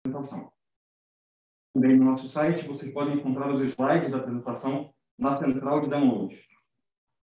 apresentação. 0.00 0.50
Também 1.74 1.96
no 1.96 2.04
nosso 2.04 2.28
site 2.28 2.66
vocês 2.66 2.92
podem 2.92 3.16
encontrar 3.16 3.52
os 3.52 3.62
slides 3.62 4.10
da 4.10 4.18
apresentação 4.18 4.92
na 5.18 5.36
central 5.36 5.82
de 5.82 5.90
download. 5.90 6.40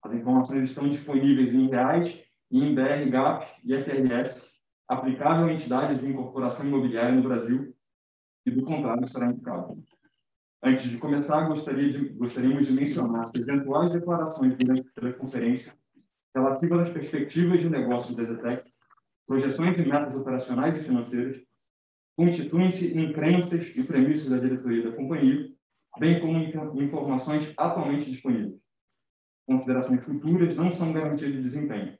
As 0.03 0.13
informações 0.13 0.69
estão 0.69 0.87
disponíveis 0.87 1.53
em 1.53 1.67
reais 1.67 2.23
e 2.51 2.63
em 2.63 2.73
BR, 2.73 3.09
GAP 3.09 3.47
e 3.63 3.75
FRS, 3.75 4.53
aplicável 4.87 5.47
a 5.47 5.53
entidades 5.53 5.99
de 5.99 6.07
incorporação 6.07 6.65
imobiliária 6.65 7.13
no 7.13 7.23
Brasil, 7.23 7.75
e 8.45 8.51
do 8.51 8.63
contrário 8.63 9.05
será 9.05 9.27
indicado. 9.27 9.83
Antes 10.63 10.89
de 10.89 10.97
começar, 10.97 11.47
gostaria 11.47 11.91
de, 11.91 12.09
gostaríamos 12.09 12.67
de 12.67 12.73
mencionar 12.73 13.31
que 13.31 13.39
eventuais 13.39 13.91
declarações 13.91 14.57
durante 14.57 14.87
a 14.87 15.01
teleconferência 15.01 15.73
relativas 16.33 16.87
às 16.87 16.93
perspectivas 16.93 17.61
de 17.61 17.69
negócios 17.69 18.15
da 18.15 18.23
Zetec, 18.23 18.71
projeções 19.27 19.77
e 19.77 19.85
metas 19.85 20.15
operacionais 20.15 20.77
e 20.77 20.83
financeiras, 20.83 21.41
constituem-se 22.19 22.97
em 22.97 23.13
crenças 23.13 23.73
e 23.73 23.81
premissas 23.81 24.29
da 24.29 24.39
diretoria 24.39 24.83
da 24.83 24.91
companhia, 24.93 25.55
bem 25.97 26.19
como 26.19 26.37
informações 26.83 27.53
atualmente 27.55 28.11
disponíveis. 28.11 28.59
Considerações 29.47 30.03
futuras 30.03 30.53
não 30.57 30.69
são 30.69 30.91
garantias 30.91 31.31
de 31.31 31.41
desempenho. 31.41 31.97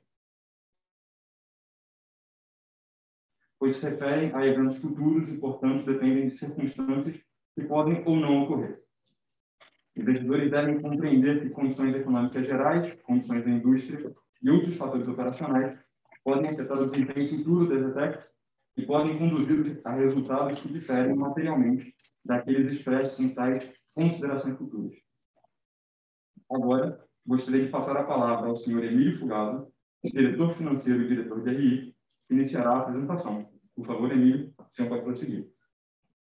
Pois 3.58 3.76
se 3.76 3.88
referem 3.88 4.30
a 4.34 4.46
eventos 4.46 4.76
futuros 4.76 5.32
e, 5.32 5.38
portanto, 5.38 5.86
dependem 5.86 6.28
de 6.28 6.36
circunstâncias 6.36 7.18
que 7.54 7.64
podem 7.64 8.02
ou 8.04 8.16
não 8.16 8.42
ocorrer. 8.42 8.78
Investidores 9.96 10.50
devem 10.50 10.82
compreender 10.82 11.40
que 11.40 11.48
condições 11.48 11.96
econômicas 11.96 12.46
gerais, 12.46 12.92
condições 13.04 13.42
da 13.42 13.50
indústria 13.50 14.14
e 14.42 14.50
outros 14.50 14.76
fatores 14.76 15.08
operacionais 15.08 15.78
podem 16.22 16.50
afetar 16.50 16.78
o 16.78 16.90
desempenho 16.90 17.26
futuro 17.26 17.66
da 17.66 17.88
Zetec 17.88 18.29
e 18.76 18.86
podem 18.86 19.18
conduzir 19.18 19.80
a 19.84 19.92
resultados 19.92 20.60
que 20.60 20.72
diferem 20.72 21.14
materialmente 21.14 21.94
daqueles 22.24 22.72
expressos 22.72 23.18
em 23.18 23.28
tais 23.28 23.68
considerações 23.94 24.56
futuras. 24.56 24.94
Agora, 26.50 27.02
gostaria 27.26 27.64
de 27.64 27.70
passar 27.70 27.96
a 27.96 28.04
palavra 28.04 28.48
ao 28.48 28.56
senhor 28.56 28.84
Emílio 28.84 29.18
Fugado, 29.18 29.68
diretor 30.02 30.54
financeiro 30.54 31.02
e 31.02 31.08
diretor 31.08 31.42
de 31.42 31.50
RI, 31.50 31.94
que 32.26 32.34
iniciará 32.34 32.70
a 32.70 32.78
apresentação. 32.78 33.48
Por 33.74 33.86
favor, 33.86 34.10
Emílio, 34.10 34.52
o 34.58 34.64
senhor 34.74 34.88
pode 34.88 35.02
prosseguir. 35.02 35.48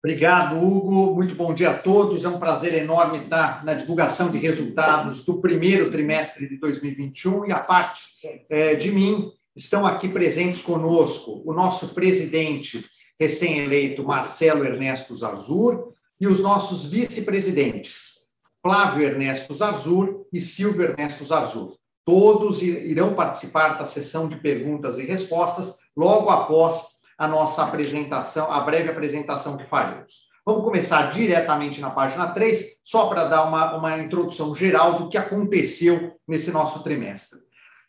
Obrigado, 0.05 0.57
Hugo. 0.57 1.15
Muito 1.15 1.33
bom 1.33 1.53
dia 1.53 1.71
a 1.71 1.77
todos. 1.77 2.25
É 2.25 2.27
um 2.27 2.39
prazer 2.39 2.73
enorme 2.73 3.19
estar 3.19 3.63
na 3.63 3.73
divulgação 3.73 4.29
de 4.29 4.37
resultados 4.37 5.25
do 5.25 5.39
primeiro 5.39 5.89
trimestre 5.89 6.49
de 6.49 6.59
2021 6.59 7.45
e 7.45 7.51
a 7.53 7.59
parte 7.59 8.03
é, 8.49 8.75
de 8.75 8.91
mim 8.91 9.31
estão 9.55 9.85
aqui 9.85 10.09
presentes 10.09 10.61
conosco 10.61 11.43
o 11.45 11.53
nosso 11.53 11.93
presidente 11.93 12.83
recém-eleito 13.19 14.03
Marcelo 14.03 14.65
Ernesto 14.65 15.15
Zarzur 15.15 15.93
e 16.19 16.27
os 16.27 16.39
nossos 16.39 16.89
vice-presidentes 16.89 18.13
Flávio 18.61 19.03
Ernesto 19.05 19.53
Zarzur 19.53 20.25
e 20.31 20.39
Silvio 20.39 20.83
Ernesto 20.83 21.25
Zarzur. 21.25 21.75
Todos 22.05 22.61
irão 22.61 23.13
participar 23.13 23.77
da 23.77 23.85
sessão 23.85 24.27
de 24.27 24.37
perguntas 24.37 24.97
e 24.97 25.05
respostas 25.05 25.77
logo 25.95 26.29
após 26.29 26.93
a 27.17 27.27
nossa 27.27 27.63
apresentação, 27.63 28.51
a 28.51 28.61
breve 28.61 28.89
apresentação 28.89 29.57
que 29.57 29.65
faremos. 29.65 30.31
Vamos 30.45 30.63
começar 30.63 31.11
diretamente 31.11 31.79
na 31.79 31.89
página 31.89 32.33
3, 32.33 32.79
só 32.83 33.07
para 33.07 33.25
dar 33.25 33.45
uma, 33.45 33.77
uma 33.77 33.97
introdução 33.99 34.53
geral 34.55 34.99
do 34.99 35.09
que 35.09 35.17
aconteceu 35.17 36.17
nesse 36.27 36.51
nosso 36.51 36.83
trimestre. 36.83 37.39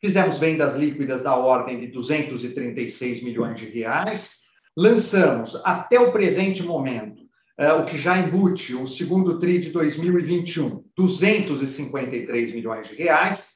Fizemos 0.05 0.39
vendas 0.39 0.77
líquidas 0.77 1.23
da 1.23 1.35
ordem 1.35 1.81
de 1.81 1.87
236 1.87 3.23
milhões 3.23 3.59
de 3.59 3.65
reais, 3.65 4.41
lançamos 4.77 5.59
até 5.65 5.99
o 5.99 6.13
presente 6.13 6.63
momento, 6.63 7.23
é, 7.57 7.73
o 7.73 7.87
que 7.87 7.97
já 7.97 8.19
embute 8.19 8.75
o 8.75 8.87
segundo 8.87 9.39
TRI 9.39 9.61
de 9.61 9.71
2021, 9.71 10.85
253 10.95 12.55
milhões 12.55 12.89
de 12.89 12.97
reais. 12.97 13.55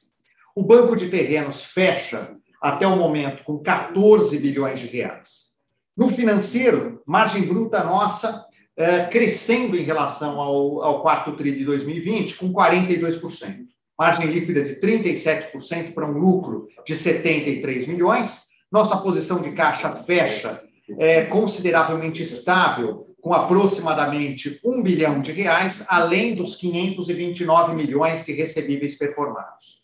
O 0.55 0.63
banco 0.63 0.95
de 0.95 1.09
terrenos 1.09 1.63
fecha 1.63 2.35
até 2.59 2.87
o 2.87 2.97
momento 2.97 3.43
com 3.43 3.59
14 3.59 4.35
bilhões 4.39 4.79
de 4.79 4.87
reais. 4.87 5.49
No 5.95 6.09
financeiro, 6.09 7.03
margem 7.05 7.43
bruta 7.43 7.83
nossa 7.83 8.43
é, 8.75 9.05
crescendo 9.05 9.77
em 9.77 9.83
relação 9.83 10.39
ao, 10.39 10.81
ao 10.81 11.01
quarto 11.03 11.33
TRI 11.33 11.59
de 11.59 11.65
2020, 11.65 12.37
com 12.37 12.51
42%. 12.51 13.67
Margem 13.99 14.27
líquida 14.27 14.63
de 14.63 14.75
37% 14.75 15.93
para 15.93 16.09
um 16.09 16.17
lucro 16.17 16.69
de 16.87 16.95
73 16.95 17.85
milhões. 17.89 18.43
Nossa 18.71 18.95
posição 18.95 19.41
de 19.41 19.51
caixa 19.51 19.93
fecha 20.05 20.63
é, 20.97 21.25
consideravelmente 21.25 22.23
estável, 22.23 23.05
com 23.21 23.33
aproximadamente 23.33 24.57
1 24.63 24.81
bilhão 24.81 25.21
de 25.21 25.33
reais, 25.33 25.85
além 25.89 26.33
dos 26.33 26.55
529 26.55 27.75
milhões 27.75 28.25
de 28.25 28.31
recebíveis 28.31 28.97
performados. 28.97 29.83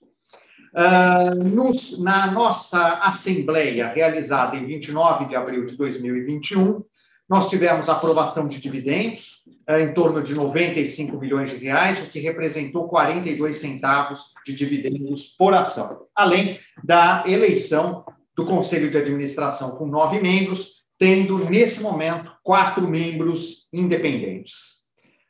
Uh, 0.74 1.36
nos, 1.44 2.02
na 2.02 2.32
nossa 2.32 3.00
assembleia, 3.00 3.88
realizada 3.88 4.56
em 4.56 4.66
29 4.66 5.26
de 5.26 5.36
abril 5.36 5.66
de 5.66 5.76
2021, 5.76 6.82
nós 7.28 7.50
tivemos 7.50 7.90
aprovação 7.90 8.48
de 8.48 8.60
dividendos 8.60 9.44
uh, 9.70 9.80
em 9.80 9.94
torno 9.94 10.22
de 10.22 10.34
95 10.34 11.18
milhões 11.18 11.50
de 11.50 11.58
reais, 11.58 12.02
o 12.02 12.10
que 12.10 12.20
representou 12.20 12.88
42 12.88 13.58
centavos 13.58 14.34
de 14.46 14.54
dividendos 14.54 15.36
por 15.38 15.54
ação, 15.54 16.06
além 16.16 16.60
da 16.84 17.24
eleição 17.28 18.06
do 18.36 18.46
Conselho 18.46 18.92
de 18.92 18.98
Administração 18.98 19.72
com 19.78 19.88
nove 19.88 20.22
membros, 20.22 20.84
tendo, 21.00 21.50
nesse 21.50 21.82
momento, 21.82 22.32
quatro 22.44 22.88
membros 22.88 23.68
independentes. 23.74 24.86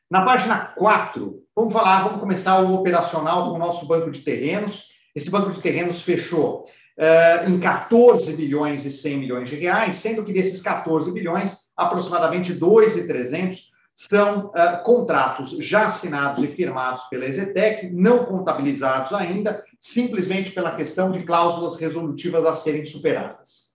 Na 0.09 0.23
página 0.23 0.57
4, 0.57 1.43
vamos 1.55 1.73
falar, 1.73 2.03
vamos 2.03 2.19
começar 2.19 2.61
o 2.61 2.75
operacional 2.75 3.49
com 3.49 3.55
o 3.55 3.59
nosso 3.59 3.87
banco 3.87 4.11
de 4.11 4.21
terrenos. 4.21 4.89
Esse 5.15 5.31
banco 5.31 5.51
de 5.51 5.61
terrenos 5.61 6.01
fechou 6.01 6.67
uh, 6.97 7.49
em 7.49 7.59
14 7.59 8.35
bilhões 8.35 8.85
e 8.85 8.91
100 8.91 9.17
milhões 9.17 9.49
de 9.49 9.55
reais, 9.55 9.95
sendo 9.95 10.23
que 10.23 10.33
desses 10.33 10.61
14 10.61 11.11
bilhões, 11.11 11.64
aproximadamente 11.75 12.53
2,300 12.53 13.73
são 13.95 14.47
uh, 14.47 14.83
contratos 14.83 15.51
já 15.59 15.85
assinados 15.85 16.43
e 16.43 16.47
firmados 16.47 17.03
pela 17.03 17.25
Exetec, 17.25 17.89
não 17.91 18.25
contabilizados 18.25 19.13
ainda, 19.13 19.63
simplesmente 19.79 20.51
pela 20.51 20.75
questão 20.75 21.11
de 21.11 21.23
cláusulas 21.23 21.75
resolutivas 21.75 22.43
a 22.45 22.53
serem 22.53 22.83
superadas. 22.83 23.73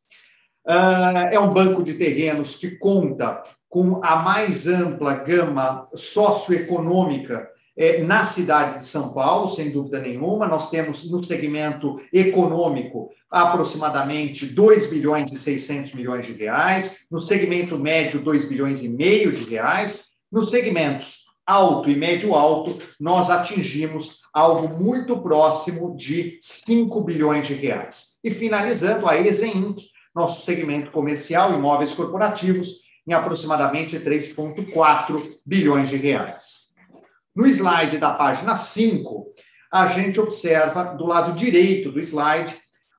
Uh, 0.67 1.31
é 1.31 1.41
um 1.41 1.55
banco 1.55 1.83
de 1.83 1.95
terrenos 1.95 2.55
que 2.55 2.73
conta 2.77 3.43
com 3.69 4.05
a 4.05 4.17
mais 4.17 4.67
ampla 4.67 5.15
gama 5.15 5.89
socioeconômica 5.95 7.49
é, 7.81 8.03
na 8.03 8.25
cidade 8.25 8.81
de 8.81 8.85
São 8.85 9.15
Paulo, 9.15 9.49
sem 9.49 9.71
dúvida 9.71 9.99
nenhuma. 9.99 10.47
Nós 10.47 10.69
temos 10.69 11.11
no 11.11 11.25
segmento 11.25 11.99
econômico 12.13 13.09
aproximadamente 13.31 14.45
2 14.45 14.91
bilhões 14.91 15.33
e 15.33 15.37
600 15.39 15.95
milhões 15.95 16.27
de 16.27 16.35
reais, 16.35 17.07
no 17.11 17.19
segmento 17.19 17.79
médio 17.79 18.21
2 18.21 18.45
bilhões 18.45 18.83
e 18.83 18.89
meio 18.91 19.33
de 19.33 19.45
reais, 19.45 20.11
nos 20.31 20.51
segmentos 20.51 21.25
alto 21.47 21.89
e 21.89 21.97
médio 21.97 22.35
alto, 22.35 22.79
nós 23.01 23.31
atingimos 23.31 24.21
algo 24.31 24.79
muito 24.79 25.17
próximo 25.23 25.97
de 25.97 26.39
5 26.43 27.01
bilhões 27.01 27.47
de 27.47 27.55
reais. 27.55 28.19
E 28.23 28.31
finalizando 28.31 29.09
a 29.09 29.17
Exem 29.17 29.75
nosso 30.15 30.45
segmento 30.45 30.91
comercial, 30.91 31.55
imóveis 31.55 31.95
corporativos, 31.95 32.83
em 33.07 33.15
aproximadamente 33.15 33.99
3,4 33.99 35.23
bilhões 35.47 35.89
de 35.89 35.97
reais. 35.97 36.70
No 37.35 37.47
slide 37.47 37.99
da 37.99 38.13
página 38.13 38.57
5, 38.57 39.27
a 39.73 39.87
gente 39.87 40.21
observa 40.21 40.95
do 40.95 41.07
lado 41.07 41.39
direito 41.39 41.93
do 41.93 42.01
slide 42.01 42.55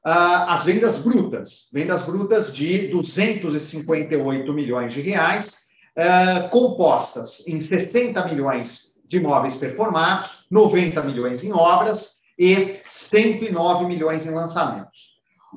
uh, 0.05 0.47
as 0.47 0.63
vendas 0.63 0.99
brutas, 0.99 1.67
vendas 1.73 2.03
brutas 2.03 2.55
de 2.55 2.87
258 2.87 4.53
milhões 4.53 4.93
de 4.93 5.01
reais, 5.01 5.57
uh, 5.97 6.49
compostas 6.49 7.45
em 7.45 7.59
60 7.59 8.25
milhões 8.25 8.91
de 9.05 9.17
imóveis 9.17 9.57
performados, 9.57 10.45
90 10.49 11.03
milhões 11.03 11.43
em 11.43 11.51
obras 11.51 12.21
e 12.39 12.79
109 12.87 13.85
milhões 13.85 14.25
em 14.25 14.31
lançamentos. 14.31 15.11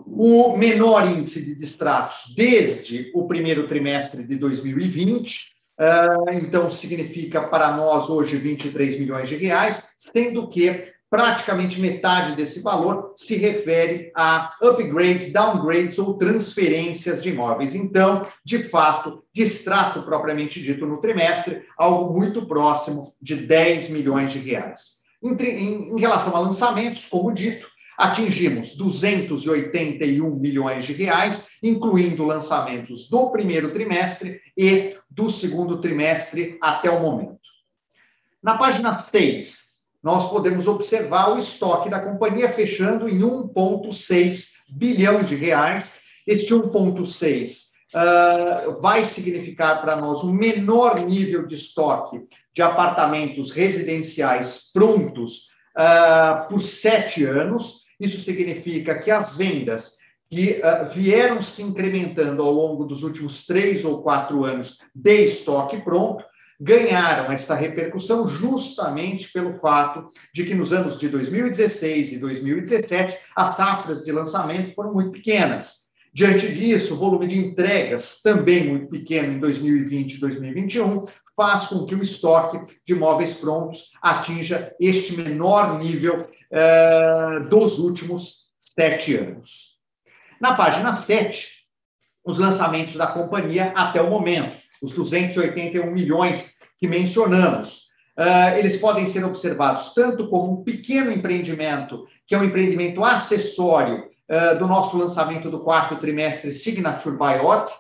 O 0.05 0.57
menor 0.57 1.07
índice 1.07 1.45
de 1.45 1.55
distratos 1.55 2.35
desde 2.37 3.13
o 3.15 3.29
primeiro 3.29 3.69
trimestre 3.69 4.25
de 4.25 4.35
2020, 4.35 5.54
Uh, 5.54 5.54
então, 6.33 6.71
significa 6.71 7.43
para 7.49 7.77
nós 7.77 8.09
hoje 8.09 8.37
23 8.37 8.99
milhões 8.99 9.29
de 9.29 9.37
reais, 9.37 9.89
sendo 9.99 10.49
que 10.49 10.93
praticamente 11.11 11.81
metade 11.81 12.35
desse 12.35 12.61
valor 12.61 13.13
se 13.15 13.37
refere 13.37 14.11
a 14.17 14.53
upgrades, 14.61 15.33
downgrades 15.33 15.97
ou 15.97 16.19
transferências 16.19 17.23
de 17.23 17.31
imóveis. 17.31 17.73
Então, 17.73 18.27
de 18.45 18.65
fato, 18.65 19.23
distrato 19.33 20.03
propriamente 20.03 20.61
dito 20.61 20.87
no 20.87 21.01
trimestre, 21.01 21.63
algo 21.79 22.13
muito 22.13 22.47
próximo 22.47 23.15
de 23.23 23.37
10 23.37 23.91
milhões 23.91 24.33
de 24.33 24.41
reais. 24.41 25.05
Em, 25.23 25.33
em, 25.41 25.97
em 25.97 26.01
relação 26.01 26.35
a 26.37 26.41
lançamentos, 26.41 27.07
como 27.07 27.33
dito, 27.33 27.69
atingimos 27.97 28.77
281 28.77 30.31
milhões 30.37 30.85
de 30.85 30.93
reais, 30.93 31.47
incluindo 31.63 32.25
lançamentos 32.25 33.09
do 33.09 33.31
primeiro 33.31 33.73
trimestre 33.73 34.41
e 34.57 34.97
do 35.11 35.29
segundo 35.31 35.81
trimestre 35.81 36.59
até 36.61 36.91
o 36.91 37.01
momento. 37.01 37.41
Na 38.43 38.59
página 38.59 38.93
6, 38.95 39.75
nós 40.03 40.29
podemos 40.29 40.69
observar 40.69 41.31
o 41.31 41.39
estoque 41.39 41.89
da 41.89 41.99
companhia 41.99 42.51
fechando 42.51 43.09
em 43.09 43.21
1,6 43.21 44.49
bilhão 44.69 45.23
de 45.23 45.35
reais. 45.35 45.99
Este 46.27 46.53
1,6 46.53 47.75
uh, 47.95 48.81
vai 48.83 49.05
significar 49.05 49.81
para 49.81 49.97
nós 49.97 50.23
um 50.23 50.33
menor 50.33 51.01
nível 51.01 51.47
de 51.47 51.55
estoque 51.55 52.21
de 52.53 52.61
apartamentos 52.61 53.51
residenciais 53.51 54.71
prontos 54.75 55.49
uh, 55.75 56.47
por 56.49 56.61
sete 56.61 57.25
anos. 57.25 57.84
Isso 58.01 58.21
significa 58.21 58.99
que 58.99 59.11
as 59.11 59.37
vendas 59.37 59.99
que 60.31 60.61
uh, 60.61 60.89
vieram 60.93 61.41
se 61.41 61.63
incrementando 61.63 62.43
ao 62.43 62.53
longo 62.53 62.85
dos 62.85 63.03
últimos 63.03 63.47
três 63.47 63.85
ou 63.85 64.03
quatro 64.03 64.45
anos 64.45 64.79
de 64.95 65.25
estoque 65.25 65.81
pronto 65.83 66.25
ganharam 66.61 67.33
essa 67.33 67.55
repercussão 67.55 68.29
justamente 68.29 69.31
pelo 69.33 69.55
fato 69.55 70.09
de 70.33 70.45
que 70.45 70.55
nos 70.55 70.73
anos 70.73 70.99
de 70.99 71.09
2016 71.09 72.13
e 72.13 72.19
2017 72.19 73.19
as 73.37 73.55
safras 73.55 74.05
de 74.05 74.13
lançamento 74.13 74.75
foram 74.75 74.93
muito 74.93 75.13
pequenas. 75.13 75.85
Diante 76.13 76.53
disso, 76.55 76.95
o 76.95 76.97
volume 76.97 77.27
de 77.27 77.39
entregas, 77.39 78.21
também 78.23 78.69
muito 78.69 78.87
pequeno 78.87 79.33
em 79.33 79.41
2020 79.41 80.15
e 80.15 80.21
2021, 80.21 81.05
faz 81.37 81.67
com 81.67 81.85
que 81.85 81.95
o 81.95 82.03
estoque 82.03 82.73
de 82.87 82.95
imóveis 82.95 83.35
prontos 83.35 83.91
atinja 84.01 84.73
este 84.81 85.17
menor 85.17 85.77
nível 85.79 86.29
eh, 86.51 87.41
dos 87.49 87.79
últimos 87.79 88.51
sete 88.61 89.17
anos. 89.17 89.75
Na 90.41 90.55
página 90.55 90.93
7, 90.93 91.49
os 92.25 92.39
lançamentos 92.39 92.97
da 92.97 93.07
companhia 93.07 93.73
até 93.75 94.01
o 94.01 94.11
momento, 94.11 94.57
os 94.83 94.95
281 94.95 95.91
milhões 95.91 96.59
que 96.79 96.89
mencionamos. 96.89 97.85
Uh, 98.17 98.57
eles 98.57 98.77
podem 98.77 99.07
ser 99.07 99.25
observados 99.25 99.93
tanto 99.93 100.29
como 100.29 100.61
um 100.61 100.65
pequeno 100.65 101.11
empreendimento, 101.11 102.07
que 102.27 102.35
é 102.35 102.39
um 102.39 102.45
empreendimento 102.45 103.05
acessório 103.05 104.09
uh, 104.31 104.59
do 104.59 104.67
nosso 104.67 104.97
lançamento 104.97 105.51
do 105.51 105.61
quarto 105.61 105.97
trimestre 105.97 106.53
Signature 106.53 107.17
Biot. 107.17 107.71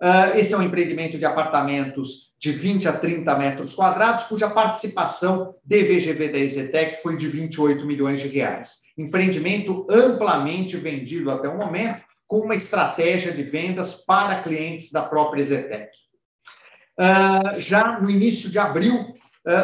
Uh, 0.00 0.36
esse 0.36 0.52
é 0.52 0.58
um 0.58 0.62
empreendimento 0.62 1.18
de 1.18 1.24
apartamentos 1.24 2.32
de 2.38 2.50
20 2.50 2.88
a 2.88 2.92
30 2.92 3.38
metros 3.38 3.72
quadrados, 3.72 4.24
cuja 4.24 4.50
participação 4.50 5.54
de 5.64 5.82
VGV 5.82 6.28
da 6.28 6.38
Ezetec 6.38 7.02
foi 7.02 7.16
de 7.16 7.28
28 7.28 7.86
milhões 7.86 8.20
de 8.20 8.28
reais. 8.28 8.80
Empreendimento 8.98 9.86
amplamente 9.88 10.76
vendido 10.76 11.30
até 11.30 11.48
o 11.48 11.56
momento, 11.56 12.02
com 12.26 12.40
uma 12.40 12.54
estratégia 12.54 13.30
de 13.30 13.42
vendas 13.42 14.04
para 14.04 14.42
clientes 14.42 14.90
da 14.90 15.02
própria 15.02 15.42
Ezetec. 15.42 15.90
Uh, 16.98 17.58
já 17.60 18.00
no 18.00 18.10
início 18.10 18.50
de 18.50 18.58
abril, 18.58 19.14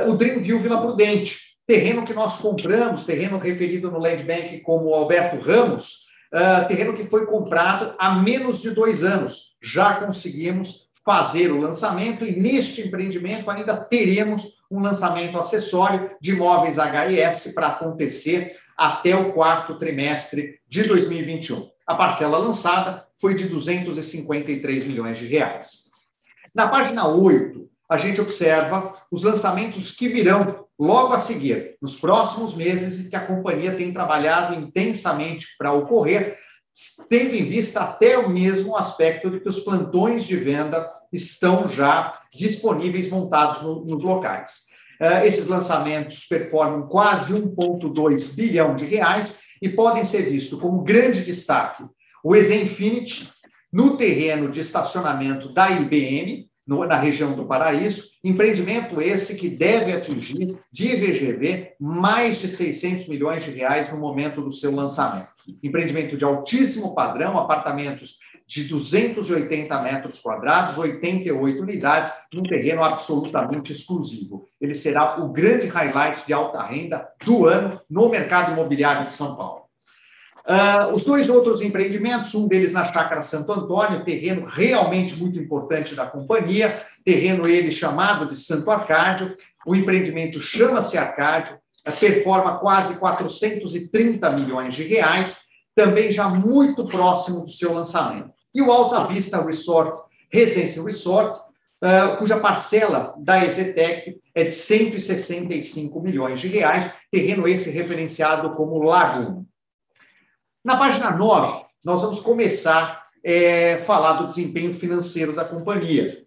o 0.08 0.14
Dreamview 0.14 0.58
Vila 0.58 0.80
Prudente, 0.80 1.38
terreno 1.64 2.04
que 2.04 2.12
nós 2.14 2.36
compramos, 2.38 3.04
terreno 3.04 3.38
referido 3.38 3.92
no 3.92 4.00
Land 4.00 4.24
Bank 4.24 4.60
como 4.62 4.92
Alberto 4.92 5.40
Ramos, 5.40 6.07
uh, 6.32 6.66
terreno 6.66 6.94
que 6.94 7.04
foi 7.04 7.26
comprado 7.26 7.94
há 7.98 8.14
menos 8.20 8.60
de 8.60 8.70
dois 8.70 9.02
anos. 9.02 9.56
Já 9.62 9.94
conseguimos 9.94 10.88
fazer 11.04 11.50
o 11.50 11.60
lançamento 11.60 12.24
e 12.24 12.38
neste 12.38 12.86
empreendimento 12.86 13.50
ainda 13.50 13.84
teremos 13.84 14.58
um 14.70 14.80
lançamento 14.80 15.38
acessório 15.38 16.10
de 16.20 16.32
imóveis 16.32 16.76
HIS 16.76 17.52
para 17.54 17.68
acontecer 17.68 18.56
até 18.76 19.16
o 19.16 19.32
quarto 19.32 19.78
trimestre 19.78 20.60
de 20.68 20.84
2021. 20.84 21.68
A 21.86 21.94
parcela 21.94 22.36
lançada 22.36 23.06
foi 23.18 23.34
de 23.34 23.48
253 23.48 24.86
milhões 24.86 25.18
de 25.18 25.26
reais. 25.26 25.84
Na 26.54 26.68
página 26.68 27.08
8, 27.08 27.68
a 27.88 27.96
gente 27.96 28.20
observa 28.20 28.94
os 29.10 29.22
lançamentos 29.22 29.90
que 29.90 30.08
virão 30.08 30.67
logo 30.78 31.12
a 31.12 31.18
seguir, 31.18 31.76
nos 31.82 31.98
próximos 31.98 32.54
meses, 32.54 33.00
e 33.00 33.08
que 33.08 33.16
a 33.16 33.26
companhia 33.26 33.74
tem 33.74 33.92
trabalhado 33.92 34.54
intensamente 34.54 35.46
para 35.58 35.72
ocorrer, 35.72 36.38
tendo 37.08 37.34
em 37.34 37.44
vista 37.44 37.80
até 37.80 38.16
o 38.16 38.30
mesmo 38.30 38.76
aspecto 38.76 39.30
de 39.30 39.40
que 39.40 39.48
os 39.48 39.58
plantões 39.58 40.24
de 40.24 40.36
venda 40.36 40.88
estão 41.12 41.68
já 41.68 42.20
disponíveis, 42.32 43.08
montados 43.08 43.62
no, 43.62 43.84
nos 43.84 44.02
locais. 44.02 44.68
Uh, 45.00 45.24
esses 45.24 45.46
lançamentos 45.46 46.24
performam 46.28 46.86
quase 46.88 47.32
1,2 47.32 48.34
bilhão 48.36 48.76
de 48.76 48.84
reais 48.84 49.40
e 49.60 49.68
podem 49.68 50.04
ser 50.04 50.22
vistos 50.22 50.60
como 50.60 50.82
grande 50.82 51.22
destaque 51.22 51.84
o 52.22 52.34
Exenfinity, 52.34 53.30
no 53.72 53.96
terreno 53.96 54.50
de 54.50 54.60
estacionamento 54.60 55.52
da 55.52 55.70
IBM, 55.70 56.48
na 56.68 56.96
região 56.96 57.34
do 57.34 57.46
Paraíso, 57.46 58.08
empreendimento 58.22 59.00
esse 59.00 59.34
que 59.36 59.48
deve 59.48 59.90
atingir 59.92 60.58
de 60.70 60.96
VGV 60.96 61.72
mais 61.80 62.40
de 62.40 62.48
600 62.48 63.08
milhões 63.08 63.42
de 63.42 63.50
reais 63.50 63.90
no 63.90 63.98
momento 63.98 64.42
do 64.42 64.52
seu 64.52 64.74
lançamento. 64.74 65.28
Empreendimento 65.62 66.16
de 66.16 66.24
altíssimo 66.24 66.94
padrão, 66.94 67.38
apartamentos 67.38 68.18
de 68.46 68.64
280 68.64 69.82
metros 69.82 70.20
quadrados, 70.20 70.76
88 70.76 71.62
unidades, 71.62 72.12
num 72.32 72.42
terreno 72.42 72.82
absolutamente 72.82 73.72
exclusivo. 73.72 74.46
Ele 74.60 74.74
será 74.74 75.20
o 75.20 75.28
grande 75.28 75.66
highlight 75.66 76.26
de 76.26 76.32
alta 76.32 76.62
renda 76.62 77.06
do 77.24 77.46
ano 77.46 77.80
no 77.88 78.08
mercado 78.08 78.52
imobiliário 78.52 79.06
de 79.06 79.12
São 79.12 79.36
Paulo. 79.36 79.67
Uh, 80.48 80.94
os 80.94 81.04
dois 81.04 81.28
outros 81.28 81.60
empreendimentos, 81.60 82.34
um 82.34 82.48
deles 82.48 82.72
na 82.72 82.90
Chácara 82.90 83.20
Santo 83.20 83.52
Antônio, 83.52 84.02
terreno 84.02 84.46
realmente 84.46 85.14
muito 85.14 85.38
importante 85.38 85.94
da 85.94 86.06
companhia, 86.06 86.82
terreno 87.04 87.46
ele 87.46 87.70
chamado 87.70 88.26
de 88.26 88.34
Santo 88.34 88.70
Arcádio. 88.70 89.36
O 89.66 89.76
empreendimento 89.76 90.40
chama-se 90.40 90.96
Arcádio, 90.96 91.58
performa 92.00 92.58
quase 92.58 92.94
430 92.96 94.30
milhões 94.30 94.74
de 94.74 94.84
reais, 94.84 95.42
também 95.74 96.10
já 96.10 96.30
muito 96.30 96.88
próximo 96.88 97.42
do 97.42 97.50
seu 97.50 97.74
lançamento. 97.74 98.30
E 98.54 98.62
o 98.62 98.72
Alta 98.72 99.04
Vista 99.04 99.44
Resort, 99.44 99.98
Residência 100.32 100.82
Resort, 100.82 101.36
uh, 101.36 102.16
cuja 102.16 102.40
parcela 102.40 103.14
da 103.18 103.44
Exetec 103.44 104.18
é 104.34 104.44
de 104.44 104.50
165 104.52 106.00
milhões 106.00 106.40
de 106.40 106.48
reais, 106.48 106.94
terreno 107.12 107.46
esse 107.46 107.68
referenciado 107.68 108.54
como 108.54 108.82
Lagoon. 108.82 109.44
Na 110.64 110.76
página 110.76 111.12
9, 111.12 111.64
nós 111.84 112.02
vamos 112.02 112.20
começar 112.20 113.06
a 113.24 113.30
é, 113.30 113.78
falar 113.82 114.14
do 114.14 114.28
desempenho 114.28 114.74
financeiro 114.74 115.32
da 115.32 115.44
companhia. 115.44 116.24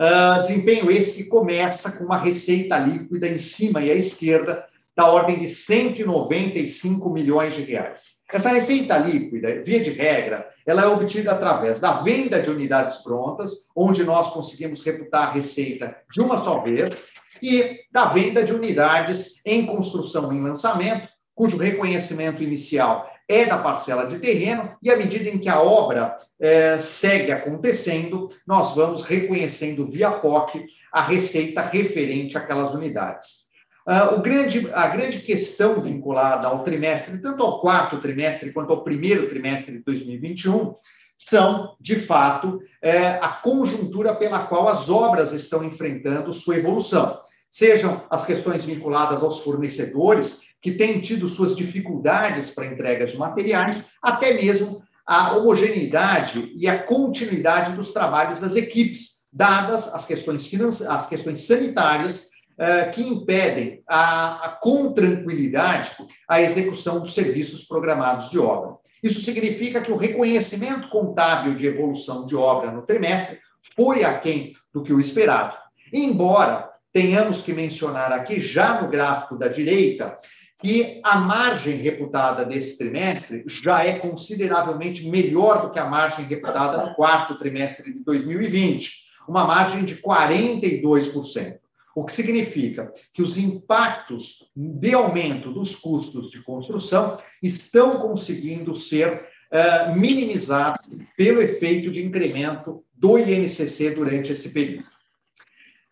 Uh, 0.00 0.42
desempenho 0.42 0.90
esse 0.90 1.22
que 1.22 1.28
começa 1.28 1.92
com 1.92 2.04
uma 2.04 2.16
receita 2.16 2.78
líquida 2.78 3.28
em 3.28 3.38
cima 3.38 3.82
e 3.82 3.90
à 3.90 3.94
esquerda, 3.94 4.66
da 4.96 5.06
ordem 5.06 5.38
de 5.38 5.48
195 5.48 7.10
milhões 7.10 7.54
de 7.54 7.62
reais. 7.62 8.14
Essa 8.32 8.48
receita 8.50 8.96
líquida, 8.96 9.62
via 9.62 9.80
de 9.80 9.90
regra, 9.90 10.48
ela 10.66 10.82
é 10.82 10.86
obtida 10.86 11.32
através 11.32 11.78
da 11.78 11.92
venda 11.94 12.40
de 12.40 12.48
unidades 12.48 12.96
prontas, 13.02 13.68
onde 13.76 14.02
nós 14.02 14.30
conseguimos 14.30 14.82
reputar 14.82 15.28
a 15.28 15.32
receita 15.32 15.96
de 16.10 16.20
uma 16.20 16.42
só 16.42 16.60
vez, 16.60 17.08
e 17.42 17.80
da 17.92 18.06
venda 18.06 18.42
de 18.42 18.52
unidades 18.52 19.42
em 19.44 19.66
construção 19.66 20.32
em 20.32 20.40
lançamento, 20.40 21.08
cujo 21.34 21.58
reconhecimento 21.58 22.42
inicial 22.42 23.13
é 23.28 23.46
da 23.46 23.58
parcela 23.58 24.06
de 24.06 24.18
terreno, 24.18 24.76
e 24.82 24.90
à 24.90 24.96
medida 24.96 25.28
em 25.28 25.38
que 25.38 25.48
a 25.48 25.62
obra 25.62 26.16
é, 26.40 26.78
segue 26.78 27.32
acontecendo, 27.32 28.30
nós 28.46 28.74
vamos 28.74 29.02
reconhecendo 29.02 29.90
via 29.90 30.10
POC 30.10 30.66
a 30.92 31.02
receita 31.02 31.62
referente 31.62 32.36
àquelas 32.36 32.72
unidades. 32.72 33.44
Uh, 33.86 34.18
grande, 34.22 34.70
a 34.72 34.88
grande 34.88 35.18
questão 35.18 35.82
vinculada 35.82 36.48
ao 36.48 36.64
trimestre, 36.64 37.18
tanto 37.18 37.42
ao 37.42 37.60
quarto 37.60 38.00
trimestre 38.00 38.50
quanto 38.50 38.72
ao 38.72 38.82
primeiro 38.82 39.28
trimestre 39.28 39.72
de 39.72 39.84
2021, 39.84 40.74
são, 41.18 41.76
de 41.80 41.96
fato, 41.96 42.60
é, 42.82 42.98
a 43.20 43.28
conjuntura 43.28 44.14
pela 44.14 44.46
qual 44.46 44.68
as 44.68 44.88
obras 44.88 45.32
estão 45.32 45.62
enfrentando 45.62 46.32
sua 46.32 46.56
evolução. 46.56 47.20
Sejam 47.50 48.02
as 48.10 48.24
questões 48.24 48.64
vinculadas 48.64 49.22
aos 49.22 49.40
fornecedores, 49.40 50.40
que 50.64 50.72
têm 50.72 50.98
tido 50.98 51.28
suas 51.28 51.54
dificuldades 51.54 52.48
para 52.48 52.64
entrega 52.64 53.04
de 53.04 53.18
materiais, 53.18 53.84
até 54.02 54.32
mesmo 54.32 54.82
a 55.06 55.36
homogeneidade 55.36 56.50
e 56.56 56.66
a 56.66 56.82
continuidade 56.84 57.76
dos 57.76 57.92
trabalhos 57.92 58.40
das 58.40 58.56
equipes, 58.56 59.24
dadas 59.30 59.86
as 59.88 60.06
questões, 60.06 60.50
as 60.80 61.06
questões 61.06 61.40
sanitárias 61.40 62.30
eh, 62.58 62.84
que 62.88 63.02
impedem 63.02 63.82
a, 63.86 64.46
a, 64.46 64.48
com 64.52 64.94
tranquilidade 64.94 65.90
a 66.26 66.40
execução 66.40 67.00
dos 67.00 67.12
serviços 67.12 67.66
programados 67.66 68.30
de 68.30 68.38
obra. 68.38 68.76
Isso 69.02 69.20
significa 69.20 69.82
que 69.82 69.92
o 69.92 69.98
reconhecimento 69.98 70.88
contábil 70.88 71.56
de 71.56 71.66
evolução 71.66 72.24
de 72.24 72.34
obra 72.34 72.70
no 72.70 72.86
trimestre 72.86 73.38
foi 73.76 74.02
aquém 74.02 74.54
do 74.72 74.82
que 74.82 74.94
o 74.94 75.00
esperado. 75.00 75.54
Embora 75.92 76.70
tenhamos 76.90 77.42
que 77.42 77.52
mencionar 77.52 78.12
aqui, 78.12 78.40
já 78.40 78.80
no 78.80 78.88
gráfico 78.88 79.36
da 79.36 79.48
direita, 79.48 80.16
que 80.64 80.98
a 81.04 81.18
margem 81.18 81.76
reputada 81.76 82.42
desse 82.42 82.78
trimestre 82.78 83.44
já 83.46 83.84
é 83.84 83.98
consideravelmente 83.98 85.06
melhor 85.06 85.60
do 85.60 85.70
que 85.70 85.78
a 85.78 85.84
margem 85.84 86.24
reputada 86.24 86.86
no 86.86 86.94
quarto 86.94 87.36
trimestre 87.36 87.92
de 87.92 88.02
2020, 88.02 88.90
uma 89.28 89.46
margem 89.46 89.84
de 89.84 89.96
42%. 89.96 91.58
O 91.94 92.02
que 92.06 92.14
significa 92.14 92.90
que 93.12 93.20
os 93.20 93.36
impactos 93.36 94.50
de 94.56 94.94
aumento 94.94 95.52
dos 95.52 95.76
custos 95.76 96.30
de 96.30 96.42
construção 96.42 97.18
estão 97.42 97.98
conseguindo 97.98 98.74
ser 98.74 99.28
uh, 99.52 99.94
minimizados 99.94 100.88
pelo 101.14 101.42
efeito 101.42 101.90
de 101.90 102.02
incremento 102.02 102.82
do 102.94 103.18
INCC 103.18 103.90
durante 103.90 104.32
esse 104.32 104.48
período. 104.48 104.93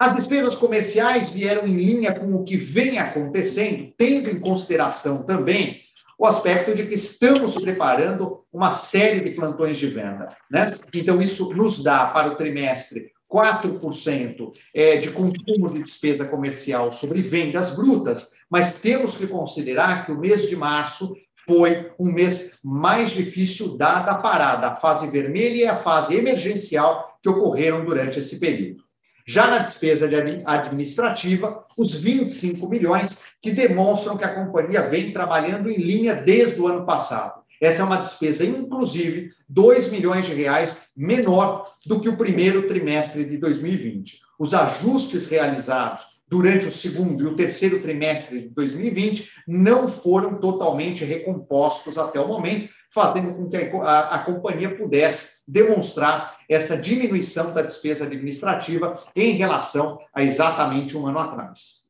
As 0.03 0.17
despesas 0.17 0.57
comerciais 0.57 1.31
vieram 1.31 1.65
em 1.65 1.77
linha 1.77 2.13
com 2.13 2.35
o 2.35 2.43
que 2.43 2.57
vem 2.57 2.99
acontecendo, 2.99 3.95
tendo 3.97 4.29
em 4.29 4.41
consideração 4.41 5.23
também 5.23 5.81
o 6.19 6.27
aspecto 6.27 6.75
de 6.75 6.85
que 6.87 6.97
estamos 6.97 7.55
preparando 7.55 8.41
uma 8.53 8.73
série 8.73 9.21
de 9.21 9.31
plantões 9.31 9.79
de 9.79 9.87
venda. 9.87 10.37
Né? 10.51 10.77
Então, 10.93 11.23
isso 11.23 11.55
nos 11.55 11.85
dá 11.85 12.07
para 12.07 12.33
o 12.33 12.35
trimestre 12.35 13.13
4% 13.33 14.51
é, 14.75 14.97
de 14.97 15.13
consumo 15.13 15.73
de 15.73 15.85
despesa 15.85 16.25
comercial 16.25 16.91
sobre 16.91 17.23
vendas 17.23 17.77
brutas, 17.77 18.33
mas 18.51 18.81
temos 18.81 19.15
que 19.15 19.29
considerar 19.29 20.05
que 20.05 20.11
o 20.11 20.19
mês 20.19 20.49
de 20.49 20.57
março 20.57 21.15
foi 21.47 21.93
um 21.97 22.11
mês 22.11 22.59
mais 22.61 23.13
difícil, 23.13 23.79
dada 23.79 24.11
a 24.11 24.19
parada, 24.19 24.67
a 24.67 24.77
fase 24.77 25.07
vermelha 25.07 25.57
e 25.57 25.65
a 25.65 25.77
fase 25.77 26.17
emergencial 26.17 27.21
que 27.23 27.29
ocorreram 27.29 27.85
durante 27.85 28.19
esse 28.19 28.41
período. 28.41 28.82
Já 29.27 29.51
na 29.51 29.59
despesa 29.59 30.09
administrativa, 30.45 31.65
os 31.77 31.95
25 31.95 32.69
milhões 32.69 33.19
que 33.41 33.53
demonstram 33.53 34.17
que 34.17 34.25
a 34.25 34.35
companhia 34.35 34.83
vem 34.83 35.13
trabalhando 35.13 35.71
em 35.71 35.77
linha 35.77 36.15
desde 36.15 36.61
o 36.61 36.67
ano 36.67 36.85
passado. 36.85 37.43
Essa 37.61 37.83
é 37.83 37.85
uma 37.85 37.99
despesa, 37.99 38.45
inclusive, 38.45 39.31
2 39.49 39.93
milhões 39.93 40.27
de 40.27 40.35
reais 40.35 40.91
menor 40.97 41.73
do 41.87 42.01
que 42.01 42.09
o 42.09 42.17
primeiro 42.17 42.67
trimestre 42.67 43.25
de 43.25 43.37
2020. 43.39 44.19
Os 44.39 44.53
ajustes 44.53 45.29
realizados 45.29 46.03
durante 46.29 46.67
o 46.67 46.73
segundo 46.73 47.23
e 47.23 47.27
o 47.27 47.37
terceiro 47.37 47.79
trimestre 47.79 48.41
de 48.41 48.49
2020 48.49 49.31
não 49.47 49.87
foram 49.87 50.41
totalmente 50.41 51.05
recompostos 51.05 51.99
até 51.99 52.19
o 52.19 52.27
momento, 52.27 52.71
fazendo 52.93 53.35
com 53.35 53.49
que 53.49 53.57
a, 53.57 54.15
a, 54.15 54.19
companhia 54.21 54.77
pudesse 54.77 55.41
demonstrar 55.49 56.37
essa 56.49 56.77
diminuição 56.77 57.53
da 57.53 57.63
despesa 57.63 58.05
administrativa 58.05 59.03
em 59.17 59.33
relação 59.33 59.99
a 60.15 60.23
exatamente 60.23 60.97
um 60.97 61.07
ano 61.07 61.19
atrás. 61.19 61.83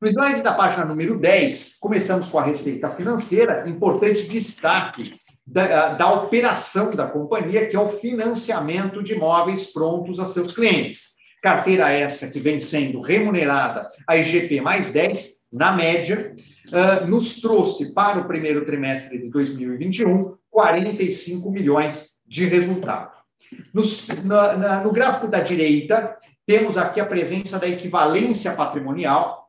No 0.00 0.08
slide 0.08 0.42
da 0.42 0.54
página 0.54 0.84
número 0.84 1.18
10, 1.18 1.76
começamos 1.80 2.28
com 2.28 2.38
a 2.38 2.44
receita 2.44 2.88
financeira, 2.90 3.66
importante 3.68 4.28
destaque 4.28 5.12
da, 5.46 5.94
da 5.94 6.12
operação 6.12 6.94
da 6.94 7.06
companhia, 7.06 7.66
que 7.68 7.76
é 7.76 7.80
o 7.80 7.88
financiamento 7.88 9.02
de 9.02 9.14
imóveis 9.14 9.72
prontos 9.72 10.18
a 10.18 10.26
seus 10.26 10.52
clientes. 10.52 11.14
Carteira 11.42 11.90
essa 11.90 12.28
que 12.28 12.40
vem 12.40 12.58
sendo 12.60 13.00
remunerada 13.00 13.88
a 14.06 14.16
IGP 14.16 14.60
mais 14.60 14.92
10, 14.92 15.36
na 15.52 15.72
média, 15.72 16.34
uh, 16.68 17.06
nos 17.06 17.40
trouxe 17.40 17.92
para 17.92 18.20
o 18.20 18.26
primeiro 18.26 18.64
trimestre 18.64 19.18
de 19.18 19.30
2021 19.30 20.36
45 20.50 21.50
milhões 21.50 22.10
de 22.26 22.46
resultado. 22.46 23.12
Nos, 23.72 24.08
na, 24.24 24.56
na, 24.56 24.80
no 24.84 24.90
gráfico 24.90 25.28
da 25.28 25.40
direita, 25.40 26.16
temos 26.46 26.76
aqui 26.76 27.00
a 27.00 27.06
presença 27.06 27.58
da 27.58 27.68
equivalência 27.68 28.54
patrimonial, 28.54 29.48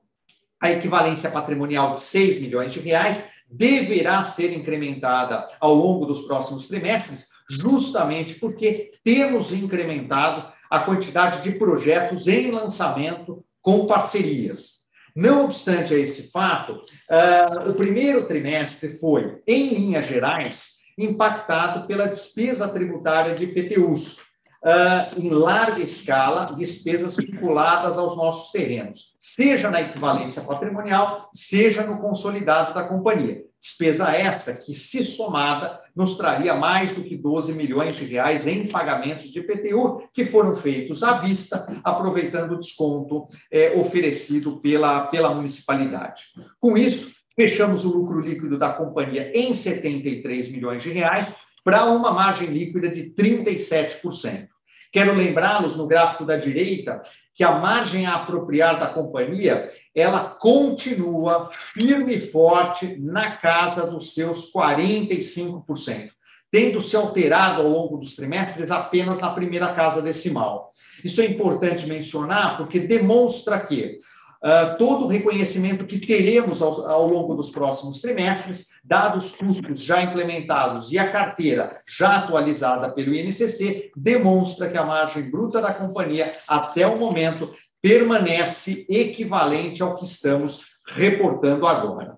a 0.60 0.72
equivalência 0.72 1.30
patrimonial 1.30 1.94
de 1.94 2.02
6 2.02 2.42
milhões 2.42 2.74
de 2.74 2.80
reais 2.80 3.24
deverá 3.50 4.22
ser 4.24 4.52
incrementada 4.54 5.48
ao 5.60 5.74
longo 5.74 6.06
dos 6.06 6.22
próximos 6.22 6.68
trimestres, 6.68 7.28
justamente 7.50 8.36
porque 8.36 8.92
temos 9.04 9.54
incrementado 9.54 10.52
a 10.70 10.80
quantidade 10.80 11.42
de 11.44 11.58
projetos 11.58 12.28
em 12.28 12.52
lançamento 12.52 13.44
com 13.62 13.88
parcerias. 13.88 14.87
Não 15.18 15.46
obstante 15.46 15.96
a 15.96 15.98
esse 15.98 16.30
fato, 16.30 16.74
uh, 16.74 17.72
o 17.72 17.74
primeiro 17.74 18.28
trimestre 18.28 19.00
foi, 19.00 19.42
em 19.48 19.70
linhas 19.70 20.06
gerais, 20.06 20.76
impactado 20.96 21.88
pela 21.88 22.06
despesa 22.06 22.70
tributária 22.70 23.34
de 23.34 23.46
IPTUs, 23.46 24.20
uh, 24.64 25.20
em 25.20 25.32
larga 25.32 25.82
escala 25.82 26.54
despesas 26.56 27.16
vinculadas 27.16 27.98
aos 27.98 28.16
nossos 28.16 28.52
terrenos, 28.52 29.16
seja 29.20 29.72
na 29.72 29.82
equivalência 29.82 30.44
patrimonial, 30.44 31.32
seja 31.34 31.84
no 31.84 31.98
consolidado 31.98 32.76
da 32.76 32.88
companhia. 32.88 33.42
Despesa 33.60 34.12
essa 34.12 34.54
que, 34.54 34.76
se 34.76 35.04
somada, 35.04 35.82
nos 35.98 36.16
traria 36.16 36.54
mais 36.54 36.94
do 36.94 37.04
que 37.04 37.18
12 37.18 37.54
milhões 37.54 37.96
de 37.96 38.06
reais 38.06 38.46
em 38.46 38.68
pagamentos 38.68 39.32
de 39.32 39.40
IPTU, 39.40 40.04
que 40.14 40.28
foram 40.28 40.56
feitos 40.56 41.02
à 41.02 41.18
vista, 41.18 41.68
aproveitando 41.84 42.52
o 42.52 42.60
desconto 42.60 43.28
é, 43.52 43.76
oferecido 43.76 44.62
pela, 44.62 45.08
pela 45.08 45.34
municipalidade. 45.34 46.26
Com 46.60 46.78
isso, 46.78 47.16
fechamos 47.36 47.84
o 47.84 47.90
lucro 47.90 48.22
líquido 48.22 48.60
da 48.60 48.74
companhia 48.74 49.32
em 49.34 49.54
73 49.54 50.50
milhões 50.50 50.84
de 50.84 50.92
reais, 50.92 51.34
para 51.64 51.86
uma 51.86 52.12
margem 52.12 52.48
líquida 52.48 52.90
de 52.90 53.10
37%. 53.10 54.48
Quero 54.94 55.16
lembrá-los 55.16 55.76
no 55.76 55.88
gráfico 55.88 56.26
da 56.26 56.38
direita 56.38 57.02
que 57.38 57.44
a 57.44 57.52
margem 57.52 58.08
a 58.08 58.16
apropriar 58.16 58.80
da 58.80 58.88
companhia, 58.88 59.70
ela 59.94 60.22
continua 60.22 61.52
firme 61.52 62.16
e 62.16 62.32
forte 62.32 62.98
na 63.00 63.38
casa 63.38 63.86
dos 63.86 64.16
seus 64.16 64.52
45%, 64.52 66.10
tendo 66.52 66.82
se 66.82 66.96
alterado 66.96 67.62
ao 67.62 67.70
longo 67.70 67.98
dos 67.98 68.16
trimestres 68.16 68.72
apenas 68.72 69.20
na 69.20 69.30
primeira 69.30 69.72
casa 69.76 70.02
decimal. 70.02 70.72
Isso 71.04 71.22
é 71.22 71.26
importante 71.26 71.86
mencionar 71.86 72.58
porque 72.58 72.80
demonstra 72.80 73.60
que 73.60 74.00
uh, 74.44 74.78
todo 74.78 75.06
o 75.06 75.08
reconhecimento 75.08 75.86
que 75.86 76.00
teremos 76.00 76.62
ao, 76.62 76.88
ao, 76.88 77.08
longo 77.08 77.36
dos 77.36 77.50
próximos 77.50 78.02
trimestres, 78.02 78.68
dados 78.84 79.26
os 79.26 79.32
custos 79.34 79.82
já 79.82 80.02
implementados 80.02 80.92
e 80.92 80.98
a 81.00 81.12
carteira 81.12 81.82
já 81.88 82.18
atualizada 82.18 82.90
pelo 82.92 83.14
INCC, 83.14 83.92
demonstra 83.96 84.70
que 84.70 84.78
a 84.78 84.86
margem 84.86 85.30
bruta 85.30 85.62
da 85.62 85.74
companhia, 85.74 86.36
até 86.48 86.86
o 86.88 86.98
momento, 86.98 87.54
permanece 87.82 88.86
equivalente 88.90 89.82
ao 89.82 89.96
que 89.96 90.06
estamos 90.06 90.66
reportando 90.88 91.68
agora. 91.68 92.18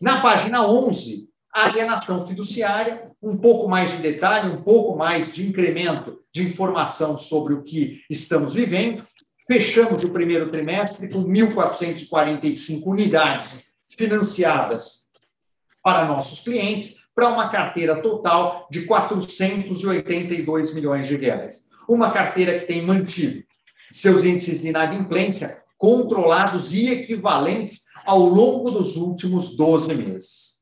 Na 0.00 0.20
página 0.20 0.66
11, 0.66 1.28
a 1.54 1.66
alienação 1.66 2.26
fiduciária, 2.26 3.10
um 3.22 3.36
pouco 3.36 3.68
mais 3.68 3.92
de 3.92 3.98
detalhe, 3.98 4.50
um 4.50 4.62
pouco 4.62 4.96
mais 4.96 5.32
de 5.32 5.46
incremento 5.46 6.18
de 6.32 6.42
informação 6.42 7.16
sobre 7.16 7.52
o 7.52 7.62
que 7.62 8.02
estamos 8.08 8.54
vivendo. 8.54 9.06
Fechamos 9.46 10.04
o 10.04 10.12
primeiro 10.12 10.50
trimestre 10.50 11.08
com 11.08 11.24
1.445 11.24 12.82
unidades 12.86 13.72
financiadas 13.88 15.02
para 15.82 16.06
nossos 16.06 16.40
clientes, 16.40 17.02
para 17.14 17.28
uma 17.28 17.48
carteira 17.48 18.00
total 18.00 18.68
de 18.70 18.86
482 18.86 20.74
milhões 20.74 21.06
de 21.06 21.16
reais. 21.16 21.68
Uma 21.88 22.12
carteira 22.12 22.58
que 22.58 22.66
tem 22.66 22.82
mantido 22.82 23.42
seus 23.90 24.24
índices 24.24 24.62
de 24.62 24.68
inadimplência 24.68 25.62
controlados 25.76 26.72
e 26.72 26.90
equivalentes 26.90 27.82
ao 28.06 28.20
longo 28.20 28.70
dos 28.70 28.96
últimos 28.96 29.56
12 29.56 29.94
meses. 29.94 30.52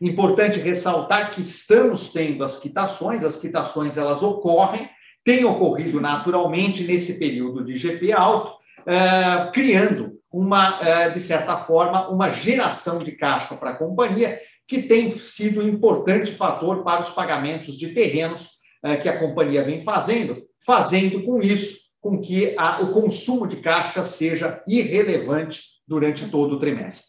Importante 0.00 0.58
ressaltar 0.58 1.32
que 1.32 1.42
estamos 1.42 2.12
tendo 2.12 2.42
as 2.42 2.56
quitações, 2.56 3.22
as 3.22 3.36
quitações 3.36 3.96
elas 3.96 4.22
ocorrem 4.22 4.88
tem 5.30 5.44
ocorrido 5.44 6.00
naturalmente 6.00 6.82
nesse 6.82 7.16
período 7.16 7.64
de 7.64 7.76
GP 7.76 8.12
alto, 8.12 8.48
uh, 8.80 9.52
criando 9.52 10.18
uma, 10.28 10.80
uh, 10.80 11.12
de 11.12 11.20
certa 11.20 11.58
forma, 11.58 12.08
uma 12.08 12.30
geração 12.30 13.00
de 13.00 13.12
caixa 13.12 13.54
para 13.54 13.70
a 13.70 13.76
companhia, 13.76 14.40
que 14.66 14.82
tem 14.82 15.20
sido 15.20 15.60
um 15.60 15.68
importante 15.68 16.36
fator 16.36 16.82
para 16.82 17.02
os 17.02 17.10
pagamentos 17.10 17.78
de 17.78 17.94
terrenos 17.94 18.54
uh, 18.84 19.00
que 19.00 19.08
a 19.08 19.20
companhia 19.20 19.62
vem 19.62 19.82
fazendo, 19.82 20.42
fazendo 20.66 21.22
com 21.22 21.40
isso 21.40 21.78
com 22.00 22.20
que 22.20 22.56
a, 22.58 22.80
o 22.80 22.90
consumo 22.90 23.46
de 23.46 23.58
caixa 23.58 24.02
seja 24.02 24.60
irrelevante 24.66 25.62
durante 25.86 26.28
todo 26.28 26.56
o 26.56 26.58
trimestre. 26.58 27.08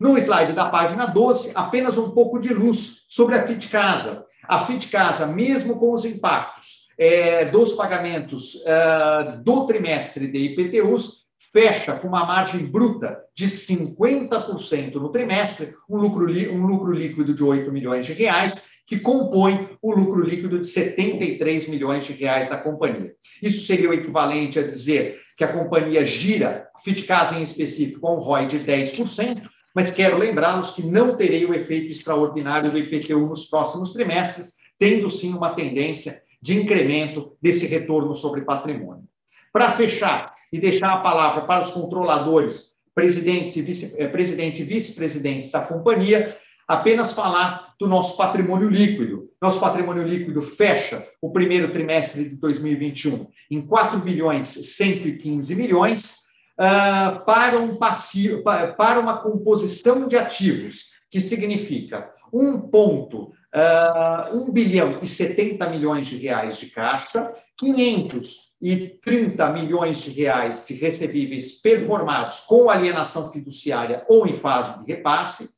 No 0.00 0.18
slide 0.18 0.52
da 0.52 0.68
página 0.68 1.06
12, 1.06 1.52
apenas 1.54 1.96
um 1.96 2.10
pouco 2.10 2.40
de 2.40 2.52
luz 2.52 3.04
sobre 3.08 3.36
a 3.36 3.46
FIT 3.46 3.68
Casa. 3.68 4.26
A 4.48 4.66
FIT 4.66 4.88
Casa, 4.88 5.26
mesmo 5.28 5.78
com 5.78 5.92
os 5.92 6.04
impactos 6.04 6.79
é, 7.00 7.46
dos 7.46 7.72
pagamentos 7.72 8.56
uh, 8.56 9.42
do 9.42 9.66
trimestre 9.66 10.28
de 10.28 10.38
IPTUs 10.38 11.20
fecha 11.50 11.94
com 11.94 12.08
uma 12.08 12.26
margem 12.26 12.66
bruta 12.66 13.18
de 13.34 13.46
50% 13.46 14.96
no 14.96 15.08
trimestre, 15.08 15.74
um 15.88 15.96
lucro, 15.96 16.26
um 16.52 16.66
lucro 16.66 16.92
líquido 16.92 17.32
de 17.32 17.42
8 17.42 17.72
milhões 17.72 18.04
de 18.04 18.12
reais, 18.12 18.68
que 18.86 19.00
compõe 19.00 19.70
o 19.80 19.94
lucro 19.94 20.22
líquido 20.22 20.60
de 20.60 20.66
73 20.66 21.70
milhões 21.70 22.04
de 22.04 22.12
reais 22.12 22.50
da 22.50 22.58
companhia. 22.58 23.12
Isso 23.42 23.66
seria 23.66 23.88
o 23.88 23.94
equivalente 23.94 24.58
a 24.58 24.66
dizer 24.66 25.20
que 25.38 25.44
a 25.44 25.52
companhia 25.52 26.04
gira, 26.04 26.68
Fitcasa 26.84 27.38
em 27.38 27.42
específico, 27.42 28.00
com 28.00 28.16
um 28.16 28.20
ROI 28.20 28.46
de 28.46 28.58
10%, 28.58 29.40
mas 29.74 29.90
quero 29.90 30.18
lembrá-los 30.18 30.72
que 30.72 30.82
não 30.82 31.16
terei 31.16 31.46
o 31.46 31.54
efeito 31.54 31.90
extraordinário 31.90 32.70
do 32.70 32.78
IPTU 32.78 33.20
nos 33.20 33.46
próximos 33.46 33.94
trimestres, 33.94 34.56
tendo 34.78 35.08
sim 35.08 35.32
uma 35.32 35.54
tendência 35.54 36.20
de 36.40 36.60
incremento 36.60 37.36
desse 37.40 37.66
retorno 37.66 38.14
sobre 38.14 38.42
patrimônio. 38.42 39.04
Para 39.52 39.72
fechar 39.72 40.34
e 40.52 40.58
deixar 40.58 40.92
a 40.92 41.00
palavra 41.00 41.42
para 41.42 41.60
os 41.60 41.70
controladores, 41.70 42.78
presidentes 42.94 43.56
e 43.56 43.62
vice, 43.62 43.94
eh, 43.96 44.08
presidente 44.08 44.62
e 44.62 44.64
vice-presidentes 44.64 45.50
da 45.50 45.60
companhia, 45.60 46.36
apenas 46.66 47.12
falar 47.12 47.74
do 47.80 47.88
nosso 47.88 48.16
patrimônio 48.16 48.68
líquido. 48.68 49.28
Nosso 49.40 49.58
patrimônio 49.58 50.06
líquido 50.06 50.40
fecha 50.42 51.06
o 51.20 51.32
primeiro 51.32 51.72
trimestre 51.72 52.28
de 52.28 52.36
2021 52.36 53.26
em 53.50 53.62
4 53.62 53.98
bilhões 54.00 54.46
115 54.46 55.54
milhões 55.54 56.16
uh, 56.58 57.24
para 57.24 57.58
um 57.58 57.76
passivo, 57.76 58.42
para 58.42 59.00
uma 59.00 59.18
composição 59.18 60.06
de 60.06 60.16
ativos, 60.16 60.90
que 61.10 61.20
significa 61.20 62.12
um 62.32 62.60
ponto, 62.60 63.32
uh, 63.54 64.36
1 64.48 64.52
bilhão 64.52 64.98
e 65.02 65.06
70 65.06 65.68
milhões 65.68 66.06
de 66.06 66.16
reais 66.16 66.56
de 66.58 66.66
caixa, 66.66 67.32
530 67.58 69.52
milhões 69.52 69.98
de 69.98 70.10
reais 70.10 70.66
de 70.66 70.74
recebíveis 70.74 71.60
performados 71.60 72.40
com 72.40 72.70
alienação 72.70 73.30
fiduciária 73.32 74.04
ou 74.08 74.26
em 74.26 74.34
fase 74.34 74.84
de 74.84 74.92
repasse, 74.92 75.48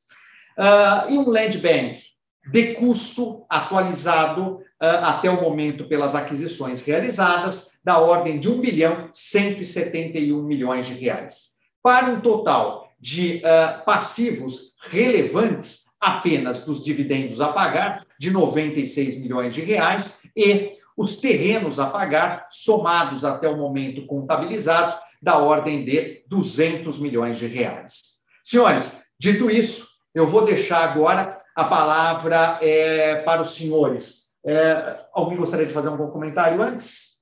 Uh, 0.59 1.11
e 1.11 1.19
um 1.19 1.31
land 1.31 1.57
bank 1.59 2.03
de 2.51 2.75
custo 2.75 3.47
atualizado 3.49 4.57
uh, 4.57 4.63
até 4.81 5.31
o 5.31 5.41
momento 5.41 5.87
pelas 5.87 6.15
aquisições 6.15 6.85
realizadas, 6.85 7.73
da 7.83 7.99
ordem 7.99 8.39
de 8.39 8.49
1 8.49 8.61
bilhão 8.61 9.09
171 9.13 10.43
milhões 10.43 10.87
de 10.87 10.95
reais. 10.95 11.53
Para 11.83 12.11
um 12.11 12.21
total 12.21 12.89
de 13.01 13.39
uh, 13.39 13.85
passivos 13.85 14.75
relevantes 14.83 15.85
apenas 16.03 16.65
dos 16.65 16.85
dividendos 16.85 17.41
a 17.41 17.53
pagar, 17.53 18.05
de 18.19 18.33
96 18.33 19.23
milhões 19.23 19.55
de 19.55 19.61
reais, 19.61 20.21
e 20.37 20.73
os 20.97 21.15
terrenos 21.15 21.79
a 21.79 21.87
pagar, 21.87 22.49
somados 22.51 23.25
até 23.25 23.49
o 23.49 23.57
momento 23.57 24.05
contabilizados, 24.07 24.97
da 25.23 25.39
ordem 25.39 25.85
de 25.85 26.25
200 26.27 26.99
milhões 26.99 27.39
de 27.39 27.47
reais. 27.47 28.21
Senhores, 28.45 29.01
dito 29.17 29.49
isso, 29.49 29.87
eu 30.13 30.29
vou 30.29 30.45
deixar 30.45 30.91
agora 30.91 31.41
a 31.55 31.65
palavra 31.65 32.59
é, 32.61 33.23
para 33.23 33.41
os 33.41 33.55
senhores. 33.55 34.33
É, 34.45 35.05
alguém 35.13 35.39
gostaria 35.39 35.67
de 35.67 35.73
fazer 35.73 35.89
algum 35.89 36.09
comentário 36.09 36.61
antes? 36.61 37.13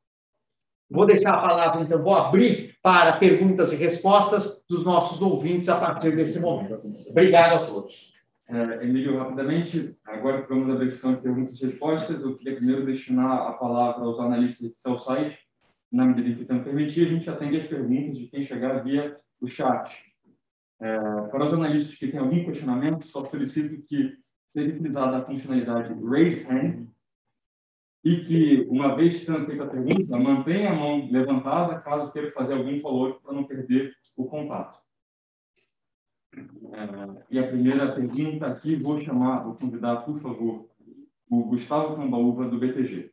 Vou 0.90 1.04
deixar 1.04 1.34
a 1.34 1.42
palavra, 1.42 1.82
então, 1.82 2.02
vou 2.02 2.14
abrir 2.14 2.74
para 2.82 3.12
perguntas 3.12 3.70
e 3.72 3.76
respostas 3.76 4.64
dos 4.68 4.82
nossos 4.82 5.20
ouvintes 5.20 5.68
a 5.68 5.76
partir 5.76 6.16
desse 6.16 6.40
momento. 6.40 6.80
Obrigado 7.10 7.62
a 7.62 7.66
todos. 7.66 8.19
É, 8.52 8.84
Emílio, 8.84 9.16
rapidamente, 9.16 9.96
agora 10.04 10.42
que 10.42 10.48
vamos 10.48 10.74
à 10.74 10.74
versão 10.76 11.14
de 11.14 11.20
perguntas 11.20 11.62
e 11.62 11.66
respostas, 11.66 12.20
eu 12.20 12.36
queria 12.36 12.56
primeiro 12.56 12.84
destinar 12.84 13.46
a 13.46 13.52
palavra 13.52 14.04
aos 14.04 14.18
analistas 14.18 14.70
de 14.70 14.76
seu 14.76 14.98
site. 14.98 15.38
Na 15.92 16.04
medida 16.04 16.34
que 16.34 16.42
então 16.42 16.64
permitir, 16.64 17.06
a 17.06 17.10
gente 17.10 17.30
atende 17.30 17.60
as 17.60 17.68
perguntas 17.68 18.18
de 18.18 18.26
quem 18.26 18.44
chegar 18.44 18.82
via 18.82 19.16
o 19.40 19.46
chat. 19.46 19.96
É, 20.80 20.98
para 21.30 21.44
os 21.44 21.54
analistas 21.54 21.94
que 21.94 22.08
têm 22.08 22.18
algum 22.18 22.44
questionamento, 22.44 23.06
só 23.06 23.24
solicito 23.24 23.80
que 23.86 24.16
seja 24.48 24.74
utilizada 24.74 25.18
a 25.18 25.24
funcionalidade 25.24 25.94
Raise 26.02 26.44
Hand 26.44 26.88
e 28.02 28.24
que, 28.24 28.66
uma 28.68 28.96
vez 28.96 29.24
tendo 29.24 29.46
feita 29.46 29.62
a 29.62 29.68
pergunta, 29.68 30.18
mantenha 30.18 30.72
a 30.72 30.74
mão 30.74 31.08
levantada 31.08 31.78
caso 31.82 32.10
queira 32.10 32.32
fazer 32.32 32.54
algum 32.54 32.80
follow 32.80 33.20
para 33.20 33.32
não 33.32 33.44
perder 33.44 33.94
o 34.18 34.24
contato. 34.24 34.89
É, 36.32 37.24
e 37.30 37.38
a 37.38 37.46
primeira 37.48 37.92
pergunta 37.92 38.46
aqui, 38.46 38.76
vou 38.76 39.00
chamar 39.00 39.48
o 39.48 39.54
convidado, 39.54 40.04
por 40.04 40.20
favor, 40.20 40.68
o 41.28 41.44
Gustavo 41.44 41.96
Cambaúva, 41.96 42.48
do 42.48 42.58
BTG. 42.58 43.12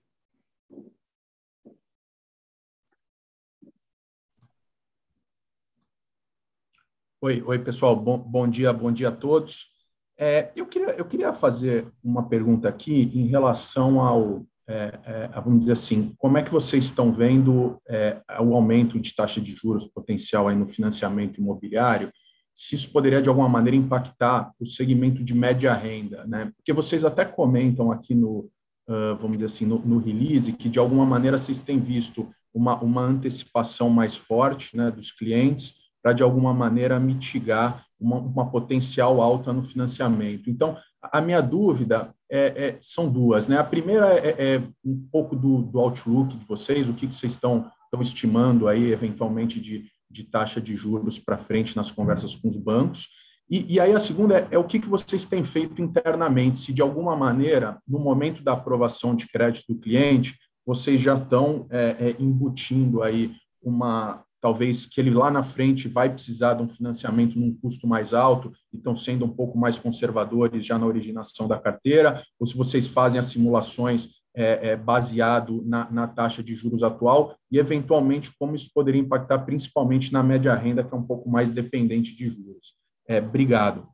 Oi, 7.19 7.41
oi 7.41 7.59
pessoal, 7.59 7.95
bom, 7.95 8.19
bom 8.19 8.47
dia, 8.47 8.71
bom 8.71 8.91
dia 8.91 9.10
a 9.10 9.12
todos. 9.12 9.71
É, 10.15 10.51
eu, 10.56 10.67
queria, 10.67 10.91
eu 10.91 11.06
queria 11.06 11.34
fazer 11.34 11.91
uma 12.03 12.30
pergunta 12.30 12.69
aqui 12.69 13.12
em 13.13 13.25
relação 13.27 13.99
ao, 13.99 14.45
é, 14.67 14.99
é, 15.03 15.41
vamos 15.41 15.62
dizer 15.62 15.71
assim, 15.71 16.13
como 16.19 16.38
é 16.38 16.43
que 16.43 16.51
vocês 16.51 16.86
estão 16.86 17.12
vendo 17.12 17.82
é, 17.88 18.21
o 18.39 18.53
aumento 18.53 18.99
de 18.99 19.15
taxa 19.15 19.41
de 19.41 19.53
juros 19.53 19.88
potencial 19.88 20.47
aí 20.47 20.56
no 20.56 20.67
financiamento 20.67 21.41
imobiliário, 21.41 22.12
se 22.58 22.74
isso 22.74 22.91
poderia 22.91 23.22
de 23.22 23.30
alguma 23.30 23.48
maneira 23.48 23.78
impactar 23.78 24.52
o 24.60 24.65
segmento 24.65 25.24
de 25.24 25.36
média 25.36 25.72
renda, 25.76 26.26
né? 26.26 26.52
Porque 26.58 26.74
vocês 26.74 27.06
até 27.06 27.24
comentam 27.24 27.91
aqui 27.91 28.15
no, 28.15 28.50
uh, 28.89 29.15
vamos 29.20 29.34
dizer 29.38 29.46
assim, 29.46 29.65
no, 29.67 29.78
no, 29.78 30.00
release, 30.00 30.52
que 30.54 30.67
de 30.67 30.80
alguma 30.80 31.06
maneira 31.06 31.38
vocês 31.38 31.62
têm 31.62 31.80
visto 31.80 32.28
uma, 32.52 32.76
uma 32.82 33.04
antecipação 33.04 33.91
mais 33.91 34.15
forte 34.15 34.76
né, 34.76 34.89
dos 34.89 35.12
clientes, 35.12 35.76
para, 36.02 36.13
de 36.13 36.24
alguma 36.24 36.52
maneira, 36.52 37.00
mitigar 37.00 37.86
uma, 38.00 38.17
uma, 38.17 38.50
potencial 38.50 39.22
alta 39.22 39.54
no 39.54 39.63
financiamento. 39.63 40.50
Então, 40.50 40.76
a 41.00 41.22
minha 41.22 41.41
dúvida 41.41 42.12
é, 42.28 42.39
é, 42.39 42.78
são 42.82 43.08
duas. 43.08 43.48
Né? 43.48 43.60
A 43.60 43.63
primeira 43.63 44.15
é, 44.15 44.56
é 44.56 44.63
um 44.84 45.08
pouco 45.12 45.36
do, 45.36 45.62
do, 45.62 45.80
outlook 45.80 46.36
de 46.36 46.46
vocês, 46.46 46.89
o 46.89 46.93
que, 46.96 47.06
que 47.06 47.13
vocês 47.13 47.34
estão, 47.34 47.70
estão 47.84 48.02
estimando 48.02 48.67
aí, 48.67 48.91
eventualmente, 48.91 49.62
de, 49.62 49.86
de 50.10 50.24
taxa 50.24 50.62
de 50.62 50.76
juros 50.76 51.20
para 51.20 51.38
frente 51.38 51.76
nas 51.76 51.91
conversas 51.91 52.36
com 52.36 52.50
os 52.50 52.58
bancos. 52.58 53.08
E, 53.50 53.76
e 53.76 53.80
aí 53.80 53.93
a 53.93 54.00
segunda 54.00 54.39
é, 54.39 54.48
é, 54.52 54.58
o 54.58 54.63
que, 54.63 54.80
que 54.80 54.89
vocês 54.89 55.26
têm 55.26 55.43
feito 55.43 55.82
internamente, 55.82 56.60
se 56.60 56.74
de 56.74 56.82
alguma 56.82 57.15
maneira, 57.15 57.82
no 57.88 58.00
momento 58.00 58.43
da 58.43 58.54
aprovação 58.54 59.15
de 59.15 59.28
crédito 59.28 59.74
do 59.74 59.80
cliente, 59.80 60.38
vocês 60.65 61.00
já 61.00 61.13
estão 61.13 61.65
é, 61.70 61.96
é, 61.98 62.15
embutindo 62.20 63.02
aí 63.02 63.34
uma, 63.62 64.22
talvez 64.41 64.86
que 64.86 65.00
ele 65.00 65.12
lá 65.12 65.32
na 65.32 65.43
frente 65.43 65.88
vai 65.88 66.10
precisar 66.10 66.56
de 66.56 66.63
um 66.63 66.67
financiamento 66.67 67.39
num 67.39 67.56
custo 67.56 67.88
mais 67.88 68.13
alto 68.13 68.52
e 68.74 68.78
estão 68.78 68.96
sendo 68.96 69.24
um 69.26 69.30
pouco 69.30 69.58
mais 69.58 69.80
conservadores 69.80 70.65
já 70.65 70.78
na 70.78 70.86
originação 70.86 71.48
da 71.48 71.58
carteira, 71.58 72.22
ou 72.38 72.46
se 72.46 72.56
vocês 72.56 72.86
fazem 72.86 73.17
as 73.17 73.28
simulações 73.28 74.10
é, 74.38 74.69
é, 74.69 74.76
baseado 74.76 75.63
na, 75.65 75.89
na, 75.89 76.08
taxa 76.08 76.43
de 76.43 76.54
juros 76.54 76.84
atual 76.84 77.36
e, 77.52 77.58
eventualmente, 77.58 78.32
como 78.38 78.54
isso 78.54 78.69
poderia 78.71 79.02
impactar 79.02 79.39
principalmente 79.39 80.13
na 80.13 80.21
média 80.21 80.54
renda, 80.54 80.84
que 80.84 80.93
é 80.93 80.97
um 80.97 81.04
pouco 81.04 81.28
mais 81.28 81.50
dependente 81.50 82.15
de 82.15 82.30
juros. 82.30 82.78
É, 83.08 83.17
obrigado. 83.17 83.89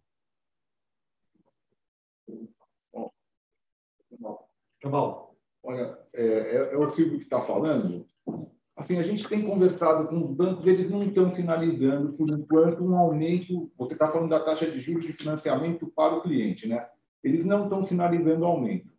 Bom, 4.84 5.34
olha, 5.64 5.98
é, 6.14 6.26
é, 6.26 6.74
é 6.74 6.78
o 6.78 6.92
Silvio 6.92 7.20
que 7.20 7.24
está 7.24 7.42
falando 7.42 8.06
assim, 8.76 8.98
a 8.98 9.04
gente 9.04 9.28
tem 9.30 9.48
conversado 9.48 10.10
com 10.10 10.26
os 10.26 10.32
bancos, 10.32 10.68
eles 10.68 10.90
não 10.90 11.04
estão 11.04 11.30
sinalizando, 11.30 12.14
por 12.14 12.30
enquanto, 12.30 12.84
um 12.84 12.98
aumento. 12.98 13.72
Você 13.78 13.94
está 13.94 14.10
falando 14.10 14.30
da 14.30 14.42
taxa 14.42 14.70
de 14.70 14.80
juros 14.82 15.06
de 15.06 15.14
financiamento 15.14 15.88
para 15.96 16.16
o 16.16 16.22
cliente, 16.22 16.68
né? 16.68 16.86
Eles 17.24 17.46
não 17.46 17.64
estão 17.64 17.84
sinalizando 17.84 18.44
aumento. 18.44 18.93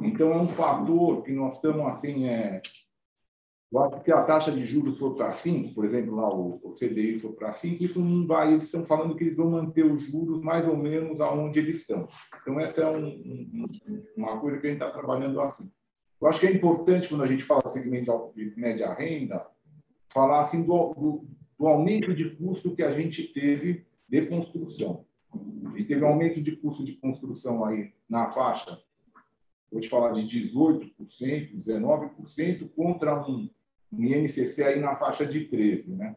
Então, 0.00 0.30
é 0.32 0.36
um 0.36 0.48
fator 0.48 1.22
que 1.22 1.32
nós 1.32 1.56
estamos, 1.56 1.86
assim, 1.86 2.26
é... 2.26 2.62
eu 3.72 3.84
acho 3.84 4.02
que 4.02 4.12
a 4.12 4.22
taxa 4.22 4.52
de 4.52 4.64
juros 4.64 4.98
for 4.98 5.14
para 5.14 5.32
5, 5.32 5.74
por 5.74 5.84
exemplo, 5.84 6.14
lá 6.14 6.28
o, 6.32 6.74
CDI 6.78 7.18
for 7.18 7.32
para 7.32 7.52
5, 7.52 7.82
isso 7.82 8.00
não 8.00 8.26
vai, 8.26 8.50
eles 8.50 8.64
estão 8.64 8.84
falando 8.84 9.16
que 9.16 9.24
eles 9.24 9.36
vão 9.36 9.50
manter 9.50 9.84
os 9.84 10.02
juros 10.02 10.40
mais 10.42 10.66
ou 10.66 10.76
menos 10.76 11.20
aonde 11.20 11.58
eles 11.58 11.80
estão. 11.80 12.08
Então, 12.40 12.60
essa 12.60 12.82
é 12.82 12.90
um, 12.90 13.06
um, 13.06 13.66
uma 14.16 14.38
coisa 14.38 14.58
que 14.58 14.66
a 14.66 14.70
gente 14.70 14.82
está 14.82 14.90
trabalhando 14.90 15.40
assim. 15.40 15.70
Eu 16.20 16.28
acho 16.28 16.38
que 16.38 16.46
é 16.46 16.52
importante, 16.52 17.08
quando 17.08 17.24
a 17.24 17.26
gente 17.26 17.42
fala 17.42 17.68
segmento 17.68 18.32
de 18.36 18.52
média 18.56 18.92
renda, 18.92 19.46
falar 20.08 20.42
assim 20.42 20.62
do, 20.62 20.94
do, 20.94 21.24
do 21.58 21.66
aumento 21.66 22.14
de 22.14 22.36
custo 22.36 22.74
que 22.74 22.82
a 22.82 22.92
gente 22.92 23.24
teve 23.32 23.86
de 24.08 24.26
construção. 24.26 25.04
E 25.76 25.84
teve 25.84 26.04
um 26.04 26.08
aumento 26.08 26.42
de 26.42 26.56
custo 26.56 26.84
de 26.84 26.94
construção 26.94 27.64
aí 27.64 27.92
na 28.08 28.30
faixa, 28.30 28.78
vou 29.70 29.80
te 29.80 29.88
falar 29.88 30.12
de 30.12 30.22
18%, 30.22 30.92
19%, 31.64 32.70
contra 32.74 33.20
um, 33.20 33.48
um 33.92 34.04
INCC 34.04 34.62
aí 34.62 34.80
na 34.80 34.96
faixa 34.96 35.24
de 35.24 35.48
13%. 35.48 35.88
Né? 35.88 36.16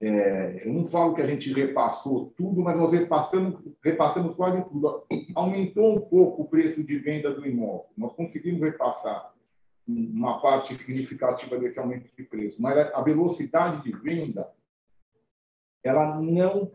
É, 0.00 0.62
eu 0.64 0.72
não 0.72 0.86
falo 0.86 1.14
que 1.14 1.22
a 1.22 1.26
gente 1.26 1.52
repassou 1.52 2.32
tudo, 2.36 2.62
mas 2.62 2.76
nós 2.78 2.92
repassamos, 2.92 3.60
repassamos 3.82 4.36
quase 4.36 4.62
tudo. 4.68 5.04
Aumentou 5.34 5.96
um 5.96 6.00
pouco 6.00 6.42
o 6.42 6.48
preço 6.48 6.84
de 6.84 6.98
venda 6.98 7.34
do 7.34 7.46
imóvel. 7.46 7.86
Nós 7.96 8.12
conseguimos 8.14 8.60
repassar 8.60 9.32
uma 9.86 10.40
parte 10.40 10.74
significativa 10.74 11.58
desse 11.58 11.78
aumento 11.78 12.14
de 12.14 12.22
preço, 12.22 12.60
mas 12.60 12.76
a 12.76 13.02
velocidade 13.02 13.82
de 13.82 13.92
venda 13.92 14.48
ela 15.82 16.20
não 16.20 16.70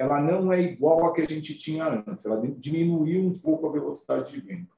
ela 0.00 0.20
não 0.20 0.52
é 0.52 0.60
igual 0.60 1.06
a 1.06 1.14
que 1.14 1.20
a 1.20 1.26
gente 1.26 1.56
tinha 1.56 1.86
antes. 1.86 2.24
Ela 2.24 2.40
diminuiu 2.58 3.20
um 3.20 3.38
pouco 3.38 3.66
a 3.66 3.72
velocidade 3.72 4.32
de 4.32 4.40
venda. 4.40 4.70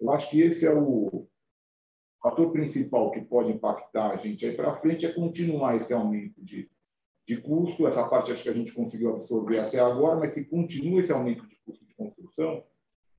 Eu 0.00 0.10
acho 0.12 0.30
que 0.30 0.40
esse 0.40 0.66
é 0.66 0.72
o, 0.72 1.26
fator 2.24 2.50
principal 2.50 3.10
que 3.10 3.20
pode 3.20 3.52
impactar 3.52 4.12
a 4.12 4.16
gente 4.16 4.46
aí 4.46 4.56
para 4.56 4.76
frente 4.76 5.04
é 5.04 5.12
continuar 5.12 5.76
esse 5.76 5.92
aumento 5.92 6.42
de, 6.42 6.70
de 7.28 7.36
custo, 7.36 7.86
essa 7.86 8.08
parte 8.08 8.32
acho 8.32 8.42
que 8.42 8.48
a 8.48 8.54
gente 8.54 8.72
conseguiu 8.72 9.10
absorver 9.10 9.58
até 9.58 9.78
agora, 9.78 10.18
mas 10.18 10.32
se 10.32 10.42
continua 10.46 11.00
esse 11.00 11.12
aumento 11.12 11.46
de 11.46 11.54
custo 11.66 11.84
de 11.84 11.94
construção, 11.94 12.64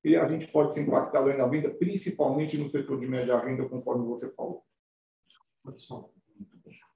e 0.02 0.16
a 0.16 0.28
gente 0.28 0.48
pode 0.48 0.74
ser 0.74 0.82
impactado 0.82 1.30
aí 1.30 1.38
na 1.38 1.46
venda, 1.46 1.70
principalmente 1.70 2.58
no 2.58 2.68
setor 2.68 2.98
de 2.98 3.06
média 3.06 3.38
renda, 3.38 3.68
conforme 3.68 4.04
você 4.06 4.28
falou. 4.30 4.64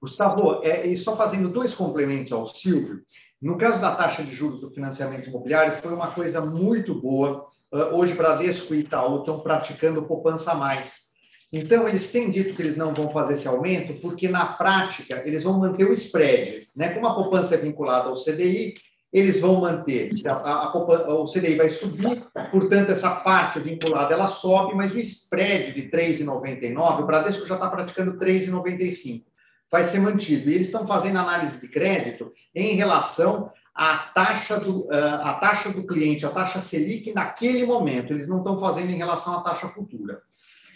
Gustavo, 0.01 0.63
é, 0.63 0.87
e 0.87 0.97
só 0.97 1.15
fazendo 1.15 1.47
dois 1.49 1.75
complementos 1.75 2.31
ao 2.31 2.47
Silvio, 2.47 3.01
no 3.41 3.57
caso 3.57 3.79
da 3.79 3.95
taxa 3.95 4.23
de 4.23 4.33
juros 4.33 4.59
do 4.59 4.71
financiamento 4.71 5.29
imobiliário, 5.29 5.81
foi 5.81 5.93
uma 5.93 6.11
coisa 6.11 6.41
muito 6.41 6.93
boa. 6.93 7.47
Uh, 7.71 7.95
hoje, 7.95 8.13
Bradesco 8.13 8.73
e 8.73 8.79
Itaú 8.79 9.19
estão 9.19 9.39
praticando 9.39 10.03
poupança 10.03 10.53
mais. 10.53 11.11
Então, 11.51 11.87
eles 11.87 12.11
têm 12.11 12.29
dito 12.29 12.55
que 12.55 12.61
eles 12.61 12.77
não 12.77 12.93
vão 12.93 13.09
fazer 13.11 13.33
esse 13.33 13.47
aumento, 13.47 13.99
porque 13.99 14.27
na 14.27 14.53
prática 14.53 15.21
eles 15.25 15.43
vão 15.43 15.59
manter 15.59 15.85
o 15.85 15.93
spread. 15.93 16.67
Né? 16.75 16.93
Como 16.93 17.07
a 17.07 17.15
poupança 17.15 17.55
é 17.55 17.57
vinculada 17.57 18.09
ao 18.09 18.15
CDI, 18.15 18.75
eles 19.11 19.41
vão 19.41 19.59
manter, 19.59 20.09
a, 20.25 20.31
a, 20.31 20.63
a, 20.67 21.13
o 21.15 21.25
CDI 21.25 21.55
vai 21.55 21.67
subir, 21.67 22.25
portanto, 22.49 22.91
essa 22.91 23.09
parte 23.09 23.59
vinculada 23.59 24.13
ela 24.13 24.27
sobe, 24.27 24.73
mas 24.73 24.95
o 24.95 24.99
spread 24.99 25.73
de 25.73 25.89
3,99, 25.89 27.03
o 27.03 27.05
Bradesco 27.05 27.45
já 27.45 27.55
está 27.55 27.69
praticando 27.69 28.17
3,95, 28.17 29.23
vai 29.71 29.83
ser 29.83 29.99
mantido. 29.99 30.49
E 30.49 30.55
eles 30.55 30.67
estão 30.67 30.85
fazendo 30.85 31.17
análise 31.17 31.59
de 31.59 31.67
crédito 31.67 32.31
em 32.53 32.75
relação 32.75 33.51
à 33.73 33.97
taxa 34.13 34.59
do, 34.59 34.81
uh, 34.87 35.21
a 35.23 35.33
taxa 35.35 35.69
do 35.69 35.87
cliente, 35.87 36.25
a 36.25 36.29
taxa 36.29 36.59
Selic 36.59 37.13
naquele 37.13 37.65
momento, 37.65 38.11
eles 38.11 38.27
não 38.27 38.39
estão 38.39 38.59
fazendo 38.59 38.91
em 38.91 38.97
relação 38.97 39.33
à 39.37 39.41
taxa 39.41 39.69
futura. 39.69 40.21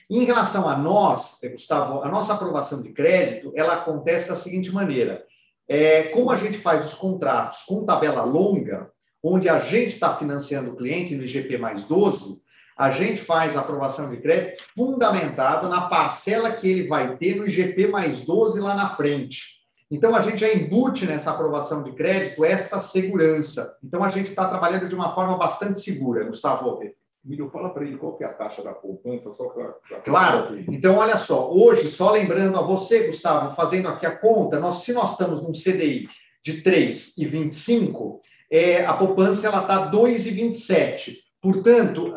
Em 0.09 0.23
relação 0.23 0.69
a 0.69 0.77
nós, 0.77 1.39
Gustavo, 1.43 2.03
a 2.03 2.09
nossa 2.09 2.33
aprovação 2.33 2.81
de 2.81 2.93
crédito, 2.93 3.51
ela 3.55 3.73
acontece 3.73 4.29
da 4.29 4.35
seguinte 4.35 4.71
maneira: 4.71 5.25
é, 5.67 6.03
como 6.03 6.31
a 6.31 6.35
gente 6.35 6.57
faz 6.57 6.85
os 6.85 6.93
contratos 6.93 7.63
com 7.63 7.85
tabela 7.85 8.23
longa, 8.23 8.89
onde 9.21 9.49
a 9.49 9.59
gente 9.59 9.93
está 9.93 10.13
financiando 10.13 10.71
o 10.71 10.75
cliente 10.75 11.15
no 11.15 11.23
IGP 11.23 11.57
mais 11.57 11.83
12, 11.83 12.44
a 12.77 12.91
gente 12.91 13.21
faz 13.21 13.55
a 13.55 13.61
aprovação 13.61 14.09
de 14.09 14.17
crédito 14.17 14.63
fundamentado 14.75 15.69
na 15.69 15.87
parcela 15.87 16.51
que 16.51 16.69
ele 16.69 16.87
vai 16.87 17.15
ter 17.15 17.35
no 17.35 17.47
IGP 17.47 17.87
mais 17.87 18.21
12 18.25 18.59
lá 18.59 18.75
na 18.75 18.89
frente. 18.89 19.55
Então, 19.89 20.15
a 20.15 20.19
gente 20.19 20.37
já 20.37 20.51
embute 20.51 21.05
nessa 21.05 21.31
aprovação 21.31 21.83
de 21.83 21.93
crédito 21.93 22.43
esta 22.43 22.79
segurança. 22.79 23.77
Então, 23.83 24.03
a 24.03 24.09
gente 24.09 24.29
está 24.29 24.49
trabalhando 24.49 24.89
de 24.89 24.95
uma 24.95 25.13
forma 25.13 25.37
bastante 25.37 25.79
segura, 25.79 26.25
Gustavo. 26.25 26.79
Milho, 27.23 27.49
fala 27.49 27.69
para 27.69 27.85
ele 27.85 27.97
qual 27.97 28.17
que 28.17 28.23
é 28.23 28.27
a 28.27 28.33
taxa 28.33 28.63
da 28.63 28.73
poupança, 28.73 29.31
só 29.33 29.45
para... 29.49 29.75
Claro. 30.03 30.63
Então, 30.67 30.97
olha 30.97 31.17
só, 31.17 31.51
hoje, 31.51 31.89
só 31.89 32.11
lembrando 32.11 32.57
a 32.57 32.61
você, 32.61 33.07
Gustavo, 33.07 33.55
fazendo 33.55 33.87
aqui 33.87 34.05
a 34.05 34.15
conta, 34.15 34.59
nós, 34.59 34.83
se 34.83 34.91
nós 34.91 35.11
estamos 35.11 35.41
num 35.41 35.51
CDI 35.51 36.09
de 36.43 36.61
3,25, 36.61 38.19
é, 38.51 38.85
a 38.85 38.93
poupança 38.93 39.47
está 39.47 39.91
2,27. 39.91 41.24
Portanto, 41.45 42.11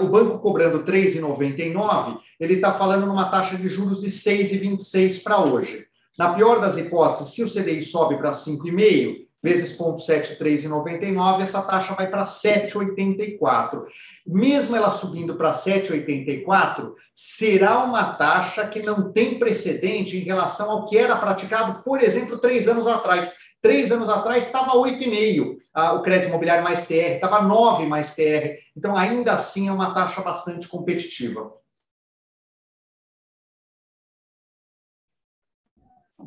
o 0.00 0.08
banco 0.08 0.40
cobrando 0.40 0.82
3,99, 0.82 2.18
ele 2.40 2.54
está 2.54 2.72
falando 2.72 3.06
numa 3.06 3.30
taxa 3.30 3.56
de 3.56 3.68
juros 3.68 4.00
de 4.00 4.08
6,26 4.08 5.22
para 5.22 5.38
hoje. 5.38 5.86
Na 6.18 6.34
pior 6.34 6.60
das 6.60 6.76
hipóteses, 6.76 7.32
se 7.32 7.44
o 7.44 7.48
CDI 7.48 7.80
sobe 7.80 8.16
para 8.16 8.32
5,5, 8.32 9.18
vezes 9.40 9.78
0,73,99, 9.78 11.42
essa 11.42 11.62
taxa 11.62 11.94
vai 11.94 12.10
para 12.10 12.22
7,84. 12.22 13.84
Mesmo 14.26 14.74
ela 14.74 14.90
subindo 14.90 15.36
para 15.36 15.54
7,84, 15.54 16.92
será 17.14 17.84
uma 17.84 18.14
taxa 18.14 18.66
que 18.66 18.82
não 18.82 19.12
tem 19.12 19.38
precedente 19.38 20.16
em 20.16 20.24
relação 20.24 20.68
ao 20.68 20.86
que 20.86 20.98
era 20.98 21.14
praticado, 21.14 21.84
por 21.84 22.02
exemplo, 22.02 22.36
três 22.36 22.66
anos 22.66 22.88
atrás. 22.88 23.32
Três 23.60 23.92
anos 23.92 24.08
atrás 24.08 24.44
estava 24.44 24.72
8,5 24.72 25.61
ah, 25.72 25.94
o 25.94 26.02
crédito 26.02 26.28
imobiliário 26.28 26.62
mais 26.62 26.86
TR, 26.86 27.14
estava 27.14 27.42
9 27.42 27.86
mais 27.86 28.14
TR. 28.14 28.58
Então, 28.76 28.96
ainda 28.96 29.34
assim, 29.34 29.68
é 29.68 29.72
uma 29.72 29.94
taxa 29.94 30.20
bastante 30.20 30.68
competitiva. 30.68 31.52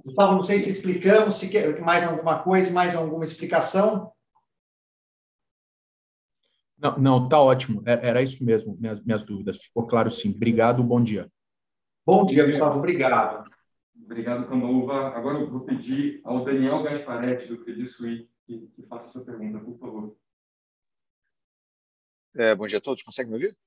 Gustavo, 0.03 0.35
não 0.35 0.43
sei 0.43 0.59
se 0.61 0.71
explicamos, 0.71 1.35
se 1.35 1.49
quer 1.49 1.79
mais 1.79 2.03
alguma 2.03 2.43
coisa, 2.43 2.71
mais 2.71 2.95
alguma 2.95 3.25
explicação. 3.25 4.11
Não, 6.77 6.97
não, 6.97 7.29
tá 7.29 7.39
ótimo. 7.39 7.81
É, 7.85 8.09
era 8.09 8.21
isso 8.21 8.43
mesmo, 8.43 8.77
minhas, 8.79 8.99
minhas 9.03 9.23
dúvidas. 9.23 9.63
Ficou 9.63 9.87
claro 9.87 10.11
sim. 10.11 10.31
Obrigado, 10.31 10.83
bom 10.83 11.01
dia. 11.01 11.31
Bom 12.05 12.25
dia, 12.25 12.45
Gustavo. 12.45 12.77
Obrigado. 12.77 13.49
Obrigado, 14.03 14.47
Canova. 14.47 15.07
Agora 15.15 15.39
eu 15.39 15.49
vou 15.49 15.61
pedir 15.61 16.21
ao 16.23 16.43
Daniel 16.43 16.83
Gasparetti, 16.83 17.47
do 17.47 17.63
Credit 17.63 17.87
Suisse, 17.87 18.29
que, 18.45 18.67
que 18.67 18.83
faça 18.83 19.09
sua 19.09 19.23
pergunta, 19.23 19.59
por 19.59 19.77
favor. 19.77 20.17
É, 22.35 22.53
bom 22.53 22.67
dia 22.67 22.77
a 22.77 22.81
todos. 22.81 23.03
Consegue 23.03 23.29
me 23.29 23.35
ouvir? 23.35 23.57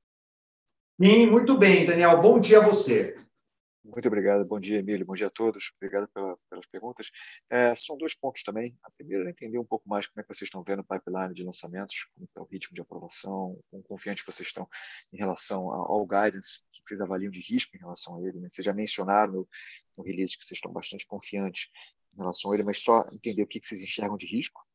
Sim, 1.01 1.27
muito 1.27 1.57
bem, 1.57 1.87
Daniel. 1.87 2.21
Bom 2.21 2.41
dia 2.41 2.59
a 2.59 2.67
você. 2.67 3.17
Muito 3.83 4.07
obrigado. 4.07 4.45
Bom 4.45 4.61
dia, 4.61 4.81
Emílio. 4.81 5.07
Bom 5.07 5.15
dia 5.15 5.29
a 5.29 5.31
todos. 5.31 5.73
Obrigado 5.77 6.09
pela, 6.09 6.37
pelas 6.51 6.67
perguntas. 6.67 7.11
É, 7.49 7.75
são 7.75 7.97
dois 7.97 8.15
pontos 8.15 8.43
também. 8.43 8.77
A 8.83 8.91
primeira 8.91 9.25
é 9.27 9.31
entender 9.31 9.59
um 9.59 9.65
pouco 9.65 9.89
mais 9.89 10.07
como 10.07 10.21
é 10.21 10.23
que 10.23 10.29
vocês 10.29 10.49
estão 10.49 10.63
vendo 10.63 10.81
o 10.81 10.85
pipeline 10.85 11.33
de 11.33 11.43
lançamentos, 11.43 12.07
como 12.13 12.27
está 12.27 12.43
o 12.43 12.45
ritmo 12.45 12.75
de 12.75 12.83
aprovação, 12.83 13.59
quão 13.71 13.83
confiantes 13.83 14.25
vocês 14.27 14.49
estão 14.49 14.69
em 15.13 15.17
relação 15.17 15.71
ao 15.71 16.07
guidance, 16.07 16.61
o 16.61 16.73
que 16.73 16.83
vocês 16.89 17.01
avaliam 17.01 17.31
de 17.31 17.41
risco 17.41 17.75
em 17.77 17.81
relação 17.81 18.17
a 18.17 18.29
ele. 18.29 18.39
Né? 18.39 18.49
Vocês 18.51 18.65
já 18.65 18.75
mencionaram 18.75 19.33
no, 19.33 19.49
no 19.97 20.05
release 20.05 20.37
que 20.37 20.45
vocês 20.45 20.59
estão 20.59 20.73
bastante 20.73 21.07
confiantes 21.07 21.71
em 22.13 22.19
relação 22.19 22.51
a 22.51 22.55
ele, 22.55 22.65
mas 22.65 22.81
só 22.81 23.07
entender 23.13 23.43
o 23.43 23.47
que 23.47 23.61
vocês 23.63 23.83
enxergam 23.83 24.19
de 24.19 24.27
risco 24.27 24.68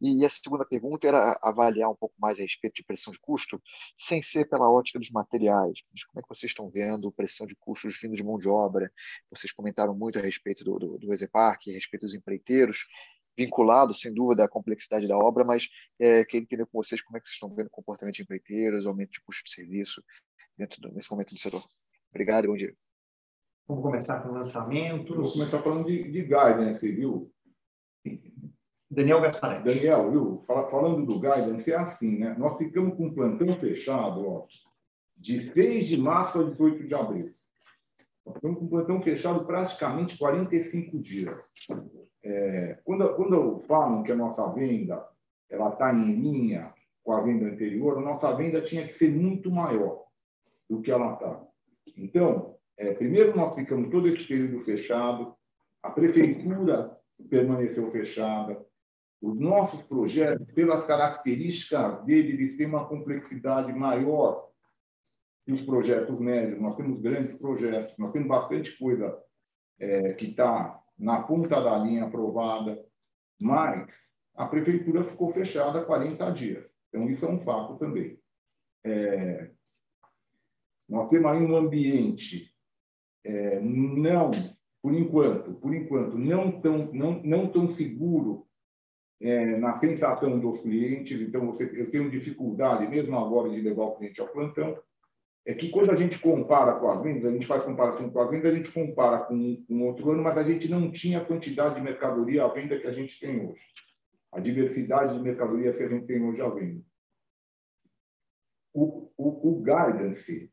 e 0.00 0.24
a 0.24 0.30
segunda 0.30 0.64
pergunta 0.64 1.06
era 1.06 1.38
avaliar 1.42 1.90
um 1.90 1.96
pouco 1.96 2.14
mais 2.18 2.38
a 2.38 2.42
respeito 2.42 2.74
de 2.76 2.84
pressão 2.84 3.12
de 3.12 3.20
custo, 3.20 3.60
sem 3.98 4.22
ser 4.22 4.48
pela 4.48 4.70
ótica 4.70 4.98
dos 4.98 5.10
materiais. 5.10 5.82
Mas 5.90 6.04
como 6.04 6.20
é 6.20 6.22
que 6.22 6.28
vocês 6.28 6.50
estão 6.50 6.68
vendo 6.68 7.12
pressão 7.12 7.46
de 7.46 7.56
custos 7.56 7.98
vindo 8.00 8.14
de 8.14 8.22
mão 8.22 8.38
de 8.38 8.48
obra? 8.48 8.90
Vocês 9.30 9.52
comentaram 9.52 9.94
muito 9.94 10.18
a 10.18 10.22
respeito 10.22 10.64
do, 10.64 10.78
do, 10.78 10.98
do 10.98 11.12
Exepark, 11.12 11.70
a 11.70 11.74
respeito 11.74 12.02
dos 12.02 12.14
empreiteiros, 12.14 12.86
vinculado, 13.36 13.94
sem 13.94 14.12
dúvida, 14.12 14.44
à 14.44 14.48
complexidade 14.48 15.06
da 15.06 15.16
obra, 15.16 15.44
mas 15.44 15.68
é, 15.98 16.24
queria 16.24 16.42
entender 16.42 16.66
com 16.66 16.82
vocês 16.82 17.00
como 17.00 17.16
é 17.16 17.20
que 17.20 17.28
vocês 17.28 17.36
estão 17.36 17.48
vendo 17.50 17.68
o 17.68 17.70
comportamento 17.70 18.16
de 18.16 18.22
empreiteiros, 18.22 18.86
aumento 18.86 19.12
de 19.12 19.20
custo 19.22 19.44
de 19.44 19.50
serviço 19.50 20.02
dentro 20.56 20.80
do, 20.80 20.92
nesse 20.92 21.10
momento 21.10 21.34
do 21.34 21.38
setor. 21.38 21.62
Obrigado 22.10 22.44
e 22.44 22.48
bom 22.48 22.56
dia. 22.56 22.74
Vamos 23.66 23.84
começar 23.84 24.20
com 24.20 24.30
o 24.30 24.32
lançamento. 24.32 25.14
Vamos 25.14 25.32
começar 25.32 25.62
falando 25.62 25.86
de, 25.86 26.10
de 26.10 26.22
guidance, 26.22 26.90
viu? 26.90 27.32
Daniel 28.90 29.20
Gassaretti. 29.20 29.64
Daniel, 29.64 30.10
viu? 30.10 30.44
Falando 30.46 31.06
do 31.06 31.20
guidance, 31.20 31.70
é 31.70 31.76
assim, 31.76 32.18
né? 32.18 32.34
Nós 32.36 32.58
ficamos 32.58 32.96
com 32.96 33.06
um 33.06 33.14
plantão 33.14 33.54
fechado, 33.54 34.26
ó, 34.26 34.46
de 35.16 35.40
6 35.40 35.86
de 35.86 35.96
março 35.96 36.40
a 36.40 36.44
18 36.44 36.88
de 36.88 36.94
abril. 36.94 37.32
Nós 38.26 38.34
ficamos 38.34 38.58
com 38.58 38.64
um 38.64 38.68
plantão 38.68 39.00
fechado 39.00 39.44
praticamente 39.44 40.18
45 40.18 40.98
dias. 40.98 41.40
É, 42.22 42.78
quando, 42.84 43.14
quando 43.14 43.60
falam 43.60 44.02
que 44.02 44.10
a 44.10 44.16
nossa 44.16 44.46
venda 44.52 45.06
ela 45.48 45.70
está 45.70 45.92
em 45.94 46.12
linha 46.14 46.72
com 47.02 47.12
a 47.12 47.20
venda 47.20 47.46
anterior, 47.46 47.98
a 47.98 48.02
nossa 48.02 48.34
venda 48.34 48.60
tinha 48.60 48.86
que 48.86 48.94
ser 48.94 49.10
muito 49.10 49.50
maior 49.50 50.04
do 50.68 50.80
que 50.82 50.90
ela 50.90 51.14
está. 51.14 51.42
Então, 51.96 52.56
é, 52.76 52.92
primeiro 52.92 53.36
nós 53.36 53.54
ficamos 53.54 53.90
todo 53.90 54.08
esse 54.08 54.26
período 54.26 54.64
fechado, 54.64 55.34
a 55.82 55.90
prefeitura 55.90 56.96
permaneceu 57.28 57.90
fechada, 57.90 58.64
os 59.20 59.38
nossos 59.38 59.82
projetos, 59.82 60.46
pelas 60.52 60.84
características 60.84 62.02
dele, 62.04 62.32
eles 62.32 62.56
têm 62.56 62.66
uma 62.66 62.86
complexidade 62.86 63.72
maior 63.72 64.48
que 65.44 65.52
os 65.52 65.60
projetos 65.62 66.18
médios. 66.18 66.60
Nós 66.60 66.76
temos 66.76 67.00
grandes 67.00 67.34
projetos, 67.34 67.96
nós 67.98 68.12
temos 68.12 68.28
bastante 68.28 68.76
coisa 68.78 69.18
é, 69.78 70.14
que 70.14 70.26
está 70.26 70.80
na 70.98 71.22
ponta 71.22 71.60
da 71.60 71.78
linha 71.78 72.04
aprovada, 72.04 72.82
mas 73.38 73.94
a 74.34 74.46
prefeitura 74.46 75.04
ficou 75.04 75.28
fechada 75.28 75.84
40 75.84 76.30
dias. 76.32 76.74
Então, 76.88 77.08
isso 77.08 77.24
é 77.24 77.28
um 77.28 77.40
fato 77.40 77.76
também. 77.76 78.18
É, 78.84 79.50
nós 80.88 81.08
temos 81.10 81.30
aí 81.30 81.42
um 81.42 81.56
ambiente 81.56 82.50
é, 83.24 83.60
não, 83.60 84.30
por 84.82 84.94
enquanto, 84.94 85.52
por 85.54 85.74
enquanto, 85.74 86.16
não 86.16 86.60
tão, 86.60 86.90
não, 86.92 87.22
não 87.22 87.52
tão 87.52 87.74
seguro 87.74 88.46
é, 89.20 89.56
na 89.58 89.76
sensação 89.76 90.38
dos 90.38 90.60
clientes, 90.62 91.20
então 91.20 91.46
você, 91.46 91.64
eu 91.74 91.90
tenho 91.90 92.10
dificuldade, 92.10 92.88
mesmo 92.88 93.18
agora, 93.18 93.50
de 93.50 93.60
levar 93.60 93.84
o 93.84 93.96
cliente 93.96 94.20
ao 94.20 94.28
plantão, 94.28 94.80
é 95.44 95.54
que 95.54 95.70
quando 95.70 95.90
a 95.90 95.96
gente 95.96 96.18
compara 96.18 96.74
com 96.74 96.90
as 96.90 97.02
vendas, 97.02 97.26
a 97.26 97.32
gente 97.32 97.46
faz 97.46 97.62
comparação 97.64 98.10
com 98.10 98.20
as 98.20 98.30
vendas, 98.30 98.52
a 98.52 98.54
gente 98.54 98.72
compara 98.72 99.18
com, 99.20 99.64
com 99.66 99.86
outro 99.86 100.10
ano, 100.10 100.22
mas 100.22 100.38
a 100.38 100.42
gente 100.42 100.70
não 100.70 100.90
tinha 100.90 101.18
a 101.18 101.24
quantidade 101.24 101.74
de 101.74 101.80
mercadoria 101.80 102.44
à 102.44 102.48
venda 102.48 102.78
que 102.78 102.86
a 102.86 102.92
gente 102.92 103.18
tem 103.18 103.46
hoje. 103.46 103.62
A 104.32 104.40
diversidade 104.40 105.14
de 105.14 105.22
mercadoria 105.22 105.72
que 105.72 105.82
a 105.82 105.88
gente 105.88 106.06
tem 106.06 106.22
hoje 106.22 106.40
à 106.40 106.48
venda. 106.48 106.82
O, 108.72 109.10
o, 109.16 109.50
o 109.50 109.62
guidance, 109.62 110.50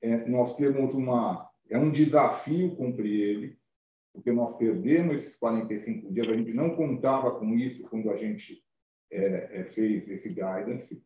é, 0.00 0.28
nós 0.28 0.56
temos 0.56 0.94
uma... 0.94 1.50
É 1.68 1.78
um 1.78 1.90
desafio 1.90 2.76
cumprir 2.76 3.20
ele, 3.20 3.58
porque 4.14 4.30
nós 4.30 4.56
perdemos 4.56 5.16
esses 5.16 5.36
45 5.36 6.12
dias, 6.12 6.28
a 6.28 6.36
gente 6.36 6.54
não 6.54 6.76
contava 6.76 7.32
com 7.32 7.52
isso 7.56 7.82
quando 7.90 8.10
a 8.10 8.16
gente 8.16 8.62
é, 9.10 9.60
é, 9.60 9.64
fez 9.64 10.08
esse 10.08 10.28
guidance. 10.28 11.04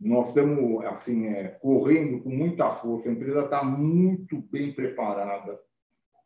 Nós 0.00 0.28
estamos 0.28 0.84
assim 0.86 1.26
é, 1.26 1.48
correndo 1.48 2.22
com 2.22 2.30
muita 2.30 2.74
força, 2.76 3.08
a 3.08 3.12
empresa 3.12 3.40
está 3.40 3.62
muito 3.62 4.40
bem 4.50 4.72
preparada, 4.72 5.60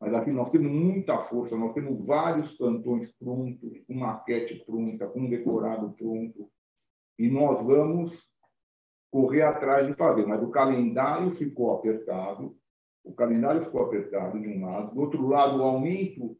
mas 0.01 0.15
aqui 0.15 0.31
nós 0.31 0.49
temos 0.51 0.71
muita 0.71 1.19
força, 1.25 1.57
nós 1.57 1.75
temos 1.75 2.07
vários 2.07 2.53
plantões 2.57 3.11
prontos, 3.13 3.83
com 3.87 3.95
maquete 3.95 4.65
pronta, 4.65 5.09
com 5.09 5.29
decorado 5.29 5.93
pronto, 5.95 6.49
e 7.19 7.29
nós 7.29 7.63
vamos 7.65 8.17
correr 9.11 9.43
atrás 9.43 9.87
de 9.87 9.95
fazer. 9.95 10.25
Mas 10.25 10.43
o 10.43 10.51
calendário 10.51 11.35
ficou 11.35 11.75
apertado, 11.75 12.57
o 13.07 13.13
calendário 13.13 13.65
ficou 13.65 13.83
apertado 13.83 14.39
de 14.39 14.49
um 14.49 14.65
lado, 14.65 14.95
do 14.95 15.01
outro 15.01 15.27
lado, 15.27 15.59
o 15.59 15.63
aumento 15.63 16.37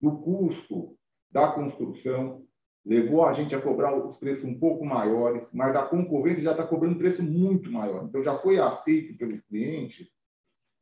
do 0.00 0.18
custo 0.18 0.96
da 1.30 1.52
construção 1.52 2.44
levou 2.84 3.24
a 3.24 3.32
gente 3.32 3.54
a 3.54 3.60
cobrar 3.60 3.94
os 3.96 4.16
preços 4.16 4.44
um 4.44 4.58
pouco 4.58 4.84
maiores, 4.84 5.48
mas 5.52 5.76
a 5.76 5.86
concorrência 5.86 6.42
já 6.42 6.50
está 6.52 6.66
cobrando 6.66 6.98
preço 6.98 7.22
muito 7.22 7.70
maior. 7.70 8.04
Então, 8.04 8.22
já 8.22 8.36
foi 8.38 8.58
aceito 8.58 9.16
pelos 9.16 9.40
clientes 9.42 10.08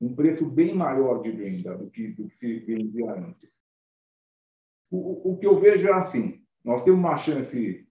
um 0.01 0.15
preço 0.15 0.45
bem 0.47 0.75
maior 0.75 1.23
de 1.23 1.31
venda 1.31 1.77
do 1.77 1.91
que, 1.91 2.09
do 2.09 2.29
que 2.29 2.37
se 2.37 2.61
vendia 2.61 3.13
antes. 3.13 3.51
O, 4.91 5.33
o 5.33 5.39
que 5.39 5.47
eu 5.47 5.59
vejo 5.59 5.89
é 5.89 5.93
assim: 5.93 6.43
nós 6.65 6.85
temos 6.85 7.01
uma 7.01 7.17
chance, 7.17 7.87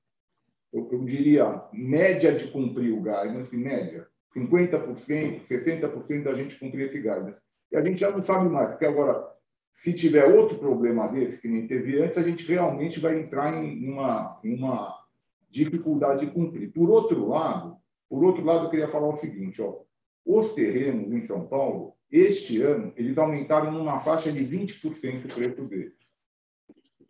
eu, 0.71 0.89
eu 0.91 1.03
diria, 1.03 1.63
média 1.73 2.33
de 2.33 2.49
cumprir 2.51 2.93
o 2.93 3.01
guidance, 3.01 3.55
média, 3.57 4.07
50%, 4.35 5.45
60% 5.47 6.23
da 6.23 6.33
gente 6.35 6.59
cumprir 6.59 6.87
esse 6.87 6.97
guidance. 6.97 7.41
E 7.71 7.77
a 7.77 7.83
gente 7.83 7.99
já 7.99 8.11
não 8.11 8.23
sabe 8.23 8.49
mais, 8.49 8.69
porque 8.71 8.85
agora, 8.85 9.25
se 9.71 9.93
tiver 9.93 10.25
outro 10.25 10.57
problema 10.57 11.07
desse, 11.07 11.39
que 11.39 11.47
nem 11.47 11.67
teve 11.67 12.01
antes, 12.01 12.17
a 12.17 12.23
gente 12.23 12.45
realmente 12.45 12.99
vai 12.99 13.19
entrar 13.19 13.53
em 13.53 13.89
uma, 13.89 14.39
uma 14.43 15.05
dificuldade 15.49 16.25
de 16.25 16.31
cumprir. 16.31 16.71
Por 16.71 16.89
outro 16.89 17.27
lado, 17.27 17.77
por 18.09 18.23
outro 18.23 18.43
lado, 18.43 18.65
eu 18.65 18.69
queria 18.69 18.89
falar 18.89 19.09
o 19.09 19.17
seguinte, 19.17 19.61
ó, 19.61 19.79
os 20.25 20.53
terrenos 20.53 21.11
em 21.11 21.21
São 21.21 21.47
Paulo, 21.47 21.93
este 22.11 22.61
ano, 22.61 22.93
eles 22.95 23.17
aumentaram 23.17 23.71
numa 23.71 23.99
faixa 23.99 24.31
de 24.31 24.43
20% 24.45 25.25
o 25.25 25.33
preço 25.33 25.65
deles. 25.65 25.93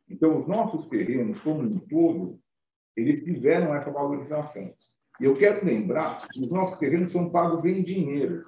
Então, 0.10 0.40
os 0.40 0.48
nossos 0.48 0.88
terrenos, 0.88 1.40
como 1.42 1.62
um 1.62 1.80
todo, 1.80 2.40
eles 2.96 3.24
tiveram 3.24 3.76
essa 3.76 3.92
valorização. 3.92 4.74
Eu 5.20 5.34
quero 5.34 5.66
lembrar 5.66 6.28
que 6.28 6.42
os 6.42 6.50
nossos 6.50 6.78
terrenos 6.78 7.12
são 7.12 7.30
pagos 7.30 7.64
em 7.66 7.82
dinheiro. 7.82 8.44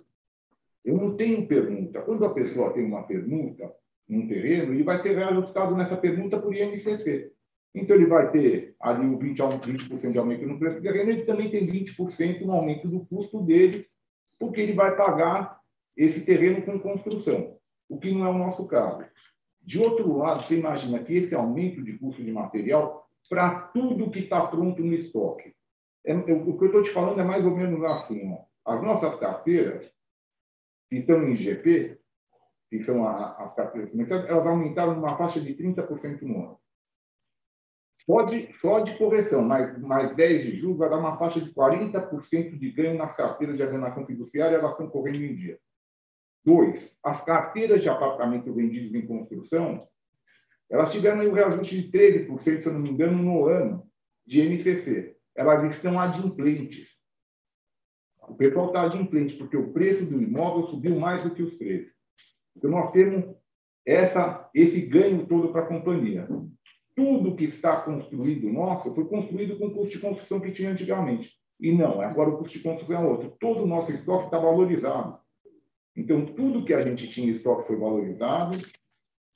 Eu 0.83 0.97
não 0.97 1.15
tenho 1.15 1.47
permuta. 1.47 2.01
Quando 2.01 2.25
a 2.25 2.33
pessoa 2.33 2.73
tem 2.73 2.85
uma 2.85 3.03
permuta 3.03 3.71
num 4.07 4.27
terreno, 4.27 4.73
ele 4.73 4.83
vai 4.83 4.99
ser 4.99 5.15
reajustado 5.15 5.75
nessa 5.75 5.97
permuta 5.97 6.39
por 6.39 6.55
INCC. 6.55 7.31
Então, 7.75 7.95
ele 7.95 8.05
vai 8.05 8.31
ter 8.31 8.75
ali 8.79 9.05
o 9.05 9.19
20%, 9.19 9.65
20 9.65 10.11
de 10.11 10.17
aumento 10.17 10.45
no 10.45 10.57
preço 10.57 10.77
do 10.77 10.81
terreno, 10.81 11.11
ele 11.11 11.25
também 11.25 11.49
tem 11.49 11.67
20% 11.67 12.41
no 12.41 12.53
aumento 12.53 12.87
do 12.87 13.05
custo 13.05 13.41
dele, 13.41 13.85
porque 14.39 14.61
ele 14.61 14.73
vai 14.73 14.95
pagar 14.95 15.59
esse 15.95 16.25
terreno 16.25 16.61
com 16.63 16.79
construção, 16.79 17.57
o 17.89 17.99
que 17.99 18.11
não 18.11 18.25
é 18.25 18.29
o 18.29 18.37
nosso 18.37 18.65
caso. 18.65 19.05
De 19.61 19.79
outro 19.79 20.17
lado, 20.17 20.45
você 20.45 20.55
imagina 20.55 21.03
que 21.03 21.17
esse 21.17 21.35
aumento 21.35 21.83
de 21.83 21.97
custo 21.97 22.23
de 22.23 22.31
material 22.31 23.07
para 23.29 23.59
tudo 23.73 24.09
que 24.09 24.19
está 24.19 24.47
pronto 24.47 24.81
no 24.81 24.93
estoque. 24.93 25.53
É, 26.07 26.13
eu, 26.13 26.49
o 26.49 26.57
que 26.57 26.63
eu 26.63 26.67
estou 26.67 26.83
te 26.83 26.89
falando 26.89 27.19
é 27.19 27.23
mais 27.23 27.43
ou 27.43 27.51
menos 27.51 27.83
assim. 27.83 28.31
Ó. 28.31 28.45
As 28.73 28.81
nossas 28.81 29.13
carteiras, 29.15 29.93
que 30.89 30.99
estão 30.99 31.21
em 31.27 31.35
GP, 31.35 31.99
que 32.69 32.81
são 32.81 33.05
a, 33.05 33.43
as 33.43 33.53
carteiras 33.53 33.91
financeiras, 33.91 34.29
elas 34.29 34.47
aumentaram 34.47 34.95
numa 34.95 35.17
faixa 35.17 35.41
de 35.41 35.53
30% 35.53 36.21
no 36.21 36.37
ano. 36.37 36.59
Só 38.05 38.21
de, 38.23 38.53
só 38.61 38.79
de 38.79 38.97
correção, 38.97 39.41
mais, 39.41 39.77
mais 39.79 40.15
10 40.15 40.43
de 40.43 40.59
julho, 40.61 40.77
vai 40.77 40.89
dar 40.89 40.97
uma 40.97 41.17
faixa 41.17 41.41
de 41.41 41.53
40% 41.53 42.57
de 42.57 42.71
ganho 42.71 42.97
nas 42.97 43.13
carteiras 43.13 43.57
de 43.57 43.63
alienação 43.63 44.05
fiduciária, 44.05 44.55
elas 44.55 44.71
estão 44.71 44.89
correndo 44.89 45.25
em 45.25 45.35
dia. 45.35 45.59
Dois, 46.45 46.97
as 47.03 47.19
carteiras 47.25 47.83
de 47.83 47.89
apartamento 47.89 48.53
vendidas 48.53 48.93
em 48.93 49.05
construção, 49.05 49.85
elas 50.69 50.89
tiveram 50.93 51.19
um 51.19 51.33
reajuste 51.33 51.81
de 51.81 51.91
13%, 51.91 52.61
se 52.61 52.65
eu 52.65 52.73
não 52.73 52.79
me 52.79 52.91
engano, 52.91 53.21
no 53.21 53.45
ano 53.45 53.85
de 54.25 54.41
NCC. 54.41 55.16
Elas 55.37 55.75
estão 55.75 55.99
adimplentes. 55.99 56.97
O 58.27 58.35
pessoal 58.35 58.67
está 58.67 58.81
adimplente, 58.81 59.37
porque 59.37 59.55
o 59.55 59.71
preço 59.71 60.05
do 60.05 60.21
imóvel 60.21 60.67
subiu 60.67 60.99
mais 60.99 61.23
do 61.23 61.33
que 61.33 61.43
os 61.43 61.53
preços. 61.53 61.93
Então, 62.55 62.71
nós 62.71 62.91
temos 62.91 63.33
essa, 63.85 64.49
esse 64.53 64.81
ganho 64.81 65.25
todo 65.27 65.53
para 65.53 65.61
a 65.61 65.67
companhia 65.67 66.27
tudo 66.97 67.35
que 67.35 67.45
está 67.45 67.79
construído 67.81 68.51
nosso 68.51 68.91
foi 68.95 69.05
construído 69.05 69.55
com 69.59 69.67
o 69.67 69.71
custo 69.71 69.89
de 69.89 69.99
construção 69.99 70.39
que 70.39 70.51
tinha 70.51 70.71
antigamente. 70.71 71.31
E 71.59 71.71
não, 71.71 72.01
agora 72.01 72.31
o 72.31 72.37
custo 72.39 72.57
de 72.57 72.63
construção 72.63 72.95
é 72.95 73.05
outro. 73.05 73.37
Todo 73.39 73.63
o 73.63 73.67
nosso 73.67 73.91
estoque 73.91 74.25
está 74.25 74.39
valorizado. 74.39 75.19
Então, 75.95 76.25
tudo 76.25 76.65
que 76.65 76.73
a 76.73 76.81
gente 76.81 77.07
tinha 77.07 77.27
em 77.27 77.31
estoque 77.31 77.67
foi 77.67 77.75
valorizado, 77.75 78.57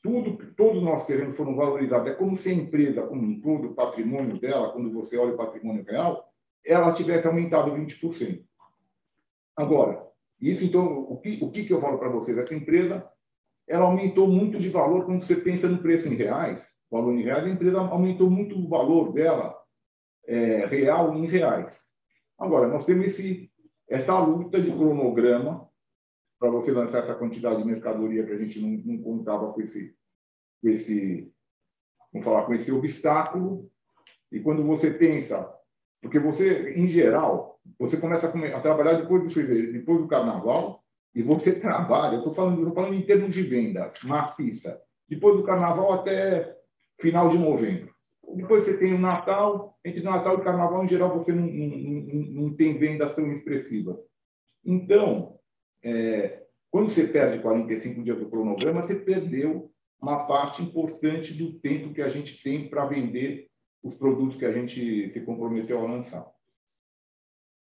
tudo, 0.02 0.54
todos 0.56 0.78
os 0.78 0.84
nossos 0.84 1.08
terrenos 1.08 1.36
foram 1.36 1.56
valorizados. 1.56 2.08
É 2.08 2.14
como 2.14 2.36
se 2.36 2.50
a 2.50 2.54
empresa, 2.54 3.04
como 3.04 3.22
um 3.22 3.40
todo, 3.40 3.70
o 3.70 3.76
patrimônio 3.76 4.40
dela, 4.40 4.72
quando 4.72 4.92
você 4.92 5.18
olha 5.18 5.34
o 5.34 5.38
patrimônio 5.38 5.84
real, 5.84 6.30
ela 6.66 6.94
tivesse 6.94 7.28
aumentado 7.28 7.72
20%. 7.72 8.44
Agora, 9.56 10.08
isso 10.40 10.66
então, 10.66 11.04
o 11.04 11.18
que, 11.18 11.40
o 11.42 11.52
que 11.52 11.70
eu 11.70 11.82
falo 11.82 11.98
para 11.98 12.10
vocês? 12.10 12.38
Essa 12.38 12.56
empresa, 12.56 13.08
ela 13.68 13.86
aumentou 13.86 14.28
muito 14.28 14.60
de 14.60 14.70
valor 14.70 15.06
quando 15.06 15.26
você 15.26 15.36
pensa 15.36 15.68
no 15.68 15.82
preço 15.82 16.08
em 16.08 16.16
reais 16.16 16.72
valor 16.92 17.14
em 17.14 17.24
reais, 17.24 17.46
a 17.46 17.50
empresa 17.50 17.80
aumentou 17.80 18.30
muito 18.30 18.60
o 18.60 18.68
valor 18.68 19.14
dela 19.14 19.56
é, 20.28 20.66
real 20.66 21.16
em 21.16 21.26
reais. 21.26 21.80
Agora, 22.38 22.68
nós 22.68 22.86
temos 22.86 23.06
esse, 23.06 23.50
essa 23.90 24.20
luta 24.20 24.62
de 24.62 24.72
cronograma 24.72 25.70
para 26.42 26.50
você 26.50 26.72
lançar 26.72 27.04
essa 27.04 27.14
quantidade 27.14 27.62
de 27.62 27.70
mercadoria 27.70 28.26
que 28.26 28.32
a 28.32 28.38
gente 28.38 28.60
não, 28.60 28.70
não 28.84 29.04
contava 29.04 29.54
com 29.54 29.62
esse, 29.62 29.96
com 30.60 30.70
esse, 30.70 31.32
vamos 32.12 32.26
falar, 32.26 32.48
com 32.48 32.54
esse 32.56 32.72
obstáculo. 32.72 33.70
E 34.32 34.40
quando 34.40 34.64
você 34.64 34.90
pensa, 34.90 35.48
porque 36.02 36.20
você, 36.20 36.74
em 36.74 36.88
geral, 36.88 37.60
você 37.78 37.96
começa 37.96 38.28
a, 38.28 38.60
trabalhar 38.60 38.94
depois 38.94 39.24
do 39.24 39.30
fevereiro, 39.30 39.72
depois 39.72 40.02
do 40.02 40.08
carnaval, 40.08 40.84
e 41.14 41.22
você 41.22 41.52
trabalha, 41.62 42.18
estou 42.18 42.34
falando, 42.34 42.74
falando 42.74 42.96
em 42.96 43.06
termos 43.06 43.36
de 43.36 43.44
venda 43.44 43.94
maciça, 44.04 44.82
depois 45.08 45.38
do 45.38 45.44
carnaval 45.44 45.94
até 45.94 46.58
final 47.00 47.30
de 47.30 47.38
novembro. 47.38 47.94
Depois 48.34 48.64
você 48.64 48.80
tem 48.80 48.96
o 48.96 49.00
Natal, 49.00 49.78
entre 49.86 50.02
Natal 50.02 50.40
e 50.40 50.44
Carnaval, 50.44 50.84
em 50.84 50.88
geral, 50.88 51.14
você 51.14 51.34
não, 51.34 51.46
não, 51.46 52.44
não 52.48 52.56
tem 52.56 52.80
vendas 52.80 53.14
tão 53.14 53.32
expressivas. 53.32 53.98
Então, 54.66 55.40
é, 55.84 56.44
quando 56.70 56.92
você 56.92 57.08
perde 57.08 57.42
45 57.42 58.04
dias 58.04 58.20
do 58.20 58.30
cronograma, 58.30 58.82
você 58.82 58.96
perdeu 58.96 59.72
uma 60.02 60.26
parte 60.26 60.62
importante 60.62 61.34
do 61.34 61.54
tempo 61.60 61.94
que 61.94 62.02
a 62.02 62.10
gente 62.10 62.42
tem 62.42 62.68
para 62.68 62.86
vender 62.86 63.50
os 63.84 63.96
produtos 63.96 64.38
que 64.38 64.46
a 64.46 64.52
gente 64.52 65.12
se 65.12 65.22
comprometeu 65.22 65.80
a 65.80 65.92
lançar. 65.92 66.26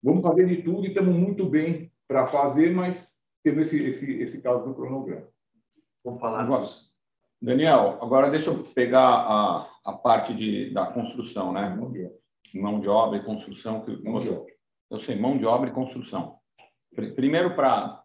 Vamos 0.01 0.23
fazer 0.23 0.47
de 0.47 0.61
tudo 0.61 0.85
e 0.85 0.89
estamos 0.89 1.15
muito 1.15 1.45
bem 1.45 1.91
para 2.07 2.27
fazer, 2.27 2.73
mas 2.73 3.13
teve 3.43 3.61
esse, 3.61 3.81
esse, 3.81 4.21
esse 4.21 4.41
caso 4.41 4.65
do 4.65 4.75
cronograma. 4.75 5.27
Vamos 6.03 6.19
falar 6.19 6.41
agora. 6.41 6.65
Daniel, 7.41 7.99
agora 8.01 8.29
deixa 8.29 8.51
eu 8.51 8.63
pegar 8.73 9.05
a, 9.05 9.69
a 9.85 9.93
parte 9.93 10.33
de, 10.33 10.73
da 10.73 10.87
construção, 10.87 11.51
né? 11.51 11.69
Mão 12.55 12.79
de 12.79 12.87
obra 12.87 13.17
e 13.17 13.23
construção. 13.23 13.81
Que, 13.81 14.01
mão 14.03 14.19
de 14.19 14.29
obra. 14.29 14.53
Eu 14.89 14.99
sei, 14.99 15.19
mão 15.19 15.37
de 15.37 15.45
obra 15.45 15.69
e 15.69 15.73
construção. 15.73 16.37
Primeiro, 17.15 17.55
para. 17.55 18.02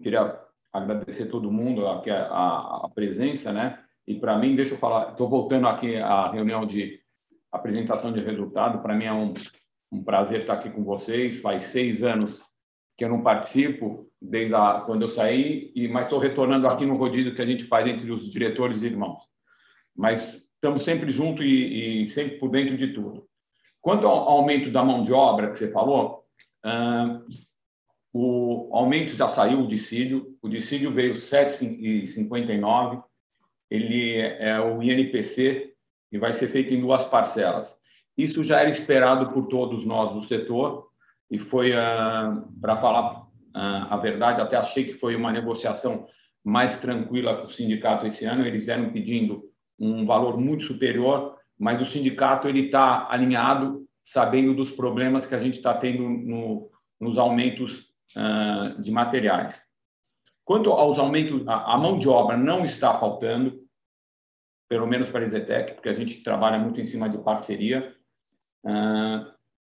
Queria 0.00 0.38
agradecer 0.72 1.26
todo 1.26 1.52
mundo 1.52 1.86
a, 1.86 2.02
a, 2.02 2.86
a 2.86 2.90
presença, 2.94 3.52
né? 3.52 3.78
E 4.06 4.14
para 4.14 4.38
mim, 4.38 4.56
deixa 4.56 4.74
eu 4.74 4.78
falar, 4.78 5.12
estou 5.12 5.28
voltando 5.28 5.66
aqui 5.68 5.96
à 5.96 6.30
reunião 6.30 6.66
de 6.66 7.00
apresentação 7.50 8.12
de 8.12 8.20
resultado. 8.20 8.80
Para 8.80 8.94
mim 8.94 9.04
é 9.04 9.12
um, 9.12 9.34
um 9.92 10.02
prazer 10.02 10.40
estar 10.40 10.54
aqui 10.54 10.70
com 10.70 10.82
vocês. 10.82 11.40
Faz 11.40 11.66
seis 11.66 12.02
anos 12.02 12.38
que 12.96 13.04
eu 13.04 13.08
não 13.08 13.22
participo 13.22 14.10
desde 14.20 14.54
a, 14.54 14.82
quando 14.86 15.02
eu 15.02 15.08
saí, 15.08 15.72
e 15.74 15.88
mas 15.88 16.04
estou 16.04 16.18
retornando 16.18 16.66
aqui 16.68 16.86
no 16.86 16.96
rodízio 16.96 17.34
que 17.34 17.42
a 17.42 17.46
gente 17.46 17.64
faz 17.64 17.86
entre 17.86 18.10
os 18.10 18.30
diretores 18.30 18.82
e 18.82 18.86
irmãos. 18.86 19.22
Mas 19.96 20.48
estamos 20.54 20.84
sempre 20.84 21.10
juntos 21.10 21.44
e, 21.44 22.04
e 22.04 22.08
sempre 22.08 22.38
por 22.38 22.50
dentro 22.50 22.76
de 22.76 22.92
tudo. 22.92 23.26
Quanto 23.80 24.06
ao 24.06 24.28
aumento 24.28 24.70
da 24.70 24.84
mão 24.84 25.04
de 25.04 25.12
obra 25.12 25.50
que 25.50 25.58
você 25.58 25.72
falou, 25.72 26.24
o 28.12 28.68
aumento 28.72 29.16
já 29.16 29.28
saiu, 29.28 29.60
o 29.60 29.66
dissídio. 29.66 30.36
O 30.42 30.48
dissídio 30.48 30.92
veio 30.92 31.14
7,59. 31.14 33.02
Ele 33.70 34.18
é 34.18 34.60
o 34.60 34.82
INPC 34.82 35.72
e 36.10 36.18
vai 36.18 36.34
ser 36.34 36.48
feito 36.48 36.74
em 36.74 36.80
duas 36.80 37.04
parcelas. 37.04 37.74
Isso 38.16 38.44
já 38.44 38.60
era 38.60 38.68
esperado 38.68 39.32
por 39.32 39.46
todos 39.46 39.86
nós 39.86 40.12
do 40.12 40.22
setor 40.22 40.88
e 41.30 41.38
foi, 41.38 41.72
uh, 41.72 42.42
para 42.60 42.76
falar 42.76 43.22
uh, 43.22 43.88
a 43.88 43.96
verdade, 43.96 44.42
até 44.42 44.56
achei 44.56 44.84
que 44.84 44.92
foi 44.92 45.16
uma 45.16 45.32
negociação 45.32 46.06
mais 46.44 46.78
tranquila 46.78 47.36
com 47.36 47.46
o 47.46 47.50
sindicato 47.50 48.06
esse 48.06 48.26
ano. 48.26 48.46
Eles 48.46 48.66
vieram 48.66 48.92
pedindo 48.92 49.42
um 49.78 50.04
valor 50.04 50.38
muito 50.38 50.64
superior, 50.64 51.38
mas 51.58 51.80
o 51.80 51.86
sindicato 51.86 52.46
ele 52.46 52.66
está 52.66 53.08
alinhado, 53.10 53.86
sabendo 54.04 54.52
dos 54.52 54.70
problemas 54.70 55.24
que 55.24 55.34
a 55.34 55.40
gente 55.40 55.54
está 55.54 55.72
tendo 55.72 56.02
no, 56.02 56.70
nos 57.00 57.16
aumentos 57.16 57.91
de 58.80 58.90
materiais. 58.90 59.62
Quanto 60.44 60.70
aos 60.70 60.98
aumentos, 60.98 61.46
a, 61.46 61.78
mão 61.78 61.98
de 61.98 62.08
obra 62.08 62.36
não 62.36 62.64
está 62.64 62.98
faltando, 62.98 63.60
pelo 64.68 64.86
menos 64.86 65.10
para 65.10 65.24
a 65.24 65.28
Zetec, 65.28 65.74
porque 65.74 65.88
a 65.88 65.94
gente 65.94 66.22
trabalha 66.22 66.58
muito 66.58 66.80
em 66.80 66.86
cima 66.86 67.08
de 67.08 67.18
parceria. 67.18 67.94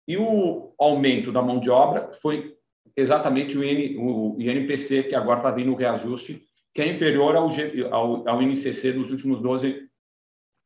E 0.07 0.17
o 0.17 0.73
aumento 0.79 1.31
da 1.31 1.41
mão 1.41 1.59
de 1.59 1.69
obra 1.69 2.11
foi 2.21 2.57
exatamente 2.95 3.57
o, 3.57 3.63
IN, 3.63 3.97
o 3.97 4.35
INPC, 4.39 5.03
que 5.03 5.15
agora 5.15 5.39
está 5.39 5.51
vindo 5.51 5.71
o 5.71 5.75
reajuste, 5.75 6.43
que 6.73 6.81
é 6.81 6.87
inferior 6.87 7.35
ao, 7.35 8.41
INCC 8.41 8.93
dos 8.93 9.11
últimos 9.11 9.41
12 9.41 9.89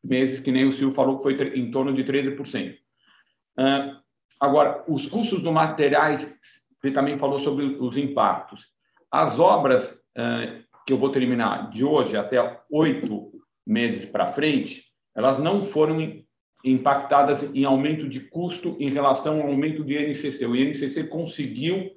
meses, 0.03 0.39
que 0.39 0.51
nem 0.51 0.67
o 0.67 0.73
Silvio 0.73 0.95
falou, 0.95 1.17
que 1.17 1.23
foi 1.23 1.33
em 1.57 1.69
torno 1.69 1.93
de 1.93 2.03
13%. 2.03 2.75
Uh, 3.59 3.97
agora, 4.39 4.83
os 4.87 5.07
custos 5.07 5.41
do 5.41 5.51
materiais, 5.51 6.39
ele 6.83 6.93
também 6.93 7.17
falou 7.17 7.39
sobre 7.41 7.65
os 7.65 7.97
impactos. 7.97 8.65
As 9.11 9.39
obras 9.39 10.01
uh, 10.17 10.63
que 10.85 10.93
eu 10.93 10.97
vou 10.97 11.09
terminar 11.09 11.69
de 11.69 11.83
hoje 11.83 12.15
até 12.15 12.61
oito 12.71 13.31
meses 13.65 14.05
para 14.05 14.31
frente, 14.31 14.83
elas 15.15 15.39
não 15.39 15.63
foram 15.63 15.99
impactadas 16.63 17.43
em 17.55 17.65
aumento 17.65 18.07
de 18.07 18.21
custo 18.21 18.75
em 18.79 18.89
relação 18.89 19.41
ao 19.41 19.47
aumento 19.47 19.83
do 19.83 19.91
INCC. 19.91 20.45
O 20.45 20.55
INCC 20.55 21.07
conseguiu 21.07 21.91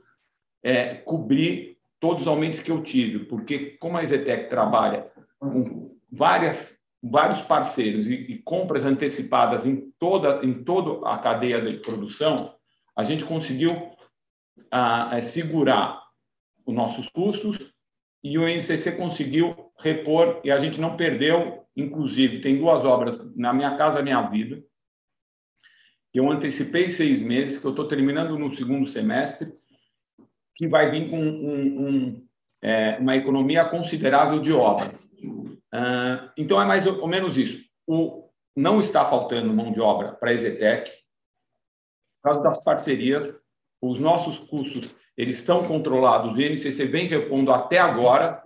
é, 0.63 0.95
cobrir 0.95 1.77
todos 1.99 2.23
os 2.23 2.29
aumentos 2.29 2.61
que 2.61 2.71
eu 2.71 2.83
tive, 2.83 3.21
porque 3.27 3.77
como 3.79 3.99
a 3.99 4.05
Zetec 4.05 4.49
trabalha 4.49 5.07
com 5.39 5.97
várias, 6.11 6.79
vários 7.03 7.41
parceiros 7.43 8.07
e, 8.07 8.15
e, 8.15 8.39
compras 8.39 8.85
antecipadas 8.85 9.67
em 9.67 9.93
toda, 9.99 10.45
em 10.45 10.65
toda 10.65 11.07
a 11.09 11.19
cadeia 11.19 11.61
de 11.61 11.79
produção, 11.79 12.55
a 12.97 13.05
gente 13.05 13.25
conseguiu 13.25 13.91
a, 14.71 15.17
a 15.17 15.23
segurar 15.23 16.03
os 16.67 16.75
nossos 16.75 17.09
custos 17.09 17.75
e 18.23 18.39
o 18.39 18.49
INCC 18.49 18.93
conseguiu 18.97 19.73
repor 19.79 20.41
e 20.45 20.51
a 20.51 20.59
gente 20.59 20.81
não 20.81 20.97
perdeu. 20.97 21.65
Inclusive, 21.77 22.41
tem 22.41 22.59
duas 22.59 22.85
obras 22.85 23.35
na 23.37 23.53
minha 23.53 23.77
casa, 23.77 24.03
minha 24.03 24.21
vida, 24.23 24.63
eu 26.13 26.31
antecipei 26.31 26.91
seis 26.91 27.23
meses, 27.23 27.59
que 27.59 27.65
eu 27.65 27.71
estou 27.71 27.87
terminando 27.87 28.37
no 28.37 28.55
segundo 28.55 28.89
semestre, 28.89 29.53
que 30.57 30.67
vai 30.67 30.91
vir 30.91 31.09
com 31.09 31.19
um, 31.19 31.89
um, 31.89 32.29
é, 32.61 32.99
uma 32.99 33.17
economia 33.17 33.65
considerável 33.65 34.41
de 34.41 34.53
obra. 34.53 34.93
Uh, 35.73 36.31
então, 36.37 36.61
é 36.61 36.67
mais 36.67 36.85
ou 36.87 37.07
menos 37.07 37.37
isso. 37.37 37.65
O, 37.87 38.29
não 38.57 38.81
está 38.81 39.09
faltando 39.09 39.55
mão 39.55 39.73
de 39.73 39.81
obra 39.81 40.13
para 40.13 40.31
a 40.31 40.35
Exetec, 40.35 40.91
por 42.21 42.31
causa 42.31 42.43
das 42.43 42.65
parcerias, 42.65 43.41
os 43.81 43.99
nossos 44.01 44.39
custos 44.39 44.95
eles 45.17 45.39
estão 45.39 45.67
controlados, 45.67 46.37
o 46.37 46.41
INCC 46.41 46.87
vem 46.87 47.07
repondo 47.07 47.53
até 47.53 47.79
agora. 47.79 48.43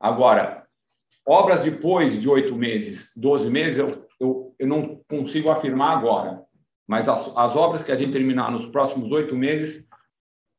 Agora, 0.00 0.66
obras 1.26 1.62
depois 1.62 2.20
de 2.20 2.28
oito 2.28 2.54
meses, 2.56 3.12
doze 3.16 3.48
meses, 3.48 3.78
eu, 3.78 4.06
eu, 4.18 4.54
eu 4.58 4.66
não 4.66 5.00
consigo 5.08 5.50
afirmar 5.50 5.96
agora, 5.96 6.42
mas 6.86 7.08
as, 7.08 7.32
as 7.36 7.56
obras 7.56 7.82
que 7.82 7.92
a 7.92 7.94
gente 7.94 8.12
terminar 8.12 8.50
nos 8.50 8.66
próximos 8.66 9.10
oito 9.12 9.34
meses, 9.34 9.88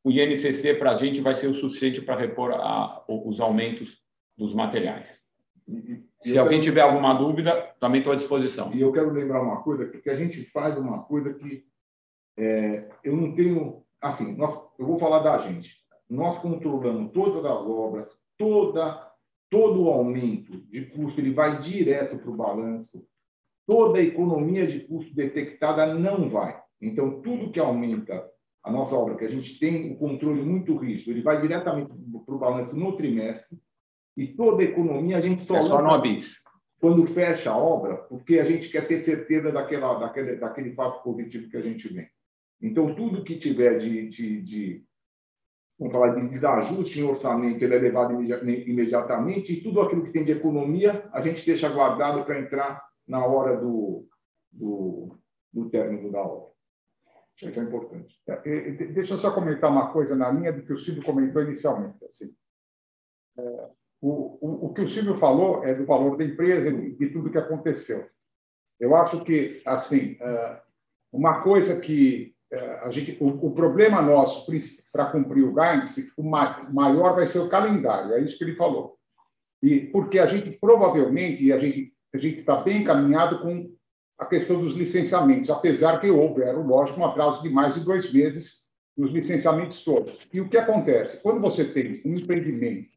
o 0.04 0.10
INCC 0.10 0.74
para 0.74 0.92
a 0.92 0.94
gente 0.94 1.20
vai 1.20 1.34
ser 1.34 1.48
o 1.48 1.54
suficiente 1.54 2.00
para 2.00 2.18
repor 2.18 2.52
a, 2.52 3.04
os 3.08 3.40
aumentos 3.40 3.98
dos 4.36 4.54
materiais. 4.54 5.06
E, 5.66 6.02
e 6.24 6.30
Se 6.30 6.38
alguém 6.38 6.60
quero... 6.60 6.70
tiver 6.70 6.80
alguma 6.80 7.14
dúvida, 7.14 7.74
também 7.78 8.00
estou 8.00 8.12
à 8.12 8.16
disposição. 8.16 8.72
E 8.72 8.80
eu 8.80 8.92
quero 8.92 9.10
lembrar 9.10 9.42
uma 9.42 9.62
coisa, 9.62 9.84
porque 9.86 10.08
a 10.08 10.16
gente 10.16 10.44
faz 10.44 10.78
uma 10.78 11.02
coisa 11.02 11.34
que 11.34 11.64
é, 12.38 12.88
eu 13.02 13.16
não 13.16 13.34
tenho. 13.34 13.84
Assim, 14.00 14.36
nós, 14.36 14.54
eu 14.78 14.86
vou 14.86 14.98
falar 14.98 15.20
da 15.20 15.38
gente. 15.38 15.76
Nós 16.08 16.38
controlamos 16.40 17.12
todas 17.12 17.44
as 17.44 17.58
obras, 17.58 18.08
toda, 18.36 19.10
todo 19.50 19.84
o 19.84 19.90
aumento 19.90 20.58
de 20.70 20.86
custo, 20.86 21.20
ele 21.20 21.32
vai 21.32 21.58
direto 21.58 22.18
para 22.18 22.30
o 22.30 22.36
balanço. 22.36 23.04
Toda 23.66 23.98
a 23.98 24.02
economia 24.02 24.66
de 24.66 24.80
custo 24.80 25.14
detectada 25.14 25.92
não 25.94 26.28
vai. 26.28 26.58
Então, 26.80 27.20
tudo 27.20 27.50
que 27.50 27.60
aumenta 27.60 28.26
a 28.62 28.70
nossa 28.70 28.94
obra, 28.94 29.16
que 29.16 29.24
a 29.24 29.28
gente 29.28 29.58
tem 29.58 29.90
um 29.90 29.96
controle 29.96 30.42
muito 30.42 30.76
rígido, 30.76 31.10
ele 31.10 31.22
vai 31.22 31.40
diretamente 31.40 31.90
para 32.24 32.34
o 32.34 32.38
balanço 32.38 32.76
no 32.76 32.96
trimestre, 32.96 33.58
e 34.16 34.26
toda 34.26 34.62
a 34.62 34.64
economia 34.64 35.18
a 35.18 35.20
gente 35.20 35.44
só, 35.44 35.56
é 35.56 35.62
só 35.62 35.80
no 35.80 36.00
BIS. 36.00 36.36
quando 36.80 37.06
fecha 37.06 37.50
a 37.50 37.56
obra, 37.56 37.96
porque 37.96 38.38
a 38.38 38.44
gente 38.44 38.68
quer 38.68 38.86
ter 38.86 39.04
certeza 39.04 39.52
daquela, 39.52 39.94
daquele, 39.94 40.36
daquele 40.36 40.72
fato 40.74 41.02
positivo 41.02 41.48
que 41.48 41.56
a 41.56 41.62
gente 41.62 41.88
vê. 41.92 42.08
Então, 42.60 42.94
tudo 42.94 43.24
que 43.24 43.38
tiver 43.38 43.78
de, 43.78 44.08
de, 44.08 44.42
de 44.42 44.88
vamos 45.78 45.92
falar 45.92 46.14
de 46.16 46.28
desajuste 46.28 47.00
em 47.00 47.04
orçamento, 47.04 47.62
ele 47.62 47.76
é 47.76 47.78
levado 47.78 48.20
imediatamente, 48.20 49.52
e 49.52 49.62
tudo 49.62 49.80
aquilo 49.80 50.04
que 50.04 50.12
tem 50.12 50.24
de 50.24 50.32
economia, 50.32 51.08
a 51.12 51.22
gente 51.22 51.46
deixa 51.46 51.68
guardado 51.68 52.24
para 52.24 52.40
entrar 52.40 52.84
na 53.06 53.24
hora 53.24 53.56
do, 53.56 54.06
do, 54.50 55.16
do 55.52 55.70
término 55.70 56.10
da 56.10 56.20
obra. 56.20 56.48
Isso 57.40 57.60
é 57.60 57.62
importante. 57.62 58.20
É, 58.26 58.70
deixa 58.70 59.14
eu 59.14 59.18
só 59.18 59.32
comentar 59.32 59.70
uma 59.70 59.92
coisa 59.92 60.16
na 60.16 60.28
linha 60.30 60.52
do 60.52 60.64
que 60.64 60.72
o 60.72 60.78
Silvio 60.78 61.04
comentou 61.04 61.40
inicialmente. 61.42 62.04
Assim. 62.04 62.34
É, 63.38 63.70
o, 64.00 64.38
o, 64.40 64.66
o, 64.66 64.74
que 64.74 64.82
o 64.82 64.88
Silvio 64.88 65.18
falou 65.18 65.64
é 65.64 65.72
do 65.72 65.86
valor 65.86 66.16
da 66.16 66.24
empresa 66.24 66.68
e 66.68 66.96
de 66.96 67.10
tudo 67.10 67.30
que 67.30 67.38
aconteceu. 67.38 68.08
Eu 68.80 68.96
acho 68.96 69.24
que, 69.24 69.62
assim, 69.64 70.16
é, 70.20 70.62
uma 71.12 71.42
coisa 71.42 71.80
que 71.80 72.34
é, 72.34 72.37
gente, 72.90 73.16
o, 73.20 73.28
o 73.46 73.54
problema 73.54 74.00
nosso 74.00 74.50
para 74.92 75.10
cumprir 75.10 75.44
o 75.44 75.54
guidance, 75.54 76.12
o 76.16 76.22
maior 76.22 77.14
vai 77.14 77.26
ser 77.26 77.40
o 77.40 77.48
calendário, 77.48 78.14
é 78.14 78.20
isso 78.20 78.38
que 78.38 78.44
ele 78.44 78.56
falou. 78.56 78.96
E 79.62 79.80
porque 79.80 80.18
a 80.18 80.26
gente 80.26 80.50
provavelmente, 80.52 81.52
a 81.52 81.58
gente 81.58 81.92
a 82.14 82.18
gente 82.18 82.40
está 82.40 82.62
bem 82.62 82.82
encaminhado 82.82 83.40
com 83.40 83.70
a 84.18 84.26
questão 84.26 84.60
dos 84.60 84.74
licenciamentos, 84.74 85.50
apesar 85.50 86.00
que 86.00 86.10
houveram, 86.10 86.66
lógico, 86.66 87.00
um 87.00 87.06
atraso 87.06 87.42
de 87.42 87.50
mais 87.50 87.74
de 87.74 87.80
dois 87.80 88.12
meses 88.12 88.66
nos 88.96 89.12
licenciamentos 89.12 89.84
todos. 89.84 90.26
E 90.32 90.40
o 90.40 90.48
que 90.48 90.56
acontece? 90.56 91.22
Quando 91.22 91.40
você 91.40 91.64
tem 91.64 92.02
um 92.04 92.14
empreendimento, 92.14 92.88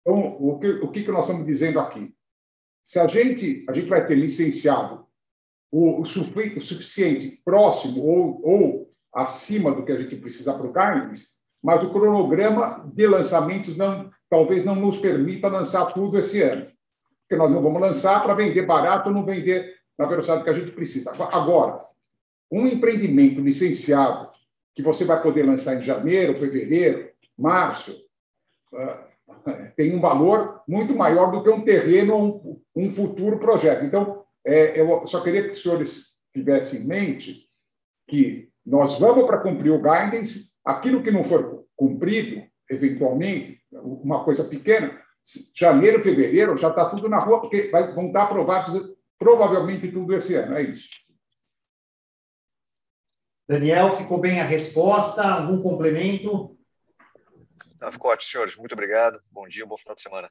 então, 0.00 0.36
o 0.40 0.58
que, 0.58 0.68
o 0.68 0.90
que 0.90 1.06
nós 1.08 1.22
estamos 1.22 1.46
dizendo 1.46 1.78
aqui? 1.78 2.14
Se 2.84 2.98
a 2.98 3.06
gente, 3.06 3.64
a 3.68 3.72
gente 3.72 3.88
vai 3.88 4.06
ter 4.06 4.14
licenciado 4.14 5.06
o, 5.70 6.00
o, 6.00 6.06
suficiente 6.06 7.40
próximo 7.44 8.04
ou, 8.04 8.40
ou 8.44 8.81
acima 9.14 9.72
do 9.72 9.84
que 9.84 9.92
a 9.92 10.00
gente 10.00 10.16
precisa 10.16 10.54
para 10.54 10.66
o 10.66 10.72
Carnes, 10.72 11.32
mas 11.62 11.82
o 11.84 11.92
cronograma 11.92 12.90
de 12.92 13.06
lançamentos 13.06 13.76
não, 13.76 14.10
talvez 14.28 14.64
não 14.64 14.74
nos 14.74 14.98
permita 14.98 15.48
lançar 15.48 15.92
tudo 15.92 16.18
esse 16.18 16.42
ano. 16.42 16.70
Porque 17.20 17.36
nós 17.36 17.50
não 17.50 17.62
vamos 17.62 17.80
lançar 17.80 18.22
para 18.22 18.34
vender 18.34 18.62
barato 18.62 19.08
ou 19.08 19.14
não 19.14 19.24
vender 19.24 19.76
na 19.98 20.06
velocidade 20.06 20.42
que 20.42 20.50
a 20.50 20.54
gente 20.54 20.72
precisa. 20.72 21.12
Agora, 21.12 21.84
um 22.50 22.66
empreendimento 22.66 23.40
licenciado 23.40 24.30
que 24.74 24.82
você 24.82 25.04
vai 25.04 25.22
poder 25.22 25.44
lançar 25.44 25.76
em 25.76 25.82
janeiro, 25.82 26.38
fevereiro, 26.38 27.10
março, 27.38 27.96
ah, 28.74 29.06
tem 29.76 29.94
um 29.94 30.00
valor 30.00 30.62
muito 30.66 30.94
maior 30.94 31.30
do 31.30 31.42
que 31.42 31.50
um 31.50 31.64
terreno 31.64 32.14
ou 32.14 32.62
um, 32.74 32.94
futuro 32.94 33.38
projeto. 33.38 33.84
Então, 33.84 34.24
é, 34.44 34.80
eu 34.80 35.06
só 35.06 35.22
queria 35.22 35.44
que 35.44 35.50
os 35.50 35.62
senhores 35.62 36.16
tivessem 36.32 36.80
em 36.80 36.86
mente 36.86 37.48
que 38.08 38.51
nós 38.64 38.98
vamos 38.98 39.26
para 39.26 39.40
cumprir 39.40 39.70
o 39.70 39.82
guidance, 39.82 40.52
aquilo 40.64 41.02
que 41.02 41.10
não 41.10 41.24
for 41.24 41.66
cumprido, 41.76 42.42
eventualmente, 42.70 43.60
uma 43.72 44.24
coisa 44.24 44.44
pequena, 44.44 45.00
janeiro, 45.54 46.02
fevereiro, 46.02 46.56
já 46.58 46.68
está 46.68 46.88
tudo 46.88 47.08
na 47.08 47.18
rua, 47.18 47.40
porque 47.40 47.68
vai, 47.70 47.92
vão 47.92 48.06
estar 48.06 48.24
aprovados 48.24 48.94
provavelmente 49.18 49.90
tudo 49.90 50.14
esse 50.14 50.34
ano. 50.34 50.56
É 50.56 50.62
isso. 50.62 50.88
Daniel, 53.48 53.98
ficou 53.98 54.18
bem 54.18 54.40
a 54.40 54.44
resposta? 54.44 55.22
Algum 55.22 55.62
complemento? 55.62 56.56
Tá, 57.78 57.90
ficou 57.90 58.10
ótimo, 58.10 58.30
senhores. 58.30 58.56
Muito 58.56 58.72
obrigado. 58.72 59.20
Bom 59.30 59.46
dia, 59.46 59.66
bom 59.66 59.76
final 59.76 59.96
de 59.96 60.02
semana. 60.02 60.30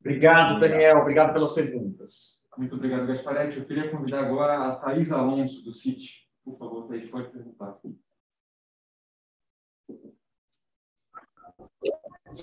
Obrigado, 0.00 0.60
Daniel. 0.60 0.98
Obrigado 0.98 1.32
pelas 1.32 1.52
perguntas. 1.52 2.38
Muito 2.56 2.74
obrigado, 2.74 3.06
Gasparetti. 3.06 3.58
Eu 3.58 3.66
queria 3.66 3.90
convidar 3.90 4.24
agora 4.24 4.68
a 4.68 4.76
Thais 4.76 5.12
Alonso, 5.12 5.62
do 5.64 5.72
CIT. 5.72 6.29
Por 6.44 6.58
favor, 6.58 6.88
Thais, 6.88 7.08
pode 7.10 7.30
perguntar. 7.30 7.78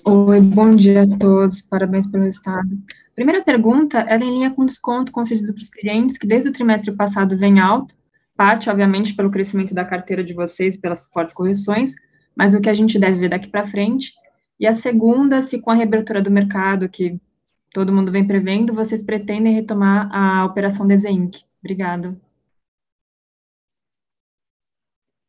Oi, 0.04 0.40
bom 0.40 0.70
dia 0.70 1.02
a 1.02 1.18
todos, 1.18 1.62
parabéns 1.62 2.06
pelo 2.06 2.24
resultado. 2.24 2.68
Primeira 3.14 3.42
pergunta, 3.42 3.98
ela 4.00 4.22
é 4.22 4.26
em 4.26 4.30
linha 4.30 4.50
com 4.50 4.62
o 4.62 4.66
desconto 4.66 5.10
concedido 5.10 5.52
para 5.52 5.62
os 5.62 5.70
clientes, 5.70 6.18
que 6.18 6.26
desde 6.26 6.50
o 6.50 6.52
trimestre 6.52 6.92
passado 6.94 7.36
vem 7.36 7.58
alto, 7.58 7.96
parte, 8.36 8.70
obviamente, 8.70 9.14
pelo 9.14 9.30
crescimento 9.30 9.74
da 9.74 9.84
carteira 9.84 10.22
de 10.22 10.34
vocês, 10.34 10.76
pelas 10.76 11.06
fortes 11.08 11.34
correções, 11.34 11.94
mas 12.36 12.54
o 12.54 12.60
que 12.60 12.68
a 12.68 12.74
gente 12.74 12.98
deve 12.98 13.18
ver 13.18 13.30
daqui 13.30 13.48
para 13.48 13.66
frente. 13.66 14.12
E 14.60 14.66
a 14.66 14.74
segunda, 14.74 15.42
se 15.42 15.58
com 15.58 15.70
a 15.70 15.74
reabertura 15.74 16.22
do 16.22 16.30
mercado, 16.30 16.88
que 16.88 17.18
todo 17.72 17.92
mundo 17.92 18.12
vem 18.12 18.26
prevendo, 18.26 18.74
vocês 18.74 19.02
pretendem 19.02 19.54
retomar 19.54 20.08
a 20.14 20.44
operação 20.44 20.86
Desenc? 20.86 21.42
Obrigado. 21.60 22.27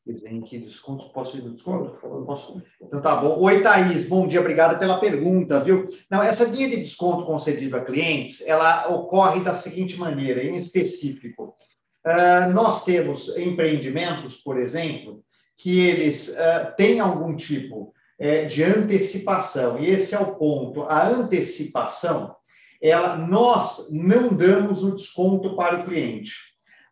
Desenc, 0.10 0.57
desconto, 0.57 1.12
posso 1.12 1.38
ir 1.38 1.43
no 1.43 1.53
desconto? 1.53 1.91
Posso? 2.26 2.64
Então 2.82 2.99
tá 2.99 3.18
bom. 3.18 3.39
Oi, 3.41 3.62
Thaís, 3.62 4.07
bom 4.07 4.28
dia, 4.28 4.39
obrigado 4.39 4.80
pela 4.80 4.99
pergunta, 4.99 5.60
viu? 5.60 5.86
Não, 6.10 6.24
essa 6.24 6.45
linha 6.45 6.68
de 6.68 6.78
desconto 6.78 7.28
concedido 7.28 7.78
a 7.78 7.86
clientes, 7.86 8.41
ela 8.47 8.88
ocorre 8.89 9.43
da 9.43 9.53
seguinte 9.53 9.97
maneira, 9.97 10.43
em 10.43 10.55
específico. 10.55 11.53
Uh, 12.03 12.51
nós 12.51 12.84
temos 12.84 13.38
empreendimentos, 13.38 14.38
por 14.38 14.57
exemplo, 14.57 15.24
que 15.55 15.80
eles 15.80 16.30
uh, 16.30 16.76
têm 16.76 16.99
algum 16.99 17.36
tipo 17.36 17.93
uh, 18.20 18.47
de 18.47 18.64
antecipação, 18.64 19.80
e 19.80 19.91
esse 19.91 20.16
é 20.16 20.20
o 20.20 20.36
ponto. 20.38 20.84
A 20.84 21.07
antecipação, 21.07 22.36
ela, 22.82 23.16
nós 23.16 23.89
não 23.91 24.30
damos 24.30 24.82
o 24.82 24.95
desconto 24.95 25.55
para 25.55 25.82
o 25.82 25.86
cliente, 25.86 26.34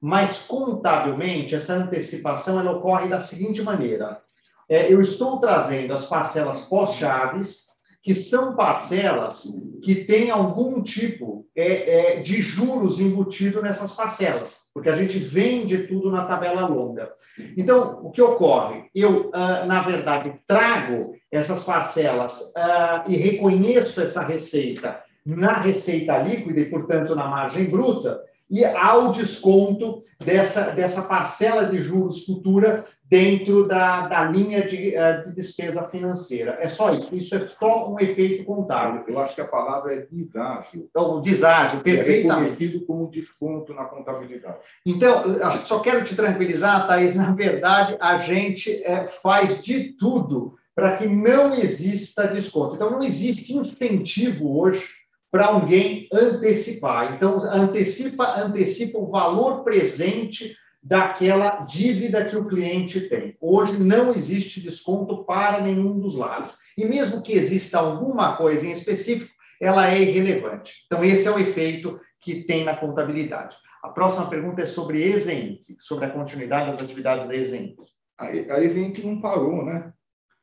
mas 0.02 0.43
contabilmente 0.43 1.56
essa 1.56 1.74
antecipação 1.74 2.60
ela 2.60 2.72
ocorre 2.72 3.08
da 3.08 3.20
seguinte 3.20 3.62
maneira: 3.62 4.22
é, 4.70 4.91
eu 4.91 5.02
estou 5.02 5.39
trazendo 5.39 5.93
as 5.93 6.06
parcelas 6.06 6.66
pós-chaves 6.66 7.68
que 8.08 8.14
são 8.14 8.56
parcelas 8.56 9.43
que 9.84 9.95
têm 10.06 10.32
algum 10.32 10.82
tipo 10.82 11.45
é, 11.54 12.16
é, 12.16 12.22
de 12.22 12.41
juros 12.41 13.02
embutido 13.02 13.62
nessas 13.62 13.91
parcelas, 13.91 14.60
porque 14.74 14.88
a 14.88 14.95
gente 14.95 15.20
vende 15.20 15.88
tudo 15.88 16.10
na 16.10 16.24
tabela 16.24 16.68
longa. 16.68 17.12
Então, 17.58 18.00
o 18.06 18.12
que 18.12 18.22
ocorre? 18.22 18.86
Eu, 18.95 19.30
ah, 19.34 19.66
na 19.66 19.82
verdade, 19.82 20.39
trago 20.48 21.16
essas 21.30 21.66
parcelas 21.66 22.54
ah, 22.56 23.04
e 23.08 23.18
reconheço 23.18 24.00
essa 24.00 24.22
receita 24.24 25.04
na 25.26 25.60
receita 25.60 26.18
líquida 26.20 26.62
e, 26.62 26.70
portanto, 26.70 27.14
na 27.14 27.28
margem 27.28 27.66
bruta, 27.66 28.24
e 28.50 28.64
ao 28.64 29.12
desconto 29.12 30.02
dessa, 30.24 30.72
dessa 30.72 31.02
parcela 31.02 31.66
de 31.66 31.82
juros 31.82 32.26
futura 32.26 32.86
dentro 33.10 33.68
da, 33.68 34.08
da 34.08 34.26
linha 34.26 34.66
de, 34.66 34.95
eh, 34.95 35.24
de, 35.24 35.34
despesa 35.34 35.88
financeira. 35.89 36.58
É 36.60 36.68
só 36.68 36.93
isso, 36.93 37.16
isso 37.16 37.36
é 37.36 37.45
só 37.45 37.91
um 37.91 38.00
efeito 38.00 38.43
contábil. 38.45 39.04
Eu 39.08 39.20
acho 39.20 39.36
que 39.36 39.41
a 39.41 39.48
palavra 39.48 39.93
é 39.93 40.08
deságio. 40.10 40.88
Então, 40.89 41.22
deságio, 41.22 41.82
perfeitamente. 41.82 42.28
É 42.28 42.50
reconhecido 42.50 42.86
como 42.86 43.10
desconto 43.10 43.74
na 43.74 43.86
contabilidade. 43.86 44.58
Então, 44.86 45.24
só 45.66 45.80
quero 45.80 46.04
te 46.04 46.16
tranquilizar, 46.16 46.88
Thaís, 46.88 47.16
na 47.16 47.32
verdade, 47.32 47.98
a 48.00 48.20
gente 48.20 48.84
é, 48.84 49.08
faz 49.08 49.64
de 49.64 49.93
tudo 49.93 50.56
para 50.76 50.98
que 50.98 51.08
não 51.08 51.56
exista 51.56 52.28
desconto. 52.28 52.76
Então, 52.76 52.91
não 52.91 53.02
existe 53.02 53.54
incentivo 53.54 54.60
hoje 54.60 54.97
para 55.38 55.50
alguém 55.50 56.08
antecipar. 56.12 57.14
Então, 57.14 57.38
antecipa, 57.44 58.42
antecipa 58.42 58.98
o 58.98 59.12
valor 59.12 59.64
presente 59.64 60.58
daquela 60.82 61.58
dívida 61.58 62.26
que 62.26 62.36
o 62.36 62.48
cliente 62.48 63.02
tem. 63.02 63.38
Hoje 63.40 63.80
não 63.80 64.16
existe 64.16 64.60
desconto 64.60 65.24
para 65.26 65.62
nenhum 65.62 66.00
dos 66.00 66.16
lados. 66.16 66.54
E 66.76 66.86
mesmo 66.86 67.22
que 67.22 67.34
exista 67.34 67.78
alguma 67.78 68.36
coisa 68.36 68.66
em 68.66 68.72
específico, 68.72 69.32
ela 69.62 69.94
é 69.94 70.02
irrelevante. 70.02 70.74
Então, 70.88 71.06
esse 71.06 71.28
é 71.28 71.32
o 71.32 71.38
efeito 71.38 72.00
que 72.20 72.42
tem 72.42 72.64
na 72.64 72.76
contabilidade. 72.76 73.58
A 73.84 73.90
próxima 73.90 74.28
pergunta 74.28 74.64
é 74.64 74.66
sobre 74.66 75.04
Exenc, 75.04 75.62
sobre 75.80 76.06
a 76.06 76.10
continuidade 76.10 76.72
das 76.72 76.82
atividades 76.82 77.28
da 77.28 77.36
Exenc. 77.36 77.76
A, 78.18 78.26
a 78.26 79.06
não 79.06 79.22
parou, 79.22 79.64
né? 79.64 79.94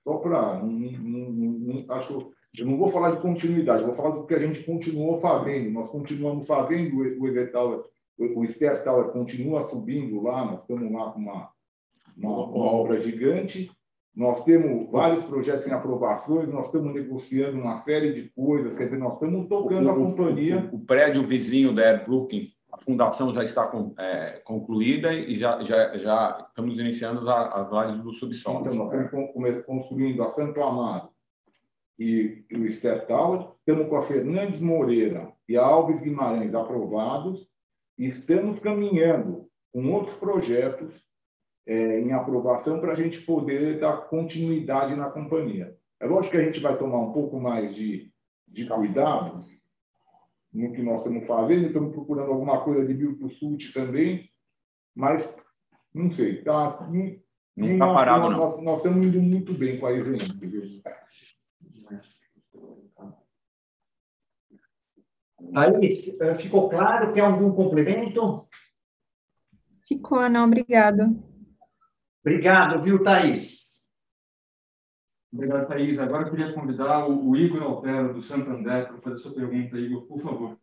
Só 0.04 0.18
para. 0.18 0.62
Acho 1.88 2.30
eu 2.58 2.66
não 2.66 2.76
vou 2.76 2.88
falar 2.88 3.12
de 3.12 3.20
continuidade, 3.20 3.84
vou 3.84 3.94
falar 3.94 4.10
do 4.10 4.26
que 4.26 4.34
a 4.34 4.38
gente 4.38 4.62
continuou 4.62 5.18
fazendo. 5.18 5.70
Nós 5.70 5.90
continuamos 5.90 6.46
fazendo 6.46 6.96
o 6.96 7.26
EV 7.26 7.46
Tower, 7.48 7.82
o 8.18 8.46
Step 8.46 8.84
Tower 8.84 9.06
continua 9.06 9.68
subindo 9.68 10.22
lá, 10.22 10.44
nós 10.44 10.60
estamos 10.60 10.92
lá 10.92 11.10
com 11.10 11.18
uma, 11.18 11.50
uma, 12.16 12.46
uma 12.46 12.72
obra 12.72 13.00
gigante. 13.00 13.70
Nós 14.14 14.44
temos 14.44 14.88
vários 14.92 15.24
projetos 15.24 15.66
em 15.66 15.72
aprovações, 15.72 16.48
nós 16.48 16.66
estamos 16.66 16.94
negociando 16.94 17.58
uma 17.58 17.80
série 17.80 18.12
de 18.12 18.28
coisas, 18.30 18.76
quer 18.76 18.84
dizer, 18.84 18.98
nós 18.98 19.14
estamos 19.14 19.48
tocando 19.48 19.88
o, 19.88 19.90
a 19.90 19.94
companhia. 19.94 20.70
O, 20.72 20.76
o, 20.76 20.78
prédio 20.78 21.24
vizinho 21.24 21.74
da 21.74 21.82
Airbrooking, 21.82 22.50
a 22.72 22.78
fundação 22.78 23.34
já 23.34 23.42
está 23.42 23.66
com, 23.66 23.92
é, 23.98 24.40
concluída 24.44 25.12
e 25.12 25.34
já, 25.34 25.64
já, 25.64 25.98
já 25.98 26.46
estamos 26.48 26.78
iniciando 26.78 27.28
as, 27.28 27.28
as 27.28 27.70
lajes 27.72 28.00
do 28.00 28.12
subsolo. 28.12 28.60
Então, 28.60 28.74
nós 28.74 29.04
estamos 29.04 29.64
construindo 29.66 30.22
a 30.22 30.30
Santo 30.30 30.62
Amaro, 30.62 31.08
e, 31.98 32.44
o 32.52 32.70
Steph 32.70 33.06
Tower, 33.06 33.48
estamos 33.58 33.88
com 33.88 33.96
a 33.96 34.02
Fernandes 34.02 34.60
Moreira 34.60 35.32
e 35.48 35.56
a 35.56 35.64
Alves 35.64 36.00
Guimarães 36.00 36.54
aprovados, 36.54 37.46
e 37.98 38.06
estamos 38.06 38.58
caminhando 38.60 39.48
com 39.72 39.92
outros 39.92 40.16
projetos 40.16 40.92
é, 41.66 42.00
em 42.00 42.12
aprovação 42.12 42.80
para 42.80 42.92
a 42.92 42.96
gente 42.96 43.20
poder 43.22 43.78
dar 43.78 44.08
continuidade 44.08 44.94
na 44.96 45.10
companhia. 45.10 45.76
É 46.00 46.06
lógico 46.06 46.32
que 46.32 46.42
a 46.42 46.44
gente 46.44 46.60
vai 46.60 46.76
tomar 46.76 46.98
um 46.98 47.12
pouco 47.12 47.40
mais 47.40 47.74
de, 47.74 48.12
de 48.48 48.66
cuidado 48.66 49.44
no 50.52 50.72
que 50.72 50.82
nós 50.82 50.98
estamos 50.98 51.26
fazendo, 51.26 51.66
estamos 51.66 51.92
procurando 51.92 52.30
alguma 52.30 52.62
coisa 52.62 52.86
de 52.86 52.94
Biotosult 52.94 53.72
também, 53.72 54.28
mas 54.94 55.36
não 55.92 56.10
sei, 56.12 56.42
tá, 56.42 56.88
não 57.56 57.72
está 57.72 57.92
parado, 57.92 58.30
nós, 58.30 58.32
não. 58.32 58.38
Nós, 58.38 58.62
nós, 58.62 58.76
estamos 58.78 59.06
indo 59.06 59.20
muito 59.20 59.54
bem 59.54 59.78
com 59.78 59.86
a 59.86 59.92
Event. 59.92 60.28
Thaís, 65.52 66.20
eh, 66.20 66.34
ficou 66.36 66.68
claro? 66.68 67.12
Tem 67.12 67.22
algum 67.22 67.52
complemento? 67.52 68.48
Ficou, 69.86 70.28
não, 70.28 70.46
obrigada. 70.46 71.14
Obrigado, 72.20 72.82
viu, 72.82 73.02
Thaís? 73.02 73.82
Obrigado, 75.32 75.68
Thaís. 75.68 75.98
Agora 75.98 76.26
eu 76.26 76.30
queria 76.30 76.52
convidar 76.54 77.06
o 77.08 77.36
Igor 77.36 77.62
Altero, 77.62 78.14
do 78.14 78.22
Santander, 78.22 78.88
para 78.88 78.98
fazer 79.02 79.18
sua 79.18 79.34
pergunta. 79.34 79.76
Igor, 79.76 80.06
por 80.06 80.22
favor. 80.22 80.58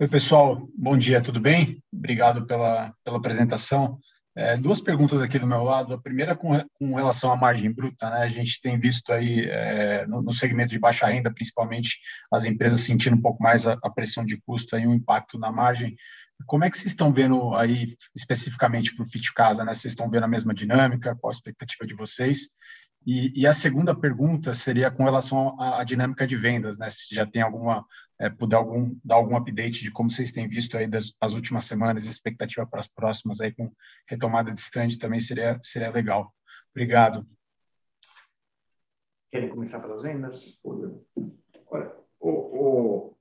Oi, 0.00 0.08
pessoal. 0.08 0.66
Bom 0.76 0.96
dia, 0.96 1.22
tudo 1.22 1.40
bem? 1.40 1.82
Obrigado 1.92 2.46
pela, 2.46 2.94
pela 3.04 3.18
apresentação. 3.18 3.98
É, 4.36 4.56
duas 4.56 4.80
perguntas 4.80 5.22
aqui 5.22 5.38
do 5.38 5.46
meu 5.46 5.62
lado. 5.62 5.94
A 5.94 6.00
primeira 6.00 6.34
com, 6.34 6.58
com 6.74 6.94
relação 6.94 7.30
à 7.30 7.36
margem 7.36 7.72
bruta, 7.72 8.10
né? 8.10 8.22
A 8.22 8.28
gente 8.28 8.60
tem 8.60 8.78
visto 8.78 9.12
aí 9.12 9.48
é, 9.48 10.06
no, 10.06 10.22
no, 10.22 10.32
segmento 10.32 10.70
de 10.70 10.78
baixa 10.78 11.06
renda, 11.06 11.32
principalmente, 11.32 12.00
as 12.32 12.44
empresas 12.44 12.80
sentindo 12.80 13.16
um 13.16 13.20
pouco 13.20 13.42
mais 13.42 13.66
a, 13.66 13.78
a 13.82 13.90
pressão 13.90 14.24
de 14.24 14.36
custo 14.38 14.76
e 14.76 14.86
um 14.86 14.94
impacto 14.94 15.38
na 15.38 15.52
margem. 15.52 15.94
Como 16.46 16.64
é 16.64 16.70
que 16.70 16.76
vocês 16.76 16.92
estão 16.92 17.12
vendo 17.12 17.54
aí 17.54 17.96
especificamente 18.14 18.94
para 18.94 19.02
o 19.02 19.06
Fit 19.06 19.32
Casa, 19.32 19.64
né? 19.64 19.72
Vocês 19.72 19.92
estão 19.92 20.10
vendo 20.10 20.24
a 20.24 20.28
mesma 20.28 20.52
dinâmica? 20.52 21.16
Qual 21.16 21.30
a 21.30 21.34
expectativa 21.34 21.86
de 21.86 21.94
vocês? 21.94 22.50
E, 23.06 23.42
e, 23.42 23.46
a 23.46 23.52
segunda 23.52 23.94
pergunta 23.94 24.54
seria 24.54 24.90
com 24.90 25.04
relação 25.04 25.60
à, 25.60 25.80
à, 25.80 25.84
dinâmica 25.84 26.26
de 26.26 26.36
vendas, 26.36 26.78
né? 26.78 26.88
Se 26.88 27.14
já 27.14 27.26
tem 27.26 27.42
alguma, 27.42 27.84
é, 28.18 28.30
puder 28.30 28.56
algum, 28.56 28.96
dar 29.04 29.16
algum 29.16 29.36
update 29.36 29.82
de 29.82 29.90
como 29.90 30.10
vocês 30.10 30.32
têm 30.32 30.48
visto 30.48 30.78
aí 30.78 30.86
das, 30.86 31.12
as 31.20 31.34
últimas 31.34 31.64
semanas, 31.64 32.06
expectativa 32.06 32.66
para 32.66 32.80
as 32.80 32.88
próximas 32.88 33.42
aí 33.42 33.52
com 33.52 33.70
retomada 34.08 34.52
de 34.54 34.60
stand 34.60 34.88
também 34.98 35.20
seria, 35.20 35.58
seria 35.62 35.90
legal. 35.90 36.34
Obrigado. 36.70 37.26
Querem 39.30 39.50
começar 39.50 39.80
pelas 39.80 40.02
vendas? 40.02 40.58
Olha, 40.64 41.92
o, 42.20 42.30
o... 42.30 43.16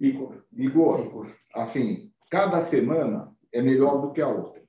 Igor, 0.00 0.44
Igor, 0.52 1.26
assim, 1.54 2.10
cada 2.30 2.64
semana 2.64 3.32
é 3.52 3.60
melhor 3.60 4.00
do 4.00 4.12
que 4.12 4.20
a 4.20 4.28
outra. 4.28 4.62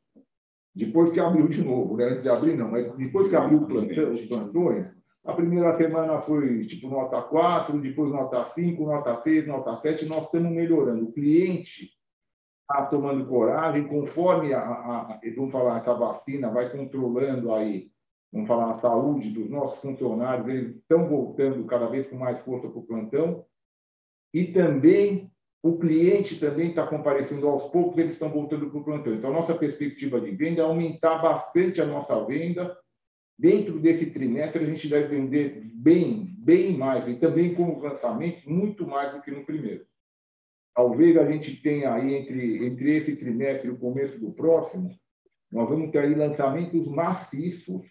Depois 0.76 1.12
que 1.12 1.20
abriu 1.20 1.48
de 1.48 1.64
novo, 1.64 1.98
né? 1.98 2.06
antes 2.06 2.24
de 2.24 2.30
abrir 2.30 2.56
não, 2.56 2.72
mas 2.72 2.92
depois 2.96 3.30
que 3.30 3.36
abriu 3.36 3.66
plantão, 3.66 4.14
os 4.14 4.22
plantões, 4.26 4.88
a 5.26 5.34
primeira 5.34 5.76
semana 5.78 6.22
foi 6.22 6.66
tipo 6.66 6.88
nota 6.88 7.22
4, 7.22 7.80
depois 7.82 8.12
nota 8.12 8.46
5, 8.46 8.84
nota 8.84 9.22
6, 9.22 9.48
nota 9.48 9.80
7, 9.82 10.06
nós 10.06 10.26
estamos 10.26 10.52
melhorando. 10.52 11.06
O 11.06 11.12
cliente 11.12 11.92
está 12.62 12.86
tomando 12.86 13.28
coragem, 13.28 13.88
conforme 13.88 14.54
a, 14.54 14.62
a, 14.62 15.20
vamos 15.36 15.52
falar, 15.52 15.80
essa 15.80 15.94
vacina 15.94 16.50
vai 16.50 16.70
controlando 16.70 17.54
aí, 17.54 17.92
vamos 18.32 18.48
falar, 18.48 18.72
a 18.72 18.78
saúde 18.78 19.32
dos 19.32 19.50
nossos 19.50 19.80
funcionários, 19.80 20.48
eles 20.48 20.76
estão 20.78 21.08
voltando 21.08 21.66
cada 21.66 21.88
vez 21.88 22.08
com 22.08 22.16
mais 22.16 22.40
força 22.40 22.70
para 22.70 22.80
o 22.80 22.86
plantão, 22.86 23.44
e 24.34 24.46
também 24.46 25.32
o 25.62 25.78
cliente 25.78 26.40
também 26.40 26.70
está 26.70 26.88
comparecendo 26.88 27.48
aos 27.48 27.70
poucos, 27.72 27.98
eles 27.98 28.14
estão 28.14 28.30
voltando 28.30 28.70
para 28.70 28.80
o 28.80 28.84
plantão. 28.84 29.14
Então, 29.14 29.34
nossa 29.34 29.54
perspectiva 29.54 30.20
de 30.22 30.32
venda 30.32 30.62
é 30.62 30.66
aumentar 30.66 31.18
bastante 31.18 31.82
a 31.82 31.86
nossa 31.86 32.24
venda. 32.26 32.78
Dentro 33.38 33.80
desse 33.80 34.08
trimestre, 34.08 34.64
a 34.64 34.68
gente 34.68 34.88
deve 34.88 35.16
vender 35.16 35.62
bem, 35.74 36.34
bem 36.38 36.78
mais, 36.78 37.08
e 37.08 37.16
também 37.16 37.54
com 37.56 37.76
os 37.76 37.82
lançamentos, 37.82 38.46
muito 38.46 38.88
mais 38.88 39.14
do 39.14 39.22
que 39.22 39.32
no 39.32 39.46
primeiro. 39.46 39.86
Talvez 40.74 41.18
a 41.18 41.30
gente 41.30 41.62
tenha 41.62 41.94
aí, 41.94 42.14
entre, 42.14 42.66
entre 42.66 42.98
esse 42.98 43.16
trimestre 43.16 43.68
e 43.68 43.72
o 43.72 43.78
começo 43.78 44.20
do 44.20 44.32
próximo, 44.32 44.96
nós 45.52 45.68
vamos 45.68 45.92
ter 45.92 46.00
aí 46.00 46.16
lançamentos 46.16 46.88
maciços, 46.88 47.86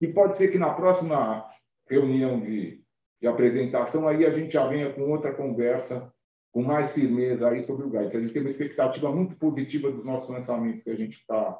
e 0.00 0.06
pode 0.06 0.36
ser 0.36 0.52
que 0.52 0.58
na 0.58 0.72
próxima 0.74 1.48
reunião 1.88 2.40
de 2.40 2.83
de 3.24 3.28
apresentação, 3.28 4.06
aí 4.06 4.26
a 4.26 4.30
gente 4.30 4.52
já 4.52 4.66
venha 4.68 4.92
com 4.92 5.10
outra 5.10 5.32
conversa, 5.32 6.12
com 6.52 6.62
mais 6.62 6.92
firmeza 6.92 7.48
aí 7.48 7.64
sobre 7.64 7.86
o 7.86 7.88
guidance. 7.88 8.18
A 8.18 8.20
gente 8.20 8.34
tem 8.34 8.42
uma 8.42 8.50
expectativa 8.50 9.10
muito 9.10 9.34
positiva 9.36 9.90
dos 9.90 10.04
nossos 10.04 10.28
lançamentos 10.28 10.84
que 10.84 10.90
a 10.90 10.94
gente 10.94 11.18
está 11.18 11.58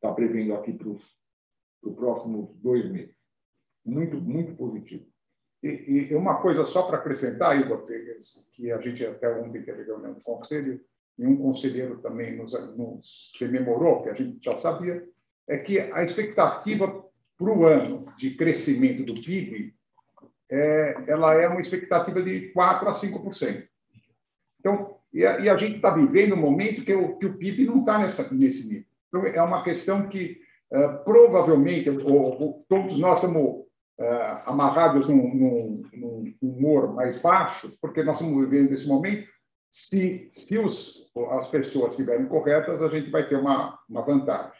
tá 0.00 0.12
prevendo 0.12 0.54
aqui 0.54 0.72
para 0.72 0.88
os 0.88 1.02
próximos 1.96 2.54
dois 2.58 2.88
meses. 2.88 3.12
Muito, 3.84 4.20
muito 4.20 4.54
positivo. 4.54 5.04
E, 5.64 6.10
e 6.12 6.14
uma 6.14 6.40
coisa 6.40 6.64
só 6.64 6.84
para 6.84 6.98
acrescentar, 6.98 7.60
Igor, 7.60 7.84
que 8.52 8.70
a 8.70 8.80
gente 8.80 9.04
até 9.04 9.36
ontem 9.36 9.62
teve 9.62 9.82
reunião 9.82 10.14
do 10.14 10.20
conselho, 10.20 10.80
e 11.18 11.26
um 11.26 11.36
conselheiro 11.36 11.98
também 11.98 12.36
nos, 12.36 12.52
nos 12.76 13.32
rememorou, 13.40 14.04
que 14.04 14.10
a 14.10 14.14
gente 14.14 14.38
já 14.44 14.56
sabia, 14.56 15.04
é 15.48 15.58
que 15.58 15.80
a 15.80 16.04
expectativa 16.04 17.04
para 17.36 17.52
o 17.52 17.66
ano 17.66 18.06
de 18.16 18.36
crescimento 18.36 19.02
do 19.02 19.20
PIB 19.20 19.74
é, 20.50 21.04
ela 21.06 21.34
é 21.34 21.48
uma 21.48 21.60
expectativa 21.60 22.22
de 22.22 22.52
4% 22.52 22.86
a 22.86 22.92
5%. 22.92 23.68
Então, 24.58 24.96
e 25.12 25.24
a, 25.24 25.38
e 25.40 25.48
a 25.48 25.56
gente 25.56 25.76
está 25.76 25.90
vivendo 25.90 26.34
um 26.34 26.40
momento 26.40 26.84
que 26.84 26.94
o, 26.94 27.16
que 27.16 27.26
o 27.26 27.36
PIB 27.36 27.66
não 27.66 27.80
está 27.80 27.98
nesse 27.98 28.68
nível. 28.68 28.84
Então, 29.08 29.26
é 29.26 29.42
uma 29.42 29.62
questão 29.62 30.08
que 30.08 30.40
uh, 30.72 31.04
provavelmente 31.04 31.90
todos 32.68 32.98
nós 32.98 33.20
estamos 33.20 33.64
uh, 33.98 34.42
amarrados 34.46 35.08
num, 35.08 35.34
num, 35.34 35.82
num, 35.94 36.34
humor 36.40 36.94
mais 36.94 37.20
baixo, 37.20 37.76
porque 37.80 38.02
nós 38.02 38.20
estamos 38.20 38.48
vivendo 38.48 38.72
esse 38.72 38.86
momento. 38.86 39.28
Se, 39.70 40.28
se 40.32 40.58
os, 40.58 41.10
as 41.30 41.48
pessoas 41.48 41.92
estiverem 41.92 42.26
corretas, 42.26 42.82
a 42.82 42.88
gente 42.88 43.10
vai 43.10 43.28
ter 43.28 43.36
uma, 43.36 43.78
uma 43.88 44.02
vantagem. 44.02 44.59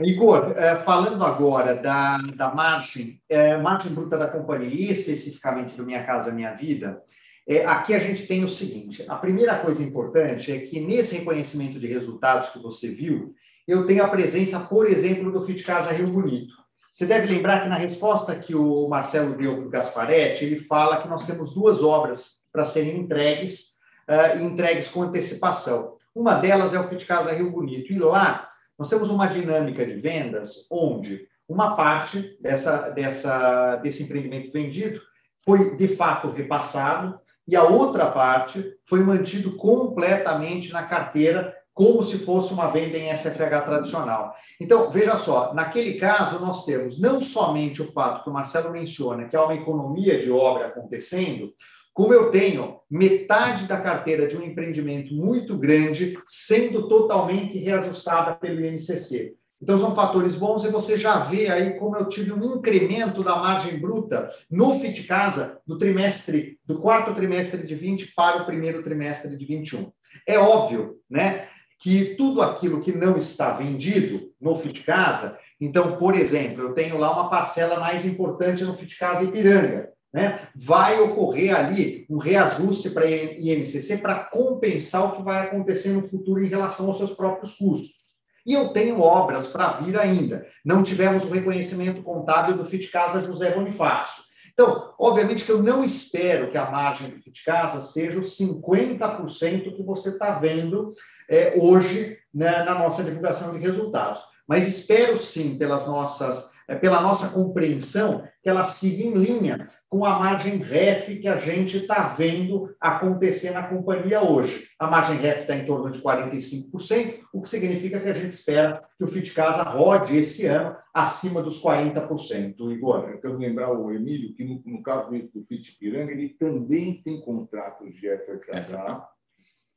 Igor, 0.00 0.52
eh, 0.56 0.76
falando 0.84 1.24
agora 1.24 1.74
da, 1.74 2.18
da 2.18 2.54
margem, 2.54 3.20
é, 3.28 3.56
margem 3.56 3.92
bruta 3.92 4.16
da 4.16 4.28
companhia, 4.28 4.92
especificamente 4.92 5.76
do 5.76 5.84
Minha 5.84 6.04
Casa 6.04 6.30
Minha 6.30 6.54
Vida, 6.54 7.02
é, 7.48 7.64
aqui 7.64 7.94
a 7.94 7.98
gente 7.98 8.26
tem 8.26 8.44
o 8.44 8.48
seguinte: 8.48 9.04
a 9.08 9.16
primeira 9.16 9.58
coisa 9.58 9.82
importante 9.82 10.52
é 10.52 10.58
que 10.60 10.78
nesse 10.78 11.16
reconhecimento 11.16 11.80
de 11.80 11.88
resultados 11.88 12.50
que 12.50 12.60
você 12.60 12.88
viu, 12.90 13.34
eu 13.66 13.86
tenho 13.86 14.04
a 14.04 14.08
presença, 14.08 14.60
por 14.60 14.86
exemplo, 14.86 15.32
do 15.32 15.44
Fit 15.44 15.64
Casa 15.64 15.92
Rio 15.92 16.08
Bonito. 16.08 16.54
Você 16.92 17.04
deve 17.04 17.26
lembrar 17.26 17.62
que 17.62 17.68
na 17.68 17.76
resposta 17.76 18.36
que 18.36 18.54
o 18.54 18.88
Marcelo 18.88 19.36
deu 19.36 19.56
para 19.56 19.66
o 19.66 19.70
Gasparetti, 19.70 20.44
ele 20.44 20.58
fala 20.58 21.00
que 21.00 21.08
nós 21.08 21.26
temos 21.26 21.54
duas 21.54 21.82
obras 21.82 22.38
para 22.52 22.64
serem 22.64 22.98
entregues, 22.98 23.78
uh, 24.08 24.42
entregues 24.42 24.88
com 24.88 25.02
antecipação. 25.02 25.96
Uma 26.14 26.34
delas 26.34 26.74
é 26.74 26.80
o 26.80 26.88
Fit 26.88 27.04
Casa 27.06 27.32
Rio 27.32 27.50
Bonito, 27.50 27.92
e 27.92 27.98
lá 27.98 28.47
nós 28.78 28.88
temos 28.88 29.10
uma 29.10 29.26
dinâmica 29.26 29.84
de 29.84 29.94
vendas 29.94 30.66
onde 30.70 31.26
uma 31.48 31.74
parte 31.74 32.36
dessa, 32.40 32.90
dessa, 32.90 33.76
desse 33.76 34.02
empreendimento 34.02 34.52
vendido 34.52 35.00
foi 35.44 35.76
de 35.76 35.88
fato 35.88 36.30
repassado 36.30 37.18
e 37.46 37.56
a 37.56 37.64
outra 37.64 38.10
parte 38.10 38.74
foi 38.86 39.00
mantido 39.00 39.56
completamente 39.56 40.72
na 40.72 40.82
carteira 40.82 41.56
como 41.72 42.02
se 42.02 42.18
fosse 42.18 42.52
uma 42.52 42.72
venda 42.72 42.98
em 42.98 43.08
SFH 43.16 43.62
tradicional. 43.64 44.34
Então, 44.60 44.90
veja 44.90 45.16
só, 45.16 45.54
naquele 45.54 45.94
caso 45.94 46.40
nós 46.40 46.64
temos 46.64 47.00
não 47.00 47.22
somente 47.22 47.80
o 47.80 47.92
fato 47.92 48.24
que 48.24 48.30
o 48.30 48.32
Marcelo 48.32 48.72
menciona, 48.72 49.28
que 49.28 49.36
há 49.36 49.44
uma 49.44 49.54
economia 49.54 50.20
de 50.20 50.28
obra 50.28 50.66
acontecendo, 50.66 51.54
como 51.98 52.14
eu 52.14 52.30
tenho 52.30 52.78
metade 52.88 53.66
da 53.66 53.80
carteira 53.80 54.28
de 54.28 54.36
um 54.36 54.42
empreendimento 54.44 55.12
muito 55.12 55.58
grande 55.58 56.16
sendo 56.28 56.88
totalmente 56.88 57.58
reajustada 57.58 58.36
pelo 58.36 58.64
INCC. 58.64 59.34
Então, 59.60 59.76
são 59.76 59.96
fatores 59.96 60.36
bons 60.36 60.62
e 60.62 60.70
você 60.70 60.96
já 60.96 61.24
vê 61.24 61.50
aí 61.50 61.76
como 61.76 61.96
eu 61.96 62.08
tive 62.08 62.32
um 62.32 62.54
incremento 62.54 63.24
da 63.24 63.34
margem 63.34 63.80
bruta 63.80 64.30
no 64.48 64.78
FIT 64.78 65.08
Casa 65.08 65.58
do 65.66 65.76
trimestre, 65.76 66.60
do 66.64 66.80
quarto 66.80 67.12
trimestre 67.14 67.66
de 67.66 67.74
20 67.74 68.14
para 68.14 68.44
o 68.44 68.46
primeiro 68.46 68.80
trimestre 68.84 69.36
de 69.36 69.44
21. 69.44 69.90
É 70.24 70.38
óbvio, 70.38 70.98
né, 71.10 71.48
que 71.80 72.14
tudo 72.14 72.42
aquilo 72.42 72.80
que 72.80 72.92
não 72.92 73.18
está 73.18 73.54
vendido 73.54 74.30
no 74.40 74.54
FIT 74.54 74.84
Casa, 74.84 75.36
então, 75.60 75.96
por 75.96 76.14
exemplo, 76.14 76.62
eu 76.62 76.74
tenho 76.74 76.96
lá 76.96 77.12
uma 77.12 77.28
parcela 77.28 77.80
mais 77.80 78.04
importante 78.04 78.62
no 78.62 78.74
FIT 78.74 78.96
Casa 78.96 79.24
Ipiranga, 79.24 79.97
né, 80.12 80.40
vai 80.54 81.00
ocorrer 81.00 81.54
ali 81.54 82.06
um 82.08 82.18
reajuste 82.18 82.90
para 82.90 83.04
a 83.04 83.10
INCC 83.10 83.98
para 83.98 84.24
compensar 84.24 85.04
o 85.04 85.16
que 85.16 85.22
vai 85.22 85.46
acontecer 85.46 85.90
no 85.90 86.08
futuro 86.08 86.44
em 86.44 86.48
relação 86.48 86.86
aos 86.86 86.96
seus 86.96 87.14
próprios 87.14 87.56
custos. 87.56 88.08
E 88.46 88.54
eu 88.54 88.72
tenho 88.72 89.00
obras 89.00 89.48
para 89.48 89.80
vir 89.80 89.98
ainda. 89.98 90.46
Não 90.64 90.82
tivemos 90.82 91.24
o 91.24 91.30
reconhecimento 91.30 92.02
contábil 92.02 92.56
do 92.56 92.64
FIT 92.64 92.88
Casa 92.88 93.22
José 93.22 93.50
Bonifácio. 93.54 94.22
Então, 94.54 94.94
obviamente 94.98 95.44
que 95.44 95.52
eu 95.52 95.62
não 95.62 95.84
espero 95.84 96.50
que 96.50 96.56
a 96.56 96.70
margem 96.70 97.10
do 97.10 97.22
FIT 97.22 97.44
Casa 97.44 97.82
seja 97.82 98.18
os 98.18 98.38
50% 98.38 99.76
que 99.76 99.82
você 99.82 100.08
está 100.08 100.38
vendo 100.38 100.94
é, 101.28 101.54
hoje 101.60 102.16
né, 102.34 102.64
na 102.64 102.74
nossa 102.74 103.04
divulgação 103.04 103.52
de 103.52 103.58
resultados. 103.58 104.20
Mas 104.48 104.66
espero 104.66 105.18
sim, 105.18 105.58
pelas 105.58 105.86
nossas 105.86 106.50
é, 106.68 106.74
pela 106.76 107.00
nossa 107.00 107.30
compreensão, 107.30 108.22
que 108.42 108.48
ela 108.48 108.62
siga 108.64 109.02
em 109.02 109.14
linha 109.14 109.68
com 109.88 110.04
a 110.04 110.18
margem 110.18 110.58
REF 110.58 111.18
que 111.18 111.26
a 111.26 111.38
gente 111.38 111.78
está 111.78 112.08
vendo 112.08 112.76
acontecer 112.78 113.52
na 113.52 113.66
companhia 113.66 114.22
hoje. 114.22 114.68
A 114.78 114.86
margem 114.86 115.16
REF 115.16 115.40
está 115.40 115.56
em 115.56 115.64
torno 115.64 115.90
de 115.90 116.02
45%, 116.02 117.20
o 117.32 117.40
que 117.40 117.48
significa 117.48 117.98
que 117.98 118.08
a 118.08 118.12
gente 118.12 118.34
espera 118.34 118.84
que 118.98 119.04
o 119.04 119.08
FIT 119.08 119.32
Casa 119.32 119.62
rode 119.62 120.14
esse 120.14 120.46
ano 120.46 120.76
acima 120.92 121.40
dos 121.42 121.62
40%. 121.62 122.70
Igor, 122.70 123.08
eu 123.08 123.20
quero 123.20 123.38
lembrar 123.38 123.72
o 123.72 123.90
Emílio 123.90 124.34
que, 124.34 124.44
no, 124.44 124.62
no 124.66 124.82
caso 124.82 125.10
do 125.10 125.44
FIT 125.46 125.78
Piranga, 125.78 126.12
ele 126.12 126.28
também 126.28 127.00
tem 127.02 127.18
contratos 127.22 127.94
de 127.94 128.14
FFH 128.14 129.08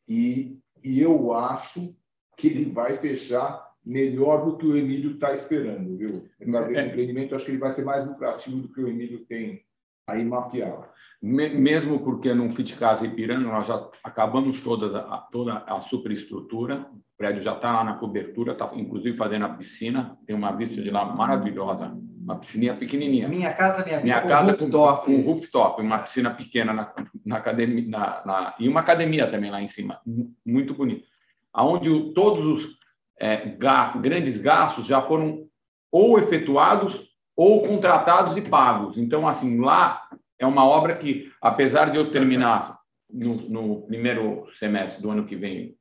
e, 0.09 0.59
e 0.83 1.01
eu 1.01 1.33
acho 1.33 1.95
que 2.35 2.47
ele 2.47 2.65
vai 2.65 2.97
fechar 2.97 3.70
melhor 3.85 4.45
do 4.45 4.57
que 4.57 4.65
o 4.65 4.77
Emílio 4.77 5.11
está 5.11 5.33
esperando, 5.33 5.97
viu? 5.97 6.29
Esse 6.39 6.77
é. 6.77 6.85
empreendimento, 6.87 7.35
acho 7.35 7.45
que 7.45 7.51
ele 7.51 7.57
vai 7.57 7.71
ser 7.71 7.83
mais 7.83 8.05
lucrativo 8.05 8.57
do 8.57 8.71
que 8.71 8.81
o 8.81 8.87
Emílio 8.87 9.25
tem 9.25 9.63
aí 10.07 10.23
mapeado. 10.23 10.85
Mesmo 11.21 11.99
porque 11.99 12.33
no 12.33 12.51
Fit 12.51 12.75
Casa 12.75 13.05
Ipiranga 13.05 13.45
nós 13.45 13.67
já 13.67 13.87
acabamos 14.03 14.59
toda 14.59 15.01
a, 15.01 15.17
toda 15.31 15.57
a 15.67 15.79
superestrutura, 15.79 16.87
o 16.91 17.01
prédio 17.15 17.43
já 17.43 17.53
está 17.53 17.71
lá 17.71 17.83
na 17.83 17.93
cobertura, 17.93 18.53
está 18.53 18.71
inclusive 18.73 19.15
fazendo 19.15 19.45
a 19.45 19.49
piscina, 19.49 20.17
tem 20.25 20.35
uma 20.35 20.51
vista 20.51 20.81
de 20.81 20.89
lá 20.89 21.05
maravilhosa, 21.05 21.95
uma 22.19 22.37
piscininha 22.37 22.73
pequenininha. 22.75 23.27
Minha 23.27 23.53
casa, 23.53 23.85
minha, 23.85 24.01
minha 24.01 24.21
casa 24.21 24.53
rooftop. 24.53 25.05
com, 25.05 25.23
com 25.23 25.31
rooftop, 25.31 25.81
uma 25.83 25.99
piscina 25.99 26.31
pequena 26.31 26.73
na, 26.73 26.91
na 27.23 27.37
academia, 27.37 27.87
na, 27.87 28.25
na, 28.25 28.55
e 28.59 28.67
uma 28.67 28.79
academia 28.79 29.29
também 29.29 29.51
lá 29.51 29.61
em 29.61 29.67
cima, 29.67 30.01
muito 30.43 30.73
bonito. 30.73 31.05
Aonde 31.53 32.13
todos 32.13 32.45
os 32.45 32.80
é, 33.21 33.55
grandes 34.01 34.39
gastos 34.39 34.87
já 34.87 34.99
foram 34.99 35.47
ou 35.91 36.17
efetuados 36.17 37.07
ou 37.35 37.61
contratados 37.67 38.35
e 38.35 38.41
pagos. 38.41 38.97
Então, 38.97 39.27
assim, 39.27 39.59
lá 39.59 40.09
é 40.39 40.45
uma 40.45 40.65
obra 40.65 40.97
que, 40.97 41.31
apesar 41.39 41.91
de 41.91 41.97
eu 41.97 42.11
terminar 42.11 42.79
no, 43.07 43.35
no 43.47 43.81
primeiro 43.83 44.47
semestre 44.57 45.03
do 45.03 45.11
ano 45.11 45.27
que 45.27 45.35
vem, 45.35 45.77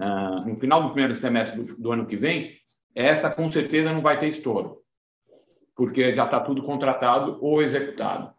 uh, 0.00 0.44
no 0.44 0.56
final 0.56 0.82
do 0.82 0.90
primeiro 0.90 1.14
semestre 1.14 1.62
do, 1.62 1.76
do 1.76 1.92
ano 1.92 2.06
que 2.06 2.16
vem, 2.16 2.58
essa 2.92 3.30
com 3.30 3.48
certeza 3.52 3.92
não 3.92 4.00
vai 4.00 4.18
ter 4.18 4.28
estouro, 4.28 4.78
porque 5.76 6.12
já 6.12 6.24
está 6.24 6.40
tudo 6.40 6.64
contratado 6.64 7.38
ou 7.40 7.62
executado. 7.62 8.34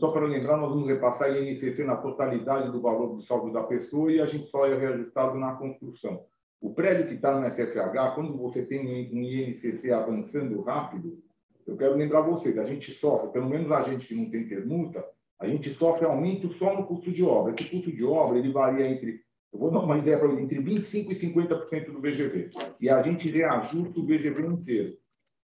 Só 0.00 0.10
para 0.10 0.26
lembrar, 0.26 0.56
nós 0.56 0.70
vamos 0.70 0.88
repassar 0.88 1.28
a 1.28 1.38
INCC 1.38 1.84
na 1.84 1.96
totalidade 1.96 2.72
do 2.72 2.80
valor 2.80 3.14
do 3.14 3.22
saldo 3.22 3.52
da 3.52 3.62
pessoa 3.62 4.10
e 4.10 4.20
a 4.20 4.26
gente 4.26 4.50
só 4.50 4.66
é 4.66 4.76
reajustado 4.76 5.38
na 5.38 5.54
construção. 5.54 6.26
O 6.60 6.74
prédio 6.74 7.06
que 7.06 7.14
está 7.14 7.38
no 7.38 7.46
SFH, 7.46 8.14
quando 8.14 8.36
você 8.36 8.64
tem 8.64 8.80
um 8.80 9.22
INCC 9.22 9.90
avançando 9.92 10.60
rápido, 10.62 11.22
eu 11.66 11.76
quero 11.76 11.96
lembrar 11.96 12.22
vocês, 12.22 12.58
a 12.58 12.64
gente 12.64 12.92
sofre, 12.92 13.30
pelo 13.30 13.48
menos 13.48 13.70
a 13.70 13.82
gente 13.82 14.06
que 14.06 14.14
não 14.14 14.30
tem 14.30 14.48
permuta, 14.48 15.04
a 15.38 15.46
gente 15.46 15.70
sofre 15.70 16.04
aumento 16.04 16.52
só 16.54 16.74
no 16.74 16.86
custo 16.86 17.12
de 17.12 17.22
obra. 17.22 17.54
Esse 17.54 17.70
custo 17.70 17.92
de 17.92 18.04
obra 18.04 18.38
ele 18.38 18.50
varia 18.50 18.88
entre, 18.88 19.20
eu 19.52 19.58
vou 19.58 19.70
dar 19.70 19.80
uma 19.80 19.98
ideia 19.98 20.18
para 20.18 20.32
entre 20.32 20.60
25% 20.60 21.10
e 21.10 21.14
50% 21.14 21.92
do 21.92 22.00
VGV. 22.00 22.50
E 22.80 22.90
a 22.90 23.00
gente 23.02 23.30
reajusta 23.30 24.00
o 24.00 24.04
VGV 24.04 24.46
inteiro. 24.46 24.96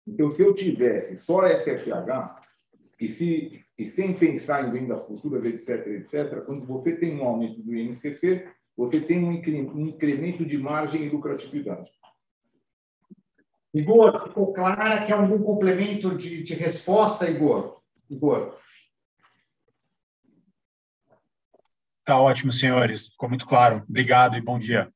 Então, 0.05 0.29
se 0.29 0.41
eu 0.41 0.53
tivesse 0.53 1.17
só 1.17 1.47
SFH, 1.47 2.39
e, 2.99 3.07
se, 3.07 3.61
e 3.77 3.87
sem 3.87 4.13
pensar 4.13 4.67
em 4.67 4.71
vendas 4.71 5.05
futuras, 5.05 5.43
etc., 5.45 5.87
etc., 5.87 6.43
quando 6.45 6.65
você 6.65 6.95
tem 6.95 7.17
um 7.17 7.23
aumento 7.23 7.61
do 7.61 7.73
INCC, 7.73 8.45
você 8.79 9.01
tem 9.01 9.21
um 9.25 9.33
incremento 9.33 10.45
de 10.45 10.57
margem 10.57 11.03
e 11.03 11.09
lucratividade. 11.09 11.91
Igor, 13.73 14.23
ficou 14.23 14.53
clara 14.53 15.05
que 15.05 15.11
é 15.11 15.15
algum 15.15 15.43
complemento 15.43 16.17
de, 16.17 16.43
de 16.43 16.53
resposta, 16.53 17.29
Igor? 17.29 17.81
Igor. 18.09 18.57
Tá 22.05 22.21
ótimo, 22.21 22.53
senhores. 22.53 23.09
Ficou 23.09 23.27
muito 23.27 23.45
claro. 23.45 23.83
Obrigado 23.87 24.37
e 24.37 24.41
bom 24.41 24.57
dia. 24.57 24.89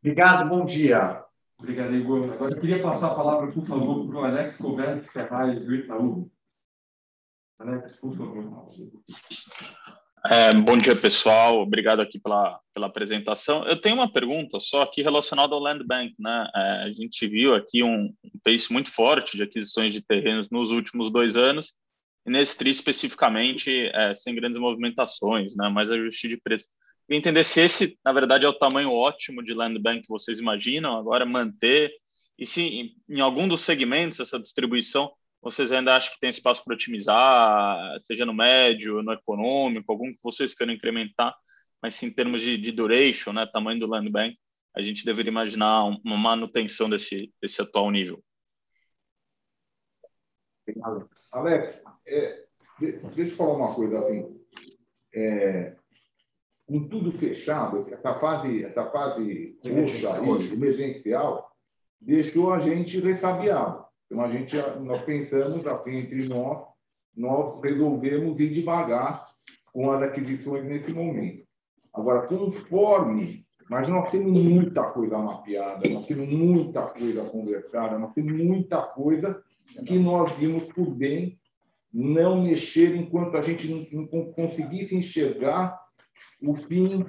Obrigado, 0.00 0.48
bom 0.48 0.64
dia. 0.64 1.22
Obrigado, 1.58 1.94
Igor. 1.94 2.32
Agora 2.32 2.54
eu 2.54 2.60
queria 2.60 2.82
passar 2.82 3.08
a 3.08 3.14
palavra, 3.14 3.52
por 3.52 3.66
favor, 3.66 4.06
para 4.08 4.16
o 4.16 4.24
Alex 4.24 4.56
Coberto 4.56 5.12
Ferraz, 5.12 5.62
do 5.62 5.74
Itaú. 5.74 6.32
Alex, 7.58 7.96
por 7.96 8.16
favor. 8.16 8.66
É, 10.26 10.54
bom 10.54 10.78
dia, 10.78 10.96
pessoal. 10.96 11.60
Obrigado 11.60 12.00
aqui 12.00 12.18
pela, 12.18 12.58
pela 12.72 12.86
apresentação. 12.86 13.62
Eu 13.68 13.78
tenho 13.78 13.96
uma 13.96 14.10
pergunta 14.10 14.58
só 14.58 14.80
aqui 14.80 15.02
relacionada 15.02 15.54
ao 15.54 15.60
Land 15.60 15.84
Bank. 15.84 16.14
Né? 16.18 16.50
É, 16.54 16.60
a 16.84 16.92
gente 16.92 17.26
viu 17.26 17.54
aqui 17.54 17.82
um, 17.82 18.06
um 18.24 18.38
pace 18.42 18.72
muito 18.72 18.90
forte 18.90 19.36
de 19.36 19.42
aquisições 19.42 19.92
de 19.92 20.00
terrenos 20.00 20.48
nos 20.48 20.70
últimos 20.70 21.10
dois 21.10 21.36
anos, 21.36 21.74
e 22.26 22.30
nesse 22.30 22.56
TRI 22.56 22.70
especificamente, 22.70 23.70
é, 23.92 24.14
sem 24.14 24.34
grandes 24.34 24.58
movimentações, 24.58 25.54
né? 25.56 25.68
mais 25.68 25.90
ajuste 25.90 26.26
de 26.26 26.38
preço. 26.38 26.66
Queria 27.06 27.18
entender 27.18 27.44
se 27.44 27.60
esse, 27.60 27.98
na 28.02 28.12
verdade, 28.12 28.46
é 28.46 28.48
o 28.48 28.58
tamanho 28.58 28.90
ótimo 28.90 29.42
de 29.42 29.52
land 29.52 29.78
bank 29.78 30.02
que 30.02 30.08
vocês 30.08 30.40
imaginam, 30.40 30.96
agora 30.96 31.26
manter, 31.26 31.92
e 32.38 32.46
se 32.46 32.94
em 33.10 33.20
algum 33.20 33.46
dos 33.46 33.60
segmentos 33.60 34.20
essa 34.20 34.40
distribuição 34.40 35.12
vocês 35.44 35.72
ainda 35.72 35.94
acham 35.94 36.12
que 36.12 36.20
tem 36.20 36.30
espaço 36.30 36.64
para 36.64 36.74
otimizar, 36.74 38.00
seja 38.00 38.24
no 38.24 38.34
médio, 38.34 39.02
no 39.02 39.12
econômico, 39.12 39.92
algum 39.92 40.12
que 40.12 40.18
vocês 40.22 40.54
queiram 40.54 40.72
incrementar, 40.72 41.34
mas 41.82 41.94
sim 41.94 42.06
em 42.06 42.12
termos 42.12 42.40
de, 42.40 42.56
de 42.56 42.72
duration, 42.72 43.32
né, 43.32 43.46
tamanho 43.46 43.78
do 43.78 43.86
land 43.86 44.08
bank, 44.10 44.38
a 44.74 44.82
gente 44.82 45.04
deveria 45.04 45.30
imaginar 45.30 45.84
uma 45.84 46.16
manutenção 46.16 46.88
desse, 46.88 47.32
desse 47.40 47.60
atual 47.60 47.90
nível. 47.90 48.22
Alex, 51.30 51.82
é, 52.06 52.46
deixa 52.80 53.32
eu 53.32 53.36
falar 53.36 53.56
uma 53.56 53.74
coisa 53.74 54.00
assim. 54.00 54.40
É, 55.14 55.76
com 56.66 56.88
tudo 56.88 57.12
fechado, 57.12 57.80
essa 57.92 58.18
fase, 58.18 58.64
essa 58.64 58.90
fase 58.90 59.58
emergencial, 59.62 60.40
emergencial 60.40 61.52
deixou 62.00 62.52
a 62.52 62.60
gente 62.60 62.98
ressabiado. 63.00 63.84
Então, 64.14 64.24
a 64.24 64.30
gente, 64.30 64.56
nós 64.80 65.02
pensamos 65.02 65.66
assim, 65.66 65.96
entre 65.96 66.28
nós, 66.28 66.64
nós 67.16 67.60
resolvemos 67.60 68.38
ir 68.38 68.50
devagar 68.50 69.26
com 69.72 69.90
as 69.90 70.02
aquisições 70.04 70.64
nesse 70.64 70.92
momento. 70.92 71.44
Agora, 71.92 72.24
conforme, 72.28 73.44
mas 73.68 73.88
nós 73.88 74.12
temos 74.12 74.30
muita 74.30 74.84
coisa 74.84 75.18
mapeada, 75.18 75.88
nós 75.88 76.06
temos 76.06 76.28
muita 76.28 76.82
coisa 76.82 77.24
conversada, 77.24 77.98
nós 77.98 78.12
temos 78.14 78.32
muita 78.40 78.82
coisa 78.82 79.42
que 79.84 79.98
nós 79.98 80.30
vimos 80.36 80.62
por 80.72 80.94
bem 80.94 81.36
não 81.92 82.44
mexer 82.44 82.94
enquanto 82.94 83.36
a 83.36 83.42
gente 83.42 83.68
não, 83.92 84.32
conseguisse 84.32 84.96
enxergar 84.96 85.76
o 86.40 86.54
fim 86.54 87.04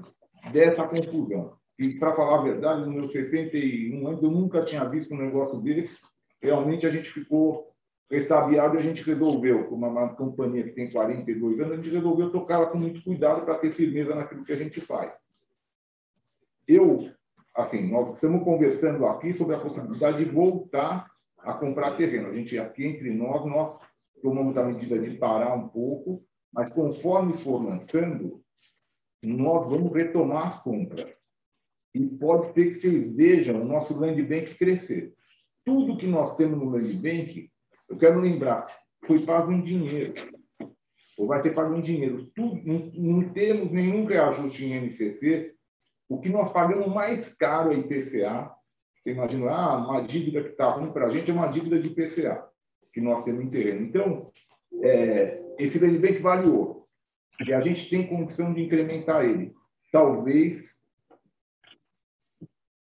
dessa 0.51 0.87
confusão. 0.87 1.53
E, 1.77 1.99
para 1.99 2.15
falar 2.15 2.39
a 2.39 2.43
verdade, 2.43 2.81
nos 2.81 2.95
meus 2.95 3.11
61 3.11 4.07
anos, 4.07 4.23
eu 4.23 4.31
nunca 4.31 4.65
tinha 4.65 4.83
visto 4.85 5.13
um 5.13 5.17
negócio 5.17 5.59
desse. 5.61 5.99
Realmente, 6.45 6.85
a 6.85 6.91
gente 6.91 7.09
ficou 7.09 7.73
ressabiado 8.07 8.75
e 8.75 8.77
a 8.77 8.83
gente 8.83 9.01
resolveu, 9.01 9.67
como 9.67 9.87
uma 9.87 10.13
companhia 10.13 10.63
que 10.63 10.75
tem 10.75 10.87
42 10.87 11.59
anos, 11.59 11.73
a 11.73 11.75
gente 11.77 11.89
resolveu 11.89 12.31
tocá-la 12.31 12.67
com 12.67 12.77
muito 12.77 13.03
cuidado 13.03 13.43
para 13.43 13.57
ter 13.57 13.71
firmeza 13.71 14.13
naquilo 14.13 14.45
que 14.45 14.53
a 14.53 14.55
gente 14.55 14.79
faz. 14.79 15.17
Eu, 16.67 17.09
assim, 17.55 17.89
nós 17.89 18.13
estamos 18.13 18.43
conversando 18.43 19.07
aqui 19.07 19.33
sobre 19.33 19.55
a 19.55 19.59
possibilidade 19.59 20.23
de 20.23 20.29
voltar 20.29 21.09
a 21.39 21.53
comprar 21.53 21.97
terreno. 21.97 22.29
A 22.29 22.33
gente, 22.35 22.59
aqui 22.59 22.85
entre 22.85 23.11
nós, 23.11 23.43
nós 23.43 23.79
tomamos 24.21 24.55
a 24.55 24.63
medida 24.65 24.99
de 24.99 25.17
parar 25.17 25.55
um 25.55 25.67
pouco, 25.67 26.23
mas 26.53 26.71
conforme 26.71 27.35
for 27.35 27.63
lançando, 27.63 28.39
nós 29.23 29.67
vamos 29.67 29.91
retomar 29.91 30.49
as 30.49 30.61
compras. 30.61 31.11
E 31.95 32.05
pode 32.05 32.53
ser 32.53 32.71
que 32.71 32.81
vocês 32.81 33.15
vejam 33.15 33.63
o 33.63 33.65
nosso 33.65 33.97
land 33.97 34.21
bank 34.21 34.53
crescer. 34.55 35.14
Tudo 35.65 35.97
que 35.97 36.07
nós 36.07 36.35
temos 36.35 36.59
no 36.59 36.69
land 36.69 36.93
bank, 36.93 37.49
eu 37.89 37.97
quero 37.97 38.19
lembrar, 38.19 38.67
foi 39.05 39.25
pago 39.25 39.51
em 39.51 39.61
dinheiro. 39.61 40.13
Ou 41.17 41.27
vai 41.27 41.41
ser 41.41 41.53
pago 41.53 41.75
em 41.75 41.81
dinheiro. 41.81 42.29
Tudo, 42.35 42.61
não, 42.63 42.91
não 42.93 43.29
temos 43.33 43.71
nenhum 43.71 44.05
reajuste 44.05 44.65
em 44.65 44.73
NCC. 44.75 45.53
O 46.07 46.19
que 46.19 46.29
nós 46.29 46.51
pagamos 46.51 46.93
mais 46.93 47.33
caro 47.35 47.71
é 47.71 47.77
IPCA. 47.77 48.51
Você 49.01 49.11
imagina, 49.11 49.51
ah, 49.51 49.77
uma 49.77 50.01
dívida 50.01 50.43
que 50.43 50.49
está 50.49 50.69
ruim 50.69 50.91
para 50.91 51.05
a 51.07 51.09
gente 51.09 51.31
é 51.31 51.33
uma 51.33 51.47
dívida 51.47 51.79
de 51.79 51.87
IPCA, 51.87 52.47
que 52.93 53.01
nós 53.01 53.23
temos 53.23 53.43
em 53.43 53.49
terreno. 53.49 53.85
Então, 53.85 54.31
é, 54.81 55.41
esse 55.57 55.79
land 55.79 55.97
bank 55.99 56.19
vale 56.19 56.49
ouro 56.49 56.85
e 57.45 57.53
a 57.53 57.61
gente 57.61 57.89
tem 57.89 58.07
condição 58.07 58.53
de 58.53 58.63
incrementar 58.63 59.25
ele. 59.25 59.53
Talvez, 59.91 60.74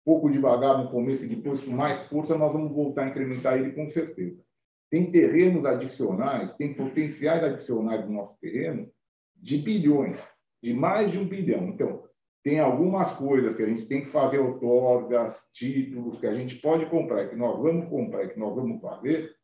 pouco 0.04 0.30
devagar 0.30 0.78
no 0.78 0.90
começo 0.90 1.24
e 1.24 1.28
depois 1.28 1.62
com 1.62 1.70
mais 1.70 2.06
força, 2.06 2.36
nós 2.36 2.52
vamos 2.52 2.72
voltar 2.72 3.04
a 3.04 3.08
incrementar 3.08 3.58
ele 3.58 3.72
com 3.72 3.90
certeza. 3.90 4.42
Tem 4.90 5.10
terrenos 5.10 5.64
adicionais, 5.64 6.54
tem 6.56 6.74
potenciais 6.74 7.44
adicionais 7.44 8.04
no 8.06 8.12
nosso 8.12 8.36
terreno 8.40 8.90
de 9.36 9.58
bilhões, 9.58 10.18
de 10.62 10.74
mais 10.74 11.10
de 11.10 11.18
um 11.18 11.26
bilhão. 11.26 11.68
Então, 11.68 12.04
tem 12.42 12.58
algumas 12.58 13.12
coisas 13.12 13.54
que 13.54 13.62
a 13.62 13.66
gente 13.66 13.86
tem 13.86 14.04
que 14.04 14.10
fazer 14.10 14.38
outorgas, 14.38 15.40
títulos, 15.52 16.18
que 16.18 16.26
a 16.26 16.34
gente 16.34 16.56
pode 16.56 16.86
comprar, 16.86 17.28
que 17.28 17.36
nós 17.36 17.60
vamos 17.60 17.88
comprar, 17.88 18.28
que 18.28 18.38
nós 18.38 18.54
vamos 18.54 18.80
fazer, 18.80 19.34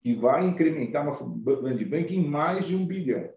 que 0.00 0.14
vai 0.14 0.46
incrementar 0.46 1.04
nosso 1.04 1.24
land 1.44 1.84
bank 1.84 2.14
em 2.14 2.28
mais 2.28 2.64
de 2.64 2.76
um 2.76 2.86
bilhão. 2.86 3.28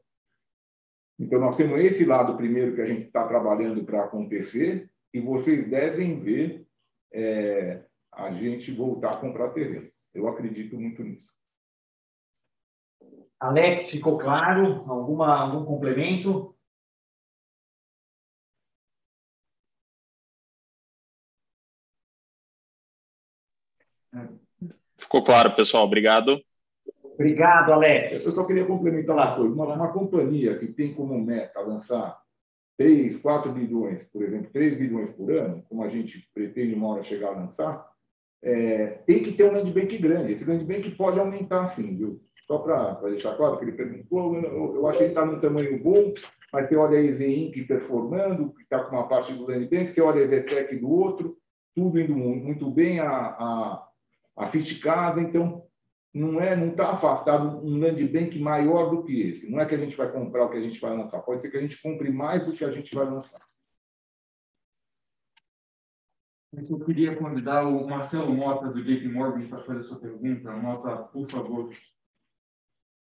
Então, 1.20 1.40
nós 1.40 1.58
temos 1.58 1.84
esse 1.84 2.06
lado 2.06 2.38
primeiro 2.38 2.76
que 2.76 2.82
a 2.82 2.86
gente 2.86 3.08
está 3.08 3.28
trabalhando 3.28 3.84
para 3.84 4.04
acontecer, 4.04 4.90
e 5.14 5.20
vocês 5.20 5.68
devem 5.68 6.20
ver 6.20 6.67
é, 7.12 7.84
a 8.12 8.32
gente 8.32 8.72
voltar 8.72 9.12
a 9.12 9.18
comprar 9.18 9.50
terreno. 9.50 9.90
Eu 10.14 10.28
acredito 10.28 10.80
muito 10.80 11.04
nisso. 11.04 11.36
Alex, 13.40 13.92
ficou 13.92 14.18
claro? 14.18 14.84
Alguma, 14.90 15.40
algum 15.40 15.64
complemento? 15.64 16.56
Ficou 24.98 25.24
claro, 25.24 25.56
pessoal. 25.56 25.86
Obrigado. 25.86 26.42
Obrigado, 27.04 27.72
Alex. 27.72 28.26
Eu 28.26 28.32
só 28.32 28.46
queria 28.46 28.66
complementar 28.66 29.16
uma 29.16 29.36
coisa. 29.36 29.54
Uma, 29.54 29.74
uma 29.74 29.94
companhia 29.94 30.58
que 30.58 30.68
tem 30.68 30.94
como 30.94 31.20
meta 31.20 31.60
lançar 31.62 32.22
3, 32.78 33.20
4 33.20 33.52
bilhões, 33.52 34.04
por 34.04 34.24
exemplo, 34.24 34.52
3 34.54 34.76
bilhões 34.76 35.10
por 35.12 35.32
ano, 35.32 35.64
como 35.68 35.84
a 35.84 35.90
gente 35.90 36.30
pretende 36.34 36.76
uma 36.76 36.90
hora 36.90 37.04
chegar 37.04 37.30
a 37.30 37.40
lançar, 37.40 37.88
é, 38.44 38.88
tem 39.06 39.24
que 39.24 39.34
ter 39.34 39.46
um 39.46 39.54
land 39.54 39.72
bank 39.72 39.98
grande. 39.98 40.34
Esse 40.34 40.46
land 40.46 40.64
bank 40.64 40.90
pode 40.92 41.20
aumentar, 41.20 41.74
sim, 41.74 41.96
viu? 41.96 42.22
Só 42.46 42.60
para 42.60 42.94
deixar 43.10 43.36
claro 43.36 43.58
que 43.58 43.66
ele 43.66 43.74
perguntou, 43.74 44.36
eu, 44.36 44.76
eu 44.76 44.88
acho 44.88 45.00
que 45.00 45.04
ele 45.06 45.12
está 45.12 45.26
num 45.26 45.40
tamanho 45.40 45.82
bom, 45.84 46.14
mas 46.54 46.70
você 46.70 46.76
olha 46.76 46.98
a 46.98 47.04
EZ 47.04 47.20
Inc. 47.20 47.68
performando, 47.68 48.54
que 48.54 48.64
está 48.64 48.80
com 48.80 48.96
uma 48.96 49.08
parte 49.08 49.34
do 49.34 49.48
land 49.48 49.68
bank, 49.68 49.94
você 49.94 50.02
olha 50.02 50.22
a 50.22 50.24
EZTEC 50.24 50.78
do 50.78 50.90
outro, 50.90 51.38
tudo 51.76 52.00
indo 52.00 52.16
muito 52.16 52.72
bem, 52.72 53.00
a, 53.00 53.10
a, 53.10 53.88
a 54.38 54.48
Fisticasa, 54.48 55.20
então 55.20 55.67
não 56.18 56.42
é, 56.42 56.56
não 56.56 56.70
está 56.70 56.92
afastado 56.92 57.64
um 57.66 57.80
land 57.80 58.04
bank 58.08 58.40
maior 58.40 58.90
do 58.90 59.04
que 59.04 59.22
esse. 59.22 59.50
Não 59.50 59.60
é 59.60 59.66
que 59.66 59.76
a 59.76 59.78
gente 59.78 59.96
vai 59.96 60.12
comprar 60.12 60.46
o 60.46 60.50
que 60.50 60.58
a 60.58 60.62
gente 60.62 60.80
vai 60.80 60.96
lançar. 60.96 61.22
Pode 61.22 61.42
ser 61.42 61.52
que 61.52 61.58
a 61.58 61.62
gente 61.62 61.82
compre 61.82 62.10
mais 62.12 62.46
do 62.46 62.54
que 62.54 62.66
a 62.66 62.72
gente 62.72 62.94
vai 62.94 63.06
lançar. 63.06 63.42
Eu 66.70 66.80
queria 66.80 67.16
convidar 67.16 67.68
o 67.68 67.88
Marcelo 67.88 68.34
Mota, 68.34 68.70
do 68.70 68.84
JP 68.84 69.08
Morgan, 69.10 69.48
para 69.48 69.64
fazer 69.64 69.80
a 69.80 69.84
sua 69.84 70.00
pergunta. 70.00 70.52
Mota, 70.52 71.04
por 71.04 71.30
favor. 71.30 71.70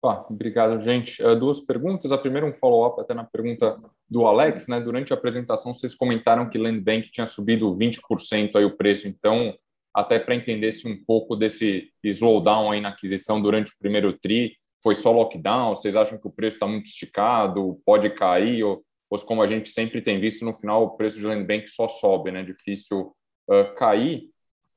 Ah, 0.05 0.25
obrigado, 0.29 0.81
gente. 0.81 1.23
Uh, 1.23 1.39
duas 1.39 1.61
perguntas. 1.61 2.11
A 2.13 2.19
primeira, 2.19 2.47
um 2.47 2.55
follow-up 2.55 3.01
até 3.01 3.15
na 3.15 3.25
pergunta 3.25 3.79
do 4.09 4.27
Alex. 4.27 4.69
Né? 4.69 4.81
Durante 4.81 5.13
a 5.13 5.17
apresentação, 5.17 5.75
vocês 5.75 5.95
comentaram 5.95 6.49
que 6.49 6.59
Land 6.59 6.81
Bank 6.81 7.11
tinha 7.11 7.27
subido 7.27 7.77
20% 7.77 8.57
aí 8.57 8.65
o 8.65 8.77
preço. 8.77 9.07
Então, 9.07 9.57
até 9.95 10.19
para 10.19 10.35
entender 10.35 10.73
se 10.73 10.89
um 10.89 10.97
pouco 11.05 11.37
desse 11.37 11.91
slowdown 12.03 12.71
aí 12.71 12.81
na 12.81 12.91
aquisição 12.91 13.41
durante 13.41 13.73
o 13.73 13.79
primeiro 13.79 14.13
TRI 14.19 14.57
foi 14.83 14.95
só 14.95 15.13
lockdown? 15.13 15.77
Vocês 15.77 15.97
acham 15.97 16.19
que 16.19 16.27
o 16.27 16.33
preço 16.33 16.57
está 16.57 16.67
muito 16.67 16.87
esticado, 16.87 17.81
pode 17.85 18.11
cair? 18.11 18.65
Ou, 18.65 18.83
ou 19.11 19.19
como 19.21 19.43
a 19.43 19.47
gente 19.47 19.69
sempre 19.69 20.01
tem 20.01 20.21
visto, 20.21 20.45
no 20.45 20.55
final 20.55 20.85
o 20.85 20.97
preço 20.97 21.19
de 21.19 21.27
land 21.27 21.45
bank 21.45 21.69
só 21.69 21.89
sobe, 21.89 22.31
né? 22.31 22.43
Difícil 22.43 23.15
uh, 23.49 23.75
cair. 23.77 24.33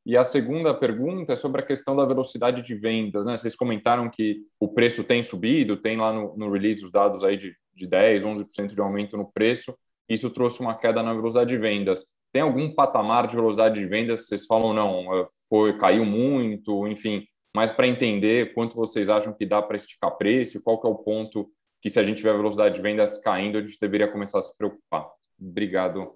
E 0.05 0.15
a 0.15 0.23
segunda 0.23 0.71
pergunta 0.71 1.33
é 1.33 1.35
sobre 1.35 1.61
a 1.61 1.65
questão 1.65 1.95
da 1.95 2.05
velocidade 2.05 2.61
de 2.61 2.75
vendas. 2.75 3.25
Né? 3.25 3.35
Vocês 3.35 3.55
comentaram 3.55 4.07
que 4.07 4.43
o 4.59 4.67
preço 4.67 5.03
tem 5.03 5.23
subido, 5.23 5.77
tem 5.77 5.97
lá 5.97 6.13
no, 6.13 6.37
no 6.37 6.51
release 6.51 6.85
os 6.85 6.91
dados 6.91 7.23
aí 7.23 7.37
de, 7.37 7.55
de 7.73 7.87
10%, 7.87 8.21
11% 8.21 8.75
de 8.75 8.79
aumento 8.79 9.17
no 9.17 9.31
preço. 9.31 9.75
Isso 10.07 10.29
trouxe 10.29 10.61
uma 10.61 10.77
queda 10.77 11.01
na 11.01 11.11
velocidade 11.11 11.49
de 11.49 11.57
vendas. 11.57 12.13
Tem 12.35 12.41
algum 12.41 12.69
patamar 12.69 13.27
de 13.27 13.35
velocidade 13.37 13.79
de 13.79 13.85
vendas? 13.85 14.27
Vocês 14.27 14.45
falam, 14.45 14.73
não, 14.73 15.15
eh, 15.15 15.25
foi, 15.47 15.77
caiu 15.77 16.03
muito, 16.03 16.85
enfim, 16.85 17.25
mas 17.55 17.71
para 17.71 17.87
entender 17.87 18.53
quanto 18.53 18.75
vocês 18.75 19.09
acham 19.09 19.31
que 19.31 19.45
dá 19.45 19.61
para 19.61 19.77
esticar 19.77 20.17
preço, 20.17 20.61
qual 20.61 20.81
que 20.81 20.85
é 20.85 20.89
o 20.89 20.97
ponto 20.97 21.49
que 21.81 21.89
se 21.89 21.97
a 21.97 22.03
gente 22.03 22.17
tiver 22.17 22.33
velocidade 22.33 22.75
de 22.75 22.81
vendas 22.81 23.17
caindo, 23.19 23.57
a 23.57 23.61
gente 23.61 23.79
deveria 23.79 24.11
começar 24.11 24.39
a 24.39 24.41
se 24.41 24.57
preocupar. 24.57 25.09
Obrigado. 25.39 26.13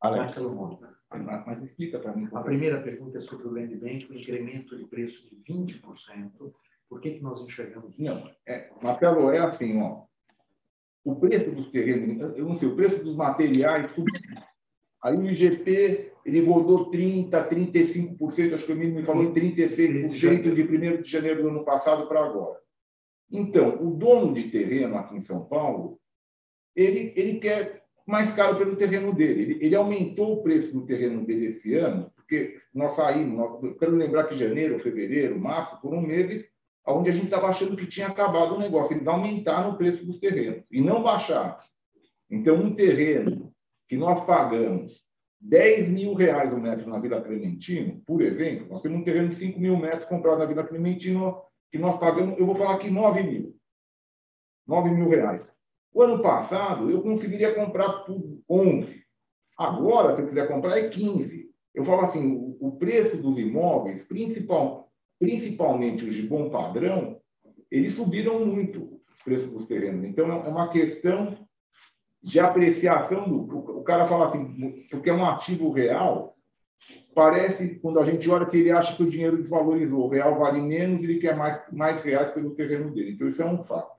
Alex. 0.00 0.40
Mas 1.46 1.62
explica 1.62 1.98
para 1.98 2.16
mim. 2.16 2.26
A 2.32 2.40
primeira 2.40 2.80
pergunta 2.80 3.18
é 3.18 3.20
sobre 3.20 3.48
o 3.48 3.52
land 3.52 3.76
bank, 3.76 4.10
o 4.10 4.14
incremento 4.14 4.74
de 4.74 4.86
preço 4.86 5.28
de 5.28 5.36
20%. 5.52 5.82
Por 6.88 7.02
que, 7.02 7.10
que 7.10 7.22
nós 7.22 7.42
enxergamos 7.42 7.92
isso? 7.98 8.10
Não, 8.10 8.34
é, 8.46 8.70
Marcelo, 8.82 9.30
é 9.30 9.38
assim, 9.38 9.82
ó. 9.82 10.06
O 11.06 11.14
preço 11.14 11.52
dos 11.52 11.70
terrenos, 11.70 12.36
eu 12.36 12.44
não 12.44 12.58
sei, 12.58 12.66
o 12.66 12.74
preço 12.74 12.98
dos 12.98 13.14
materiais, 13.14 13.92
tudo. 13.92 14.10
Aí 15.00 15.16
o 15.16 15.24
IGP, 15.24 16.10
ele 16.24 16.44
rodou 16.44 16.90
30%, 16.90 17.30
35%, 17.30 18.54
acho 18.54 18.66
que 18.66 18.72
o 18.72 18.76
mínimo 18.76 18.98
me 18.98 19.04
falou 19.04 19.22
em 19.22 19.32
36% 19.32 20.52
de 20.52 20.62
1 20.64 21.00
de 21.02 21.08
janeiro 21.08 21.42
do 21.42 21.48
ano 21.50 21.64
passado 21.64 22.08
para 22.08 22.24
agora. 22.24 22.58
Então, 23.30 23.80
o 23.86 23.94
dono 23.94 24.34
de 24.34 24.50
terreno 24.50 24.96
aqui 24.96 25.14
em 25.14 25.20
São 25.20 25.44
Paulo, 25.44 26.00
ele, 26.74 27.12
ele 27.14 27.38
quer 27.38 27.84
mais 28.04 28.32
caro 28.32 28.58
pelo 28.58 28.74
terreno 28.74 29.14
dele. 29.14 29.42
Ele, 29.42 29.64
ele 29.64 29.76
aumentou 29.76 30.32
o 30.32 30.42
preço 30.42 30.72
do 30.72 30.86
terreno 30.86 31.24
dele 31.24 31.46
esse 31.46 31.72
ano, 31.74 32.10
porque 32.16 32.56
nós 32.74 32.96
saímos, 32.96 33.38
nós, 33.38 33.78
quero 33.78 33.94
lembrar 33.94 34.24
que 34.24 34.36
janeiro, 34.36 34.80
fevereiro, 34.80 35.38
março, 35.38 35.80
foram 35.80 36.00
meses 36.00 36.50
onde 36.86 37.10
a 37.10 37.12
gente 37.12 37.26
estava 37.26 37.48
achando 37.48 37.76
que 37.76 37.86
tinha 37.86 38.06
acabado 38.06 38.54
o 38.54 38.58
negócio. 38.58 38.94
Eles 38.94 39.08
aumentaram 39.08 39.70
o 39.70 39.76
preço 39.76 40.04
dos 40.06 40.18
terrenos 40.18 40.64
e 40.70 40.80
não 40.80 41.02
baixaram. 41.02 41.56
Então, 42.30 42.56
um 42.56 42.74
terreno 42.74 43.52
que 43.88 43.96
nós 43.96 44.24
pagamos 44.24 45.04
10 45.40 45.88
mil 45.88 46.14
reais 46.14 46.52
o 46.52 46.58
metro 46.58 46.88
na 46.88 46.98
Vila 46.98 47.20
Clementino, 47.20 48.02
por 48.06 48.22
exemplo, 48.22 48.68
nós 48.68 48.82
temos 48.82 49.00
um 49.00 49.04
terreno 49.04 49.28
de 49.28 49.36
5 49.36 49.60
mil 49.60 49.76
metros 49.76 50.04
comprado 50.04 50.38
na 50.38 50.46
Vila 50.46 50.64
Clementino, 50.64 51.40
que 51.70 51.78
nós 51.78 51.98
pagamos, 51.98 52.38
eu 52.38 52.46
vou 52.46 52.54
falar 52.54 52.74
aqui 52.74 52.90
9 52.90 53.22
mil. 53.22 53.56
9 54.66 54.90
mil 54.90 55.08
reais. 55.08 55.52
O 55.92 56.02
ano 56.02 56.22
passado, 56.22 56.90
eu 56.90 57.02
conseguiria 57.02 57.54
comprar 57.54 58.04
tudo 58.04 58.42
11. 58.48 59.02
Agora, 59.56 60.14
se 60.14 60.22
eu 60.22 60.28
quiser 60.28 60.48
comprar, 60.48 60.78
é 60.78 60.88
15. 60.88 61.48
Eu 61.74 61.84
falo 61.84 62.02
assim, 62.02 62.56
o 62.60 62.72
preço 62.72 63.16
dos 63.16 63.38
imóveis, 63.38 64.04
principal, 64.04 64.85
principalmente 65.18 66.04
os 66.04 66.14
de 66.14 66.22
bom 66.22 66.50
padrão, 66.50 67.20
eles 67.70 67.94
subiram 67.94 68.44
muito, 68.44 69.00
os 69.14 69.22
preços 69.22 69.50
dos 69.50 69.66
terrenos. 69.66 70.04
Então, 70.04 70.30
é 70.30 70.48
uma 70.48 70.68
questão 70.68 71.36
de 72.22 72.40
apreciação 72.40 73.28
do. 73.28 73.78
O 73.78 73.82
cara 73.82 74.06
fala 74.06 74.26
assim, 74.26 74.86
porque 74.90 75.10
é 75.10 75.14
um 75.14 75.24
ativo 75.24 75.70
real, 75.70 76.36
parece, 77.14 77.76
quando 77.80 78.00
a 78.00 78.04
gente 78.04 78.28
olha, 78.28 78.46
que 78.46 78.56
ele 78.56 78.70
acha 78.70 78.96
que 78.96 79.02
o 79.02 79.10
dinheiro 79.10 79.36
desvalorizou. 79.36 80.04
O 80.04 80.08
real 80.08 80.38
vale 80.38 80.60
menos 80.60 81.02
ele 81.02 81.18
quer 81.18 81.36
mais, 81.36 81.60
mais 81.72 82.00
reais 82.02 82.30
pelo 82.32 82.54
terreno 82.54 82.92
dele. 82.92 83.12
Então, 83.12 83.28
isso 83.28 83.42
é 83.42 83.46
um 83.46 83.62
fato. 83.62 83.95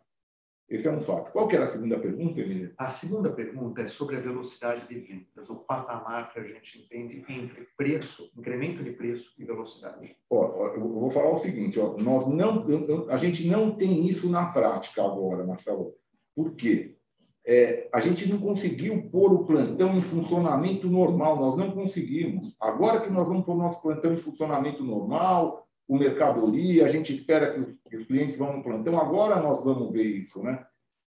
Esse 0.69 0.87
é 0.87 0.91
um 0.91 1.01
fato. 1.01 1.31
Qual 1.31 1.47
que 1.47 1.55
era 1.55 1.65
a 1.65 1.71
segunda 1.71 1.97
pergunta, 1.97 2.41
Emília? 2.41 2.73
A 2.77 2.89
segunda 2.89 3.31
pergunta 3.31 3.81
é 3.81 3.87
sobre 3.87 4.17
a 4.17 4.19
velocidade 4.19 4.85
de 4.87 4.99
vendas, 4.99 5.49
o 5.49 5.55
patamar 5.55 6.33
que 6.33 6.39
a 6.39 6.43
gente 6.43 6.79
entende 6.79 7.23
entre 7.29 7.67
preço, 7.77 8.29
incremento 8.37 8.83
de 8.83 8.91
preço 8.91 9.33
e 9.39 9.45
velocidade. 9.45 10.17
Ó, 10.29 10.67
eu 10.75 10.81
vou 10.81 11.09
falar 11.09 11.31
o 11.31 11.37
seguinte, 11.37 11.79
ó, 11.79 11.95
nós 11.97 12.27
não, 12.27 12.65
a 13.09 13.15
gente 13.15 13.47
não 13.47 13.71
tem 13.71 14.05
isso 14.07 14.29
na 14.29 14.47
prática 14.47 15.01
agora, 15.03 15.45
Marcelo. 15.45 15.93
Por 16.35 16.53
quê? 16.55 16.97
É, 17.45 17.87
a 17.93 18.01
gente 18.01 18.27
não 18.27 18.37
conseguiu 18.37 19.09
pôr 19.09 19.31
o 19.31 19.45
plantão 19.45 19.95
em 19.95 20.01
funcionamento 20.01 20.89
normal, 20.89 21.37
nós 21.37 21.55
não 21.55 21.71
conseguimos. 21.71 22.53
Agora 22.59 22.99
que 22.99 23.09
nós 23.09 23.25
vamos 23.25 23.45
pôr 23.45 23.55
o 23.55 23.59
nosso 23.59 23.81
plantão 23.81 24.11
em 24.11 24.17
funcionamento 24.17 24.83
normal, 24.83 25.65
com 25.87 25.97
mercadoria, 25.97 26.85
a 26.85 26.89
gente 26.89 27.15
espera 27.15 27.53
que 27.53 27.61
os, 27.61 27.76
que 27.89 27.97
os, 27.97 28.05
clientes 28.05 28.37
vão 28.37 28.57
no 28.57 28.63
plantão, 28.63 28.99
agora 28.99 29.41
nós 29.41 29.63
vamos 29.63 29.91
ver 29.91 30.03
isso. 30.03 30.41
Né? 30.41 30.65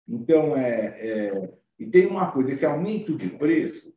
Então, 0.08 0.56
é, 0.56 0.86
é, 0.98 1.54
e 1.78 1.86
tem 1.86 2.06
uma 2.06 2.30
coisa, 2.30 2.52
esse 2.52 2.66
aumento 2.66 3.16
de 3.16 3.28
preço, 3.30 3.92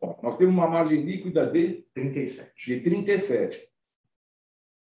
ó, 0.00 0.16
nós 0.22 0.36
temos 0.36 0.54
uma 0.54 0.68
margem 0.68 1.02
líquida 1.02 1.46
de 1.46 1.84
37. 1.94 2.52
De 2.66 2.80
37. 2.80 3.68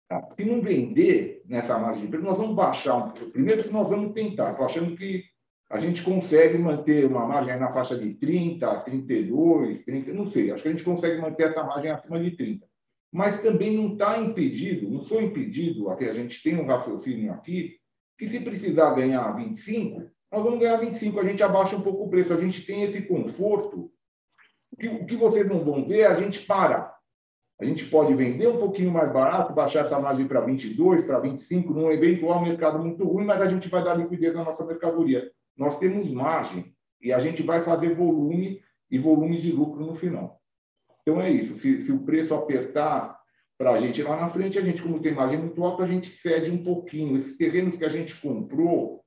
Tá? 0.09 0.29
Se 0.39 0.45
não 0.45 0.61
vender 0.61 1.43
nessa 1.47 1.79
margem 1.79 2.05
de 2.05 2.09
preço, 2.09 2.25
nós 2.25 2.39
vamos 2.39 2.55
baixar 2.55 2.97
um. 2.97 3.11
Primeiro 3.11 3.64
que 3.64 3.73
nós 3.73 3.89
vamos 3.89 4.12
tentar, 4.12 4.53
estou 4.53 4.67
achando 4.67 4.97
que 4.97 5.25
a 5.69 5.79
gente 5.79 6.03
consegue 6.03 6.59
manter 6.59 7.05
uma 7.07 7.27
margem 7.27 7.59
na 7.59 7.73
faixa 7.73 7.99
de 7.99 8.14
30, 8.14 8.81
32, 8.81 9.85
30, 9.85 10.12
não 10.12 10.31
sei, 10.31 10.51
acho 10.51 10.62
que 10.62 10.69
a 10.69 10.73
gente 10.73 10.85
consegue 10.85 11.21
manter 11.21 11.51
essa 11.51 11.64
margem 11.64 11.91
acima 11.91 12.23
de 12.23 12.37
30. 12.37 12.66
Mas 13.17 13.41
também 13.41 13.77
não 13.77 13.95
está 13.95 14.19
impedido, 14.19 14.91
não 14.91 15.05
foi 15.07 15.25
impedido, 15.25 15.91
a 15.91 15.97
gente 15.97 16.43
tem 16.43 16.57
um 16.57 16.67
raciocínio 16.67 17.33
aqui, 17.33 17.77
que 18.19 18.29
se 18.29 18.41
precisar 18.41 18.95
ganhar 18.95 19.33
25, 19.33 20.11
nós 20.33 20.43
vamos 20.43 20.59
ganhar 20.59 20.77
25, 20.77 21.19
a 21.21 21.25
gente 21.27 21.43
abaixa 21.43 21.77
um 21.77 21.83
pouco 21.83 22.05
o 22.05 22.11
preço, 22.11 22.33
a 22.33 22.41
gente 22.41 22.64
tem 22.67 22.83
esse 22.83 23.03
conforto. 23.03 23.91
O 24.73 24.77
que, 24.77 24.89
o 24.89 25.07
que 25.07 25.17
vocês 25.17 25.49
não 25.49 25.64
vão 25.64 25.87
ver 25.87 26.01
é 26.01 26.07
a 26.07 26.21
gente 26.21 26.41
parar. 26.41 26.95
A 27.59 27.64
gente 27.64 27.87
pode 27.87 28.14
vender 28.14 28.49
um 28.49 28.59
pouquinho 28.59 28.91
mais 28.91 29.11
barato, 29.12 29.55
baixar 29.55 29.87
essa 29.87 29.99
margem 29.99 30.29
para 30.29 30.41
22, 30.41 31.03
para 31.03 31.21
25, 31.21 31.73
num 31.73 31.91
eventual 31.91 32.43
mercado 32.43 32.79
muito 32.79 33.05
ruim, 33.05 33.25
mas 33.25 33.41
a 33.41 33.47
gente 33.47 33.69
vai 33.69 33.83
dar 33.83 33.95
liquidez 33.95 34.35
na 34.35 34.45
nossa 34.45 34.64
mercadoria 34.64 35.31
nós 35.57 35.79
temos 35.79 36.11
margem 36.11 36.75
e 37.01 37.12
a 37.12 37.21
gente 37.21 37.43
vai 37.43 37.62
fazer 37.62 37.95
volume 37.95 38.61
e 38.91 38.99
volume 38.99 39.39
de 39.39 39.51
lucro 39.51 39.85
no 39.85 39.95
final. 39.95 40.41
Então 41.07 41.20
é 41.20 41.30
isso. 41.30 41.57
Se, 41.59 41.82
se 41.84 41.92
o 41.92 42.00
preço 42.00 42.34
apertar 42.34 43.16
para 43.57 43.70
a 43.70 43.80
gente 43.80 44.02
lá 44.02 44.20
na 44.20 44.28
frente, 44.28 44.59
a 44.59 44.61
gente, 44.61 44.82
como 44.82 45.00
tem 45.00 45.14
margem 45.14 45.38
muito 45.38 45.62
alta, 45.64 45.84
a 45.84 45.86
gente 45.86 46.09
cede 46.09 46.50
um 46.50 46.64
pouquinho. 46.64 47.16
Esses 47.16 47.36
terrenos 47.36 47.76
que 47.76 47.84
a 47.84 47.88
gente 47.88 48.20
comprou 48.20 49.04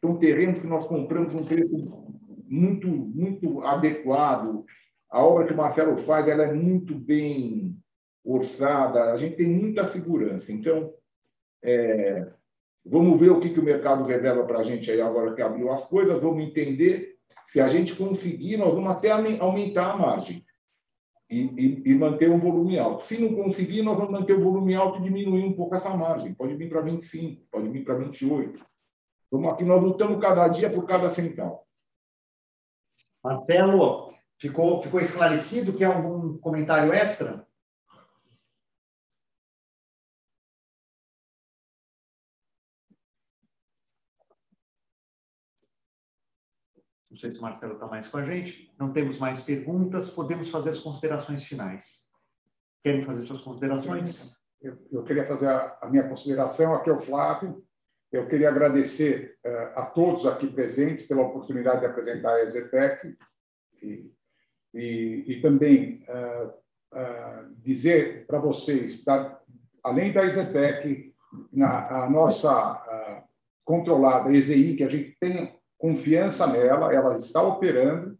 são 0.00 0.16
terrenos 0.16 0.60
que 0.60 0.66
nós 0.66 0.86
compramos 0.86 1.34
um 1.34 1.44
preço 1.44 2.14
muito, 2.46 2.86
muito 2.86 3.62
adequado. 3.62 4.64
A 5.10 5.24
obra 5.24 5.46
que 5.46 5.52
o 5.52 5.56
Marcelo 5.56 5.98
faz 5.98 6.28
ela 6.28 6.44
é 6.44 6.52
muito 6.52 6.94
bem 6.94 7.76
orçada, 8.24 9.12
a 9.12 9.16
gente 9.16 9.36
tem 9.36 9.48
muita 9.48 9.88
segurança. 9.88 10.52
Então, 10.52 10.92
é, 11.64 12.30
Vamos 12.90 13.20
ver 13.20 13.30
o 13.30 13.40
que, 13.40 13.50
que 13.50 13.60
o 13.60 13.64
mercado 13.64 14.04
revela 14.04 14.46
para 14.46 14.60
a 14.60 14.64
gente 14.64 14.90
aí 14.90 15.00
agora 15.00 15.34
que 15.34 15.42
abriu 15.42 15.70
as 15.70 15.84
coisas, 15.84 16.22
vamos 16.22 16.42
entender. 16.42 17.16
Se 17.46 17.60
a 17.60 17.68
gente 17.68 17.94
conseguir, 17.94 18.56
nós 18.56 18.72
vamos 18.72 18.90
até 18.90 19.10
aumentar 19.10 19.90
a 19.90 19.96
margem 19.96 20.42
e, 21.30 21.82
e, 21.84 21.94
manter 21.94 22.30
um 22.30 22.38
volume 22.38 22.78
alto. 22.78 23.04
Se 23.06 23.18
não 23.18 23.34
conseguir, 23.34 23.82
nós 23.82 23.98
vamos 23.98 24.12
manter 24.12 24.32
o 24.34 24.42
volume 24.42 24.74
alto 24.74 24.98
e 24.98 25.02
diminuir 25.02 25.44
um 25.44 25.52
pouco 25.52 25.74
essa 25.74 25.90
margem. 25.90 26.34
Pode 26.34 26.54
vir 26.56 26.68
para 26.68 26.80
25, 26.80 27.42
pode 27.50 27.68
vir 27.68 27.84
para 27.84 27.94
28. 27.94 28.64
Vamos 29.30 29.52
aqui, 29.52 29.64
nós 29.64 29.82
lutamos 29.82 30.20
cada 30.20 30.48
dia 30.48 30.70
por 30.70 30.86
cada 30.86 31.10
centavo. 31.10 31.60
Marcelo, 33.22 34.14
ficou, 34.38 34.82
ficou 34.82 35.00
esclarecido? 35.00 35.74
Quer 35.74 35.86
algum 35.86 36.38
comentário 36.38 36.92
extra? 36.92 37.46
Não 47.10 47.16
sei 47.16 47.30
se 47.30 47.38
o 47.38 47.42
Marcelo 47.42 47.74
está 47.74 47.86
mais 47.86 48.06
com 48.06 48.18
a 48.18 48.24
gente. 48.24 48.70
Não 48.78 48.92
temos 48.92 49.18
mais 49.18 49.40
perguntas. 49.40 50.10
Podemos 50.10 50.50
fazer 50.50 50.70
as 50.70 50.78
considerações 50.78 51.42
finais. 51.44 52.08
Querem 52.82 53.04
fazer 53.04 53.26
suas 53.26 53.42
considerações? 53.42 54.36
Eu, 54.60 54.76
eu 54.92 55.04
queria 55.04 55.26
fazer 55.26 55.46
a, 55.46 55.78
a, 55.80 55.88
minha 55.88 56.08
consideração. 56.08 56.74
Aqui 56.74 56.90
é 56.90 56.92
o 56.92 57.00
Flávio. 57.00 57.64
Eu 58.12 58.26
queria 58.26 58.48
agradecer 58.48 59.36
uh, 59.44 59.80
a 59.80 59.86
todos 59.86 60.26
aqui 60.26 60.46
presentes 60.46 61.06
pela 61.06 61.22
oportunidade 61.22 61.80
de 61.80 61.86
apresentar 61.86 62.34
a 62.34 62.42
EZTEC 62.42 63.16
e, 63.82 64.12
e, 64.74 65.24
e 65.26 65.40
também 65.42 66.04
uh, 66.08 66.48
uh, 66.48 67.54
dizer 67.58 68.26
para 68.26 68.38
vocês, 68.38 69.04
da, 69.04 69.40
além 69.82 70.12
da 70.12 70.24
EZTEC, 70.24 71.14
na, 71.52 72.04
a 72.04 72.10
nossa 72.10 72.82
controlada 73.64 74.32
EZI, 74.32 74.76
que 74.76 74.84
a 74.84 74.88
gente 74.88 75.14
tem 75.20 75.57
confiança 75.78 76.46
nela, 76.46 76.92
ela 76.92 77.16
está 77.18 77.42
operando 77.42 78.18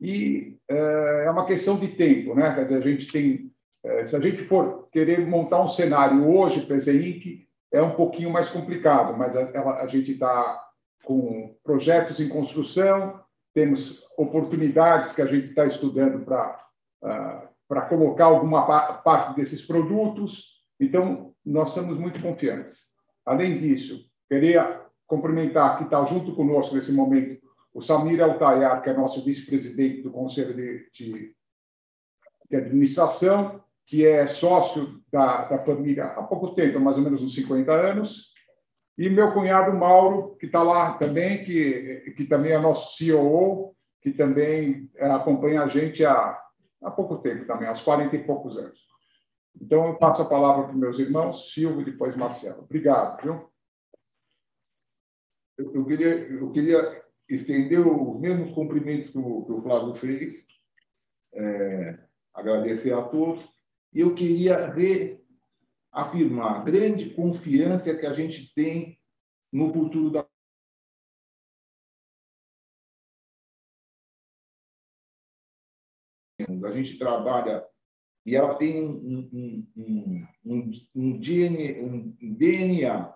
e 0.00 0.56
é, 0.68 1.24
é 1.26 1.30
uma 1.30 1.46
questão 1.46 1.78
de 1.78 1.88
tempo, 1.88 2.34
né? 2.34 2.54
Quer 2.54 2.64
dizer, 2.64 2.76
a 2.76 2.90
gente 2.90 3.12
tem, 3.12 3.52
é, 3.84 4.06
se 4.06 4.16
a 4.16 4.20
gente 4.20 4.44
for 4.44 4.88
querer 4.90 5.26
montar 5.26 5.62
um 5.62 5.68
cenário 5.68 6.28
hoje 6.28 6.66
para 6.66 6.76
EZIC, 6.76 7.46
é 7.72 7.80
um 7.80 7.94
pouquinho 7.94 8.30
mais 8.30 8.48
complicado, 8.48 9.16
mas 9.16 9.36
a, 9.36 9.80
a 9.80 9.86
gente 9.86 10.12
está 10.12 10.60
com 11.04 11.54
projetos 11.62 12.20
em 12.20 12.28
construção, 12.28 13.20
temos 13.54 14.04
oportunidades 14.16 15.14
que 15.14 15.22
a 15.22 15.26
gente 15.26 15.46
está 15.46 15.66
estudando 15.66 16.24
para 16.24 16.66
uh, 17.02 17.50
para 17.70 17.82
colocar 17.82 18.24
alguma 18.24 18.92
parte 19.04 19.36
desses 19.36 19.64
produtos. 19.64 20.60
Então, 20.80 21.32
nós 21.46 21.68
estamos 21.68 21.96
muito 21.96 22.20
confiantes. 22.20 22.88
Além 23.24 23.58
disso, 23.58 24.10
queria 24.28 24.84
cumprimentar 25.10 25.76
que 25.76 25.84
está 25.84 26.04
junto 26.06 26.36
conosco 26.36 26.76
nesse 26.76 26.92
momento 26.92 27.40
o 27.74 27.82
Samir 27.82 28.22
Altayar, 28.22 28.80
que 28.80 28.90
é 28.90 28.94
nosso 28.94 29.24
vice-presidente 29.24 30.02
do 30.02 30.10
Conselho 30.10 30.54
de, 30.54 30.88
de, 30.92 31.34
de, 32.48 32.56
Administração, 32.56 33.62
que 33.86 34.06
é 34.06 34.26
sócio 34.28 35.00
da, 35.12 35.44
da 35.46 35.58
família 35.58 36.06
há 36.06 36.22
pouco 36.22 36.54
tempo, 36.54 36.80
mais 36.80 36.96
ou 36.96 37.02
menos 37.02 37.22
uns 37.22 37.34
50 37.34 37.72
anos, 37.72 38.32
e 38.96 39.08
meu 39.08 39.32
cunhado 39.32 39.76
Mauro, 39.76 40.36
que 40.36 40.46
está 40.46 40.62
lá 40.62 40.94
também, 40.94 41.44
que, 41.44 42.12
que 42.16 42.24
também 42.24 42.52
é 42.52 42.58
nosso 42.58 42.96
CEO, 42.96 43.74
que 44.02 44.12
também 44.12 44.88
é, 44.96 45.10
acompanha 45.10 45.62
a 45.62 45.68
gente 45.68 46.04
há, 46.04 46.40
há 46.82 46.90
pouco 46.90 47.18
tempo 47.18 47.46
também, 47.46 47.68
aos 47.68 47.82
40 47.82 48.14
e 48.14 48.24
poucos 48.24 48.56
anos. 48.56 48.78
Então, 49.60 49.88
eu 49.88 49.94
passo 49.94 50.22
a 50.22 50.28
palavra 50.28 50.64
para 50.64 50.74
meus 50.74 50.98
irmãos, 50.98 51.52
Silvio 51.52 51.82
e 51.82 51.84
depois 51.84 52.16
Marcelo. 52.16 52.62
Obrigado, 52.62 53.22
viu? 53.22 53.50
Eu, 55.60 55.84
queria, 55.84 56.28
eu 56.28 56.50
queria 56.52 57.04
estender 57.28 57.80
os 57.80 58.20
mesmos 58.20 58.52
cumprimentos 58.54 59.10
que 59.10 59.18
o, 59.18 59.44
que 59.44 59.52
o 59.52 59.62
Flávio 59.62 59.94
fez, 59.94 60.44
é, 61.34 61.98
agradecer 62.34 62.92
a 62.92 63.02
todos, 63.02 63.44
e 63.92 64.00
eu 64.00 64.14
queria 64.14 64.72
reafirmar 65.92 66.60
a 66.60 66.64
grande 66.64 67.10
confiança 67.10 67.96
que 67.96 68.06
a 68.06 68.12
gente 68.12 68.52
tem 68.54 68.98
no 69.52 69.72
futuro 69.72 70.10
da 70.10 70.26
a 76.64 76.72
gente 76.72 76.98
trabalha 76.98 77.64
e 78.24 78.36
ela 78.36 78.54
tem 78.54 78.84
um, 78.84 79.66
um, 79.76 80.26
um, 80.44 80.72
um, 80.94 81.18
DNA 82.20 83.14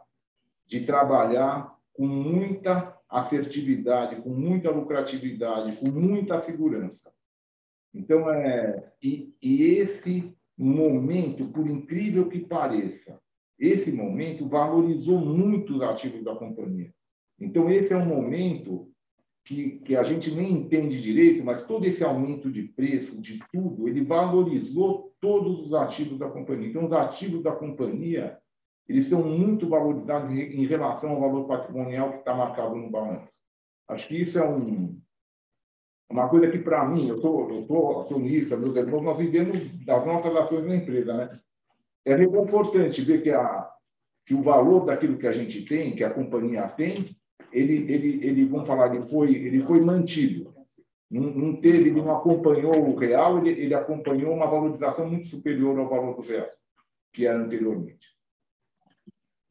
de 0.66 0.86
trabalhar 0.86 1.73
com 1.94 2.06
muita 2.06 2.98
assertividade, 3.08 4.20
com 4.20 4.30
muita 4.30 4.70
lucratividade, 4.70 5.76
com 5.76 5.88
muita 5.88 6.42
segurança. 6.42 7.10
Então, 7.94 8.28
é, 8.28 8.92
e, 9.02 9.32
e 9.40 9.62
esse 9.62 10.34
momento, 10.58 11.46
por 11.48 11.68
incrível 11.68 12.28
que 12.28 12.40
pareça, 12.40 13.18
esse 13.58 13.92
momento 13.92 14.48
valorizou 14.48 15.18
muito 15.18 15.76
os 15.76 15.82
ativos 15.82 16.24
da 16.24 16.34
companhia. 16.34 16.92
Então, 17.40 17.70
esse 17.70 17.92
é 17.92 17.96
um 17.96 18.06
momento 18.06 18.90
que, 19.44 19.78
que 19.80 19.94
a 19.94 20.02
gente 20.02 20.34
nem 20.34 20.52
entende 20.52 21.00
direito, 21.00 21.44
mas 21.44 21.62
todo 21.64 21.84
esse 21.84 22.02
aumento 22.02 22.50
de 22.50 22.64
preço, 22.64 23.20
de 23.20 23.38
tudo, 23.52 23.88
ele 23.88 24.02
valorizou 24.02 25.14
todos 25.20 25.66
os 25.66 25.74
ativos 25.74 26.18
da 26.18 26.28
companhia. 26.28 26.68
Então, 26.68 26.84
os 26.86 26.92
ativos 26.92 27.42
da 27.42 27.52
companhia, 27.52 28.38
eles 28.88 29.06
estão 29.06 29.22
muito 29.22 29.68
valorizados 29.68 30.30
em, 30.30 30.66
relação 30.66 31.10
ao 31.10 31.20
valor 31.20 31.46
patrimonial 31.46 32.12
que 32.12 32.18
está 32.18 32.34
marcado 32.34 32.74
no 32.76 32.90
balanço. 32.90 33.32
Acho 33.88 34.08
que 34.08 34.22
isso 34.22 34.38
é 34.38 34.46
um, 34.46 35.00
uma 36.10 36.28
coisa 36.28 36.50
que, 36.50 36.58
para 36.58 36.86
mim, 36.86 37.08
eu 37.08 37.18
sou 37.18 38.02
acionista, 38.02 38.56
meus 38.56 38.76
irmãos, 38.76 39.02
nós 39.02 39.18
vivemos 39.18 39.58
das 39.84 40.06
nossas 40.06 40.34
ações 40.36 40.66
na 40.66 40.76
empresa, 40.76 41.14
né? 41.14 41.40
É 42.04 42.14
reconfortante 42.14 43.00
ver 43.00 43.22
que, 43.22 43.30
a, 43.30 43.70
que 44.26 44.34
o 44.34 44.42
valor 44.42 44.84
daquilo 44.84 45.16
que 45.16 45.26
a 45.26 45.32
gente 45.32 45.64
tem, 45.64 45.96
que 45.96 46.04
a 46.04 46.10
companhia 46.12 46.68
tem, 46.68 47.16
ele, 47.50 47.90
ele, 47.90 48.26
ele 48.26 48.44
vamos 48.44 48.66
falar, 48.66 48.94
ele 48.94 49.06
foi, 49.06 49.34
ele 49.34 49.62
foi 49.62 49.80
mantido. 49.80 50.52
Não, 51.10 51.22
não 51.22 51.56
teve, 51.56 51.78
ele 51.78 51.92
não 51.92 52.14
acompanhou 52.14 52.74
o 52.76 52.96
real, 52.96 53.38
ele, 53.38 53.50
ele 53.50 53.74
acompanhou 53.74 54.34
uma 54.34 54.46
valorização 54.46 55.08
muito 55.08 55.28
superior 55.28 55.78
ao 55.78 55.88
valor 55.88 56.16
do 56.16 56.22
real, 56.22 56.48
que 57.12 57.26
era 57.26 57.38
anteriormente. 57.38 58.13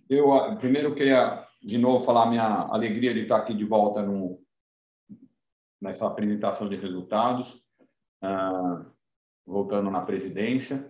Eu, 0.09 0.33
ah, 0.33 0.55
primeiro, 0.57 0.93
queria, 0.93 1.47
de 1.61 1.77
novo, 1.77 2.03
falar 2.03 2.25
minha 2.25 2.43
alegria 2.43 3.13
de 3.13 3.21
estar 3.21 3.37
aqui 3.37 3.53
de 3.53 3.63
volta 3.63 4.01
no, 4.01 4.41
nessa 5.81 6.05
apresentação 6.05 6.67
de 6.67 6.75
resultados, 6.75 7.53
uh, 8.21 8.85
voltando 9.45 9.89
na 9.89 10.01
presidência. 10.01 10.89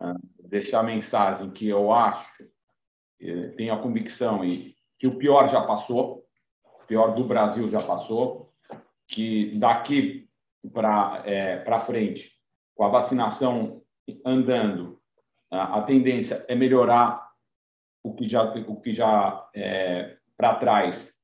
Uh, 0.00 0.48
deixar 0.48 0.80
a 0.80 0.84
mensagem 0.84 1.50
que 1.50 1.68
eu 1.68 1.92
acho, 1.92 2.42
eh, 3.20 3.48
tenho 3.56 3.72
a 3.72 3.80
convicção 3.80 4.44
e 4.44 4.74
que 4.98 5.06
o 5.06 5.16
pior 5.16 5.46
já 5.46 5.62
passou, 5.62 6.26
o 6.64 6.86
pior 6.86 7.14
do 7.14 7.22
Brasil 7.22 7.68
já 7.68 7.80
passou, 7.80 8.52
que 9.06 9.56
daqui 9.58 10.28
para 10.72 11.22
é, 11.24 11.80
frente, 11.82 12.32
com 12.74 12.82
a 12.82 12.88
vacinação 12.88 13.82
andando, 14.24 15.00
a 15.50 15.82
tendência 15.82 16.44
é 16.48 16.54
melhorar 16.54 17.29
o 18.02 18.14
que 18.14 18.28
já, 18.28 18.42
o 18.42 18.80
que 18.80 18.94
já 18.94 19.48
é, 19.54 20.16
para 20.36 20.54
trás 20.54 21.14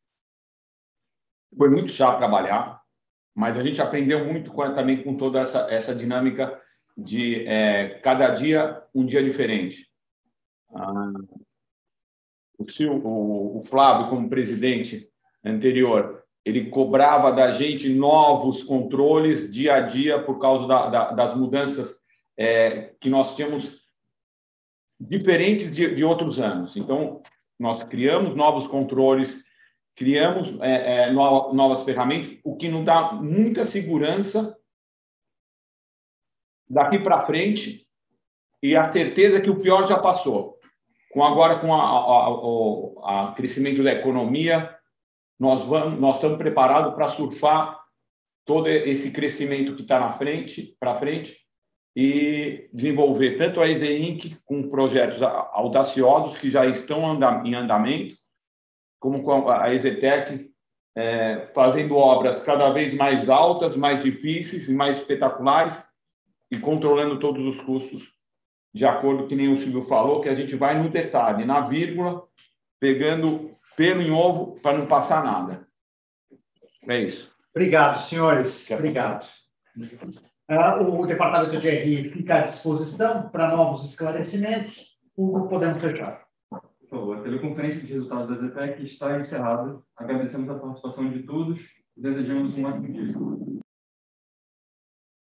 foi 1.57 1.71
muito 1.71 1.91
chato 1.91 2.19
trabalhar, 2.19 2.83
mas 3.35 3.59
a 3.59 3.63
gente 3.63 3.81
aprendeu 3.81 4.25
muito 4.25 4.51
com, 4.51 4.75
também 4.75 5.03
com 5.03 5.17
toda 5.17 5.41
essa, 5.41 5.71
essa 5.71 5.95
dinâmica 5.95 6.61
de 6.97 7.47
é, 7.47 8.01
cada 8.01 8.35
dia 8.35 8.83
um 8.95 9.05
dia 9.05 9.23
diferente. 9.23 9.87
Ah, 10.75 11.13
o, 12.59 12.69
Sil, 12.69 12.93
o, 12.93 13.57
o 13.57 13.61
Flávio, 13.61 14.09
como 14.09 14.29
presidente 14.29 15.09
anterior, 15.45 16.25
ele 16.45 16.71
cobrava 16.71 17.33
da 17.33 17.51
gente 17.51 17.89
novos 17.89 18.63
controles 18.63 19.53
dia 19.53 19.75
a 19.75 19.81
dia 19.81 20.23
por 20.23 20.39
causa 20.39 20.67
da, 20.67 20.89
da, 20.89 21.13
das 21.13 21.37
mudanças 21.37 21.97
é, 22.37 22.95
que 23.01 23.11
nós 23.11 23.35
tínhamos 23.35 23.86
diferentes 24.99 25.75
de, 25.75 25.95
de, 25.95 26.05
outros 26.05 26.41
anos. 26.41 26.77
Então, 26.77 27.23
nós 27.59 27.83
criamos 27.85 28.35
novos 28.35 28.67
controles, 28.67 29.43
criamos 29.95 30.59
é, 30.61 31.05
é, 31.05 31.13
novas 31.13 31.83
ferramentas, 31.83 32.39
o 32.45 32.57
que 32.57 32.69
nos 32.69 32.85
dá 32.85 33.13
muita 33.13 33.65
segurança 33.65 34.57
daqui 36.69 36.99
para 36.99 37.25
frente 37.25 37.87
e 38.63 38.77
a 38.77 38.85
certeza 38.85 39.41
que 39.41 39.51
o 39.51 39.61
pior 39.61 39.87
já 39.87 39.99
passou 39.99 40.57
com 41.17 41.25
agora 41.25 41.59
com 41.59 41.71
o 41.71 43.33
crescimento 43.35 43.83
da 43.83 43.91
economia, 43.91 44.77
nós 45.41 45.63
vamos, 45.63 45.99
nós 45.99 46.17
estamos 46.17 46.37
preparados 46.37 46.95
para 46.95 47.09
surfar 47.09 47.81
todo 48.45 48.69
esse 48.69 49.11
crescimento 49.13 49.75
que 49.75 49.81
está 49.81 49.99
na 49.99 50.19
frente, 50.19 50.77
para 50.79 50.99
frente, 50.99 51.35
e 51.97 52.69
desenvolver 52.75 53.39
tanto 53.39 53.63
a 53.63 53.69
EZINC 53.69 54.37
com 54.45 54.69
projetos 54.69 55.23
audaciosos 55.23 56.37
que 56.37 56.51
já 56.51 56.67
estão 56.67 57.19
em 57.43 57.55
andamento, 57.55 58.15
como 59.01 59.23
com 59.23 59.49
a 59.49 59.75
EZTEC 59.75 60.51
é, 60.95 61.49
fazendo 61.55 61.97
obras 61.97 62.43
cada 62.43 62.69
vez 62.71 62.93
mais 62.93 63.31
altas, 63.31 63.75
mais 63.75 64.03
difíceis, 64.03 64.69
mais 64.69 64.99
espetaculares 64.99 65.83
e 66.51 66.59
controlando 66.59 67.19
todos 67.19 67.45
os 67.47 67.65
custos 67.65 68.15
de 68.75 68.85
acordo 68.85 69.27
que 69.27 69.35
nem 69.35 69.49
o 69.49 69.59
Silvio 69.59 69.83
falou, 69.83 70.21
que 70.21 70.29
a 70.29 70.35
gente 70.35 70.55
vai 70.55 70.79
no 70.79 70.91
detalhe, 70.91 71.47
na 71.47 71.63
vírgula, 71.63 72.29
pegando 72.79 73.57
pelo 73.75 74.03
em 74.03 74.11
ovo 74.11 74.61
para 74.61 74.77
não 74.77 74.87
passar 74.87 75.25
nada. 75.25 75.67
É 76.87 77.01
isso. 77.01 77.35
Obrigado, 77.55 78.03
senhores. 78.03 78.71
Obrigado. 78.71 79.27
Uh, 80.49 81.01
o 81.01 81.07
departamento 81.07 81.59
de 81.59 81.69
RI 81.69 82.09
fica 82.09 82.37
à 82.37 82.41
disposição 82.43 83.29
para 83.31 83.57
novos 83.57 83.85
esclarecimentos. 83.91 85.01
Hugo, 85.17 85.49
podemos 85.49 85.83
fechar. 85.83 86.25
Por 86.49 86.89
favor, 86.89 87.19
a 87.19 87.23
teleconferência 87.23 87.83
de 87.83 87.93
resultados 87.93 88.29
da 88.29 88.47
ZPEC 88.47 88.85
está 88.85 89.19
encerrada. 89.19 89.81
Agradecemos 89.97 90.49
a 90.49 90.55
participação 90.55 91.11
de 91.11 91.25
todos 91.25 91.61
e 91.97 92.01
desejamos 92.01 92.57
um 92.57 92.65
ótimo 92.65 92.93
dia. 92.93 93.15